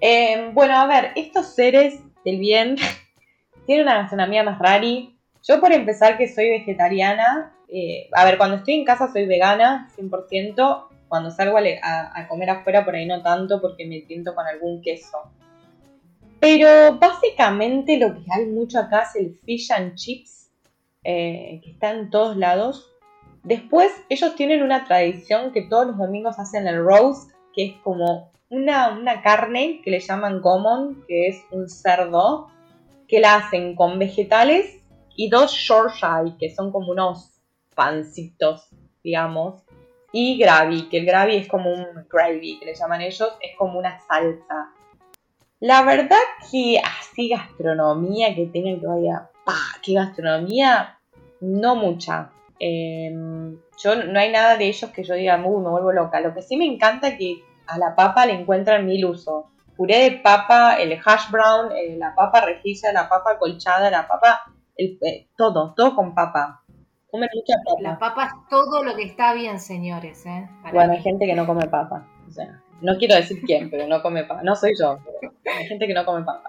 Em, 0.00 0.54
bueno, 0.54 0.76
a 0.76 0.86
ver, 0.86 1.12
estos 1.16 1.54
seres 1.54 2.00
del 2.24 2.38
bien 2.38 2.76
tienen 3.66 3.86
una 3.86 3.98
gastronomía 3.98 4.42
más 4.42 4.58
rari 4.58 5.13
yo 5.46 5.60
por 5.60 5.72
empezar 5.72 6.16
que 6.16 6.26
soy 6.26 6.48
vegetariana, 6.48 7.54
eh, 7.68 8.08
a 8.12 8.24
ver, 8.24 8.38
cuando 8.38 8.56
estoy 8.56 8.74
en 8.74 8.84
casa 8.84 9.12
soy 9.12 9.26
vegana, 9.26 9.90
100%, 9.96 10.88
cuando 11.08 11.30
salgo 11.30 11.58
a, 11.58 12.28
comer 12.28 12.50
afuera 12.50 12.84
por 12.84 12.94
ahí 12.94 13.06
no 13.06 13.22
tanto 13.22 13.60
porque 13.60 13.86
me 13.86 14.00
tiento 14.00 14.34
con 14.34 14.46
algún 14.46 14.80
queso. 14.80 15.18
Pero 16.40 16.98
básicamente 16.98 17.98
lo 17.98 18.14
que 18.14 18.24
hay 18.30 18.46
mucho 18.46 18.78
acá 18.78 19.02
es 19.02 19.16
el 19.16 19.38
fish 19.44 19.70
and 19.70 19.94
chips, 19.96 20.50
eh, 21.04 21.60
que 21.62 21.70
está 21.72 21.90
en 21.90 22.10
todos 22.10 22.36
lados. 22.36 22.90
Después 23.42 23.92
ellos 24.08 24.34
tienen 24.36 24.62
una 24.62 24.84
tradición 24.84 25.52
que 25.52 25.62
todos 25.62 25.86
los 25.86 25.98
domingos 25.98 26.38
hacen 26.38 26.66
el 26.66 26.82
roast, 26.82 27.30
que 27.54 27.66
es 27.66 27.72
como 27.82 28.32
una, 28.48 28.98
una 28.98 29.20
carne 29.22 29.82
que 29.84 29.90
le 29.90 30.00
llaman 30.00 30.40
common, 30.40 31.04
que 31.06 31.28
es 31.28 31.44
un 31.50 31.68
cerdo, 31.68 32.48
que 33.08 33.20
la 33.20 33.36
hacen 33.36 33.74
con 33.76 33.98
vegetales 33.98 34.83
y 35.16 35.28
dos 35.28 35.52
Shoreshire, 35.52 36.36
que 36.38 36.54
son 36.54 36.72
como 36.72 36.92
unos 36.92 37.40
pancitos, 37.74 38.68
digamos, 39.02 39.62
y 40.12 40.38
gravy, 40.38 40.88
que 40.88 40.98
el 40.98 41.06
gravy 41.06 41.36
es 41.36 41.48
como 41.48 41.72
un 41.72 42.06
gravy, 42.08 42.58
que 42.58 42.66
le 42.66 42.74
llaman 42.74 43.00
ellos, 43.00 43.36
es 43.40 43.56
como 43.56 43.78
una 43.78 43.98
salsa. 44.00 44.70
La 45.60 45.82
verdad 45.82 46.20
que 46.50 46.78
así 46.78 47.28
gastronomía 47.28 48.34
que 48.34 48.46
tengan 48.46 48.80
que 48.80 48.86
vaya, 48.86 49.30
¡pa! 49.44 49.56
¿Qué 49.82 49.94
gastronomía? 49.94 50.98
No 51.40 51.74
mucha. 51.74 52.30
Em, 52.58 53.58
yo 53.82 54.04
no 54.04 54.20
hay 54.20 54.30
nada 54.30 54.56
de 54.56 54.68
ellos 54.68 54.90
que 54.90 55.02
yo 55.02 55.14
diga, 55.14 55.36
me 55.36 55.48
vuelvo 55.48 55.92
loca. 55.92 56.20
Lo 56.20 56.34
que 56.34 56.42
sí 56.42 56.56
me 56.56 56.66
encanta 56.66 57.08
es 57.08 57.18
que 57.18 57.42
a 57.66 57.78
la 57.78 57.96
papa 57.96 58.26
le 58.26 58.34
encuentran 58.34 58.86
mil 58.86 59.04
usos. 59.06 59.46
Puré 59.76 59.98
de 59.98 60.10
papa, 60.18 60.76
el 60.76 60.92
hash 61.04 61.30
brown, 61.30 61.72
eh, 61.72 61.96
la 61.98 62.14
papa 62.14 62.42
rejilla, 62.42 62.92
la 62.92 63.08
papa 63.08 63.38
colchada, 63.38 63.90
la 63.90 64.06
papa 64.06 64.53
eh, 64.76 65.28
todo, 65.36 65.74
todo 65.74 65.94
con 65.94 66.14
papa. 66.14 66.62
Comen 67.10 67.28
mucha 67.34 67.54
papa. 67.64 67.80
La 67.80 67.98
papa 67.98 68.24
es 68.24 68.48
todo 68.48 68.82
lo 68.82 68.96
que 68.96 69.04
está 69.04 69.34
bien, 69.34 69.60
señores. 69.60 70.26
¿eh? 70.26 70.48
bueno, 70.72 70.92
hay 70.92 71.02
gente 71.02 71.26
que 71.26 71.34
no 71.34 71.46
come 71.46 71.66
papa. 71.68 72.06
O 72.26 72.30
sea, 72.30 72.60
no 72.80 72.96
quiero 72.96 73.14
decir 73.14 73.40
quién, 73.42 73.70
pero 73.70 73.86
no 73.86 74.02
come 74.02 74.24
papa. 74.24 74.42
No 74.42 74.56
soy 74.56 74.72
yo, 74.78 74.98
pero 75.20 75.56
hay 75.56 75.66
gente 75.66 75.86
que 75.86 75.94
no 75.94 76.04
come 76.04 76.24
papa. 76.24 76.48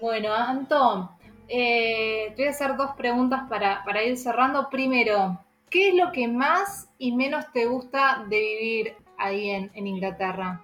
Bueno, 0.00 0.32
Antón, 0.32 1.10
eh, 1.48 2.32
te 2.36 2.42
voy 2.42 2.46
a 2.46 2.50
hacer 2.50 2.76
dos 2.76 2.90
preguntas 2.96 3.42
para, 3.48 3.82
para 3.84 4.02
ir 4.04 4.16
cerrando. 4.16 4.68
Primero, 4.70 5.40
¿qué 5.70 5.88
es 5.88 5.94
lo 5.94 6.12
que 6.12 6.28
más 6.28 6.88
y 6.98 7.12
menos 7.12 7.50
te 7.52 7.66
gusta 7.66 8.24
de 8.28 8.38
vivir 8.38 8.94
ahí 9.18 9.50
en, 9.50 9.70
en 9.74 9.86
Inglaterra? 9.86 10.62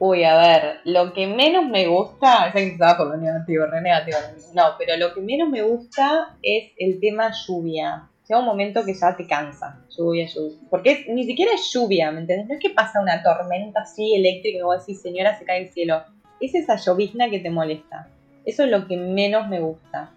Uy, 0.00 0.22
a 0.22 0.36
ver, 0.36 0.80
lo 0.84 1.12
que 1.12 1.26
menos 1.26 1.66
me 1.66 1.88
gusta, 1.88 2.46
es 2.46 2.52
que 2.52 2.68
estaba 2.68 2.96
por 2.96 3.08
lo 3.08 3.16
negativo, 3.16 3.66
re 3.66 3.80
negativo. 3.80 4.18
No, 4.54 4.74
pero 4.78 4.96
lo 4.96 5.12
que 5.12 5.20
menos 5.20 5.48
me 5.48 5.62
gusta 5.62 6.36
es 6.40 6.70
el 6.76 7.00
tema 7.00 7.32
lluvia. 7.32 8.08
Llega 8.28 8.38
un 8.38 8.46
momento 8.46 8.84
que 8.84 8.94
ya 8.94 9.16
te 9.16 9.26
cansa, 9.26 9.80
lluvia, 9.96 10.26
lluvia. 10.26 10.56
Porque 10.70 11.06
ni 11.08 11.24
siquiera 11.24 11.52
es 11.52 11.72
lluvia, 11.72 12.12
¿me 12.12 12.20
entiendes? 12.20 12.46
No 12.46 12.54
es 12.54 12.60
que 12.60 12.70
pasa 12.70 13.00
una 13.00 13.22
tormenta 13.24 13.80
así 13.80 14.14
eléctrica 14.14 14.58
y 14.58 14.62
vos 14.62 14.86
decís, 14.86 15.02
señora, 15.02 15.36
se 15.36 15.44
cae 15.44 15.62
el 15.62 15.70
cielo. 15.70 16.04
Es 16.40 16.54
esa 16.54 16.76
llovizna 16.76 17.28
que 17.28 17.40
te 17.40 17.50
molesta. 17.50 18.08
Eso 18.44 18.64
es 18.64 18.70
lo 18.70 18.86
que 18.86 18.96
menos 18.96 19.48
me 19.48 19.58
gusta. 19.58 20.12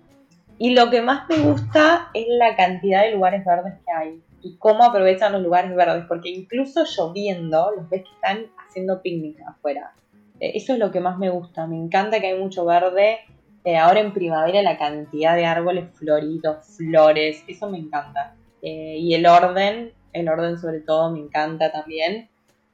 Y 0.60 0.76
lo 0.76 0.92
que 0.92 1.02
más 1.02 1.28
me 1.28 1.38
gusta 1.38 2.10
es 2.14 2.28
la 2.28 2.56
cantidad 2.56 3.02
de 3.02 3.14
lugares 3.14 3.44
verdes 3.44 3.74
que 3.84 3.92
hay 3.92 4.22
y 4.42 4.58
cómo 4.58 4.84
aprovechan 4.84 5.34
los 5.34 5.42
lugares 5.42 5.76
verdes, 5.76 6.06
porque 6.08 6.30
incluso 6.30 6.84
lloviendo, 6.86 7.72
los 7.76 7.90
ves 7.90 8.04
que 8.04 8.14
están 8.16 8.48
haciendo 8.68 9.02
picnic 9.02 9.40
afuera. 9.48 9.94
Eh, 10.40 10.54
eso 10.56 10.74
es 10.74 10.80
lo 10.80 10.92
que 10.92 11.00
más 11.00 11.18
me 11.18 11.30
gusta, 11.30 11.68
me 11.68 11.78
encanta 11.78 12.20
que 12.20 12.28
hay 12.28 12.40
mucho 12.40 12.66
verde. 12.66 13.20
Eh, 13.64 13.78
ahora 13.78 14.00
en 14.00 14.12
primavera 14.12 14.62
la 14.64 14.78
cantidad 14.78 15.36
de 15.36 15.46
árboles 15.46 15.90
floridos, 15.94 16.66
flores, 16.78 17.44
eso 17.48 17.70
me 17.70 17.78
encanta. 17.78 18.36
Eh, 18.62 18.98
y 18.98 19.14
el 19.14 19.26
orden, 19.28 19.94
el 20.14 20.30
orden 20.30 20.58
sobre 20.58 20.80
todo 20.80 21.12
me 21.12 21.20
encanta 21.20 21.72
también. 21.72 22.30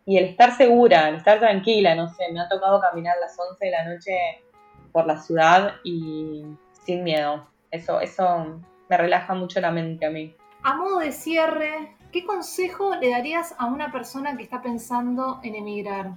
Y 0.06 0.18
el 0.18 0.26
estar 0.26 0.56
segura, 0.56 1.10
el 1.10 1.16
estar 1.16 1.40
tranquila, 1.40 1.94
no 1.94 2.08
sé, 2.08 2.32
me 2.32 2.40
ha 2.40 2.48
tocado 2.48 2.80
caminar 2.80 3.18
a 3.18 3.20
las 3.20 3.38
11 3.38 3.66
de 3.66 3.72
la 3.72 3.86
noche 3.86 4.14
por 4.94 5.06
la 5.06 5.18
ciudad 5.18 5.74
y 5.84 6.46
sin 6.86 7.04
miedo. 7.04 7.46
Eso, 7.72 8.00
eso 8.00 8.62
me 8.88 8.98
relaja 8.98 9.34
mucho 9.34 9.60
la 9.60 9.72
mente 9.72 10.06
a 10.06 10.10
mí. 10.10 10.34
A 10.64 10.76
modo 10.76 11.00
de 11.00 11.12
cierre, 11.12 11.96
¿qué 12.12 12.26
consejo 12.26 12.96
le 12.96 13.10
darías 13.10 13.56
a 13.58 13.66
una 13.68 13.92
persona 13.92 14.36
que 14.36 14.44
está 14.44 14.62
pensando 14.62 15.40
en 15.44 15.56
emigrar? 15.56 16.14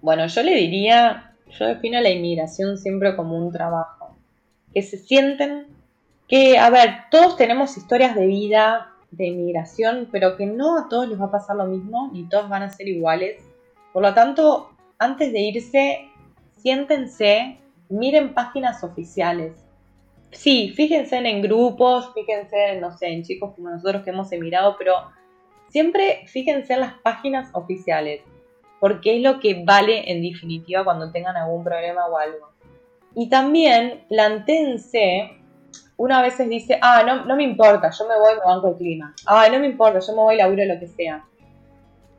Bueno, 0.00 0.26
yo 0.26 0.42
le 0.42 0.54
diría, 0.54 1.34
yo 1.48 1.66
defino 1.66 2.00
la 2.00 2.10
inmigración 2.10 2.78
siempre 2.78 3.14
como 3.14 3.36
un 3.36 3.52
trabajo. 3.52 4.16
Que 4.74 4.82
se 4.82 4.98
sienten 4.98 5.66
que, 6.28 6.58
a 6.58 6.70
ver, 6.70 6.90
todos 7.10 7.36
tenemos 7.36 7.76
historias 7.76 8.14
de 8.14 8.26
vida, 8.26 8.92
de 9.10 9.26
inmigración, 9.26 10.08
pero 10.10 10.36
que 10.36 10.46
no 10.46 10.78
a 10.78 10.88
todos 10.88 11.08
les 11.08 11.20
va 11.20 11.26
a 11.26 11.30
pasar 11.30 11.56
lo 11.56 11.66
mismo, 11.66 12.10
ni 12.12 12.28
todos 12.28 12.48
van 12.48 12.62
a 12.62 12.70
ser 12.70 12.88
iguales. 12.88 13.42
Por 13.92 14.02
lo 14.02 14.14
tanto, 14.14 14.70
antes 14.98 15.32
de 15.32 15.40
irse, 15.40 16.10
siéntense, 16.56 17.58
miren 17.90 18.32
páginas 18.32 18.82
oficiales. 18.82 19.52
Sí, 20.32 20.72
fíjense 20.74 21.18
en 21.18 21.42
grupos, 21.42 22.12
fíjense, 22.14 22.80
no 22.80 22.96
sé, 22.96 23.08
en 23.08 23.22
chicos 23.22 23.52
como 23.54 23.70
nosotros 23.70 24.02
que 24.02 24.10
hemos 24.10 24.32
emigrado, 24.32 24.76
pero 24.78 24.94
siempre 25.68 26.24
fíjense 26.26 26.72
en 26.72 26.80
las 26.80 26.94
páginas 26.94 27.50
oficiales, 27.52 28.22
porque 28.80 29.16
es 29.16 29.22
lo 29.22 29.40
que 29.40 29.62
vale 29.64 30.10
en 30.10 30.22
definitiva 30.22 30.84
cuando 30.84 31.12
tengan 31.12 31.36
algún 31.36 31.62
problema 31.62 32.06
o 32.06 32.16
algo. 32.16 32.50
Y 33.14 33.28
también 33.28 34.04
plantéense 34.08 35.38
uno 35.98 36.16
a 36.16 36.22
veces 36.22 36.48
dice, 36.48 36.78
ah, 36.80 37.02
no, 37.06 37.26
no 37.26 37.36
me 37.36 37.44
importa, 37.44 37.90
yo 37.90 38.08
me 38.08 38.18
voy, 38.18 38.34
me 38.34 38.44
banco 38.44 38.70
el 38.70 38.76
clima. 38.76 39.14
Ah, 39.26 39.46
no 39.52 39.58
me 39.60 39.66
importa, 39.66 40.00
yo 40.00 40.12
me 40.14 40.22
voy, 40.22 40.36
laburo 40.36 40.64
lo 40.64 40.80
que 40.80 40.88
sea. 40.88 41.24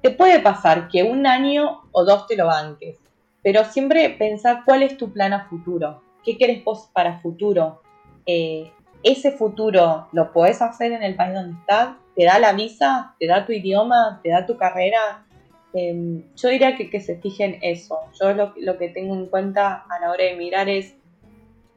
Te 0.01 0.11
puede 0.11 0.39
pasar 0.39 0.87
que 0.87 1.03
un 1.03 1.25
año 1.25 1.81
o 1.91 2.05
dos 2.05 2.27
te 2.27 2.37
lo 2.37 2.45
banques, 2.45 2.99
pero 3.41 3.65
siempre 3.65 4.09
pensar 4.11 4.61
cuál 4.65 4.83
es 4.83 4.97
tu 4.97 5.11
plan 5.11 5.33
a 5.33 5.49
futuro. 5.49 6.01
¿Qué 6.23 6.37
querés 6.37 6.63
vos 6.63 6.89
para 6.93 7.19
futuro? 7.19 7.81
Ese 8.25 9.31
futuro 9.31 10.07
lo 10.11 10.31
podés 10.31 10.61
hacer 10.61 10.91
en 10.91 11.03
el 11.03 11.15
país 11.15 11.33
donde 11.33 11.59
estás, 11.59 11.95
te 12.15 12.25
da 12.25 12.39
la 12.39 12.53
visa, 12.53 13.15
te 13.19 13.27
da 13.27 13.45
tu 13.45 13.51
idioma, 13.51 14.19
te 14.23 14.29
da 14.29 14.45
tu 14.45 14.55
carrera. 14.57 15.25
Em, 15.73 16.23
yo 16.35 16.49
diría 16.49 16.75
que, 16.75 16.89
que 16.89 16.99
se 16.99 17.17
fijen 17.17 17.57
eso. 17.61 17.99
Yo 18.19 18.33
lo, 18.33 18.53
lo 18.57 18.77
que 18.77 18.89
tengo 18.89 19.15
en 19.15 19.25
cuenta 19.25 19.85
a 19.89 19.99
la 19.99 20.11
hora 20.11 20.23
de 20.23 20.35
mirar 20.35 20.69
es 20.69 20.95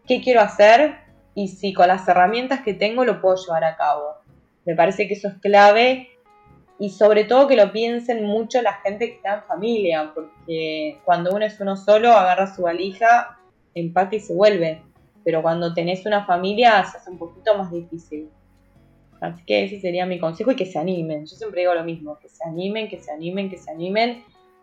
qué 0.06 0.20
quiero 0.20 0.40
hacer, 0.40 1.06
y 1.36 1.48
si 1.48 1.74
con 1.74 1.86
las 1.86 2.08
herramientas 2.08 2.62
que 2.62 2.74
tengo 2.74 3.04
lo 3.04 3.20
puedo 3.20 3.36
llevar 3.36 3.62
a 3.62 3.76
cabo. 3.76 4.14
Me 4.64 4.74
parece 4.74 5.06
que 5.06 5.14
eso 5.14 5.28
es 5.28 5.34
clave 5.34 6.08
y 6.78 6.90
sobre 6.90 7.24
todo 7.24 7.46
que 7.46 7.56
lo 7.56 7.72
piensen 7.72 8.24
mucho 8.24 8.62
la 8.62 8.72
gente 8.72 9.08
que 9.08 9.16
está 9.16 9.34
en 9.34 9.42
familia, 9.42 10.12
porque 10.14 10.98
cuando 11.04 11.34
uno 11.34 11.44
es 11.44 11.60
uno 11.60 11.76
solo 11.76 12.12
agarra 12.12 12.54
su 12.54 12.62
valija, 12.62 13.38
empate 13.74 14.16
y 14.16 14.20
se 14.20 14.34
vuelve, 14.34 14.82
pero 15.26 15.42
cuando 15.42 15.74
tenés 15.74 16.06
una 16.06 16.24
familia 16.24 16.84
se 16.84 16.98
hace 16.98 17.10
un 17.10 17.18
poquito 17.18 17.58
más 17.58 17.72
difícil. 17.72 18.30
Así 19.20 19.42
que 19.44 19.64
ese 19.64 19.80
sería 19.80 20.06
mi 20.06 20.20
consejo 20.20 20.52
y 20.52 20.54
que 20.56 20.66
se 20.66 20.78
animen. 20.78 21.26
Yo 21.26 21.34
siempre 21.34 21.62
digo 21.62 21.74
lo 21.74 21.82
mismo, 21.82 22.16
que 22.20 22.28
se 22.28 22.44
animen, 22.46 22.88
que 22.88 23.00
se 23.00 23.10
animen, 23.10 23.50
que 23.50 23.58
se 23.58 23.68
animen, 23.72 24.22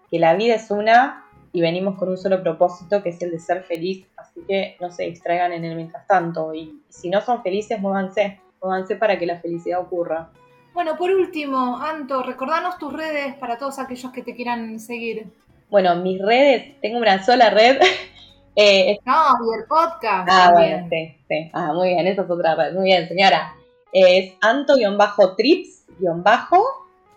que 0.10 0.20
la 0.20 0.36
vida 0.36 0.56
es 0.56 0.72
una 0.72 1.26
y 1.52 1.60
venimos 1.60 1.98
con 1.98 2.08
un 2.08 2.18
solo 2.18 2.42
propósito 2.42 3.04
que 3.04 3.10
es 3.10 3.22
el 3.22 3.32
de 3.32 3.40
ser 3.40 3.64
feliz, 3.64 4.08
así 4.16 4.40
que 4.48 4.78
no 4.80 4.90
se 4.90 5.04
distraigan 5.04 5.52
en 5.52 5.66
el 5.66 5.76
mientras 5.76 6.08
tanto 6.08 6.56
y 6.56 6.82
si 6.88 7.10
no 7.10 7.20
son 7.20 7.44
felices, 7.44 7.78
muévanse, 7.82 8.40
muévanse 8.62 8.96
para 8.96 9.20
que 9.20 9.26
la 9.26 9.42
felicidad 9.42 9.82
ocurra. 9.82 10.30
Bueno, 10.74 10.96
por 10.96 11.12
último, 11.12 11.78
Anto, 11.78 12.24
recordanos 12.24 12.78
tus 12.78 12.94
redes 12.94 13.36
para 13.36 13.58
todos 13.58 13.80
aquellos 13.80 14.14
que 14.14 14.22
te 14.22 14.34
quieran 14.34 14.80
seguir. 14.80 15.28
Bueno, 15.70 15.94
mis 15.98 16.22
redes, 16.22 16.80
tengo 16.80 17.00
una 17.00 17.22
sola 17.22 17.50
red. 17.50 17.82
eh, 18.56 19.00
no, 19.06 19.14
y 19.14 19.60
el 19.60 19.66
podcast. 19.68 20.30
Ah, 20.32 20.52
bueno, 20.54 20.88
sí, 20.90 21.18
sí. 21.28 21.50
Ah, 21.54 21.74
muy 21.74 21.90
bien, 21.90 22.08
esa 22.08 22.22
es 22.24 22.30
otra. 22.30 22.56
Muy 22.74 22.86
bien, 22.86 23.08
señora. 23.08 23.56
es 23.92 24.34
anto-trips- 24.42 25.86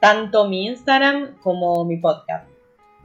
tanto 0.01 0.49
mi 0.49 0.66
Instagram 0.66 1.37
como 1.43 1.84
mi 1.84 1.97
podcast. 1.99 2.47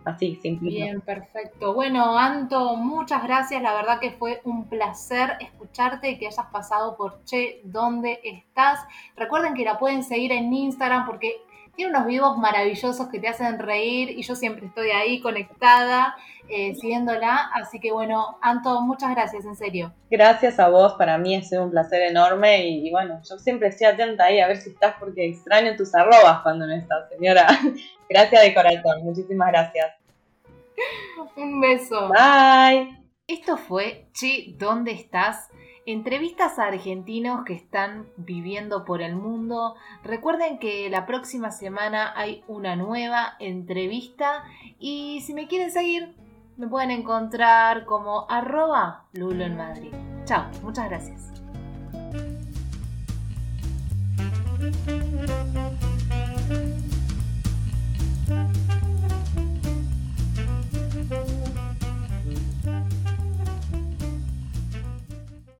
Así, 0.03 0.35
simple. 0.41 0.69
Bien, 0.69 0.99
perfecto. 1.01 1.75
Bueno, 1.75 2.17
Anto, 2.17 2.75
muchas 2.75 3.21
gracias. 3.23 3.61
La 3.61 3.73
verdad 3.73 3.99
que 3.99 4.11
fue 4.11 4.41
un 4.45 4.67
placer 4.67 5.37
escucharte 5.39 6.09
y 6.09 6.17
que 6.17 6.25
hayas 6.27 6.47
pasado 6.51 6.97
por 6.97 7.23
Che, 7.23 7.61
¿dónde 7.63 8.19
estás? 8.23 8.79
Recuerden 9.15 9.53
que 9.53 9.63
la 9.63 9.77
pueden 9.77 10.03
seguir 10.03 10.31
en 10.31 10.51
Instagram 10.51 11.05
porque 11.05 11.43
tiene 11.75 11.91
unos 11.91 12.05
vivos 12.05 12.37
maravillosos 12.37 13.07
que 13.07 13.19
te 13.19 13.27
hacen 13.27 13.59
reír 13.59 14.09
y 14.11 14.23
yo 14.23 14.35
siempre 14.35 14.67
estoy 14.67 14.89
ahí 14.91 15.21
conectada, 15.21 16.15
eh, 16.49 16.75
siguiéndola. 16.75 17.49
Así 17.53 17.79
que 17.79 17.91
bueno, 17.91 18.37
Anto, 18.41 18.81
muchas 18.81 19.11
gracias, 19.11 19.45
en 19.45 19.55
serio. 19.55 19.93
Gracias 20.09 20.59
a 20.59 20.69
vos, 20.69 20.93
para 20.93 21.17
mí 21.17 21.35
ha 21.35 21.41
sido 21.41 21.63
un 21.63 21.71
placer 21.71 22.01
enorme 22.01 22.67
y, 22.67 22.87
y 22.87 22.91
bueno, 22.91 23.21
yo 23.27 23.37
siempre 23.37 23.69
estoy 23.69 23.87
atenta 23.87 24.25
ahí 24.25 24.39
a 24.39 24.47
ver 24.47 24.57
si 24.57 24.69
estás 24.71 24.95
porque 24.99 25.27
extraño 25.27 25.75
tus 25.75 25.93
arrobas 25.95 26.41
cuando 26.43 26.67
no 26.67 26.73
estás, 26.73 27.09
señora. 27.09 27.47
Gracias 28.09 28.41
de 28.41 28.53
corazón, 28.53 29.03
muchísimas 29.03 29.47
gracias. 29.47 29.95
Un 31.37 31.61
beso. 31.61 32.09
Bye. 32.09 32.97
Esto 33.27 33.55
fue 33.55 34.07
Chi, 34.11 34.55
¿dónde 34.59 34.91
estás? 34.91 35.47
Entrevistas 35.85 36.59
a 36.59 36.65
argentinos 36.65 37.43
que 37.43 37.53
están 37.53 38.07
viviendo 38.15 38.85
por 38.85 39.01
el 39.01 39.15
mundo. 39.15 39.75
Recuerden 40.03 40.59
que 40.59 40.89
la 40.89 41.05
próxima 41.05 41.51
semana 41.51 42.13
hay 42.15 42.43
una 42.47 42.75
nueva 42.75 43.35
entrevista 43.39 44.43
y 44.79 45.21
si 45.21 45.33
me 45.33 45.47
quieren 45.47 45.71
seguir 45.71 46.15
me 46.57 46.67
pueden 46.67 46.91
encontrar 46.91 47.85
como 47.85 48.29
arroba 48.29 49.05
Lulo 49.13 49.43
en 49.43 49.57
Madrid. 49.57 49.91
Chao, 50.25 50.45
muchas 50.61 50.87
gracias. 50.89 51.31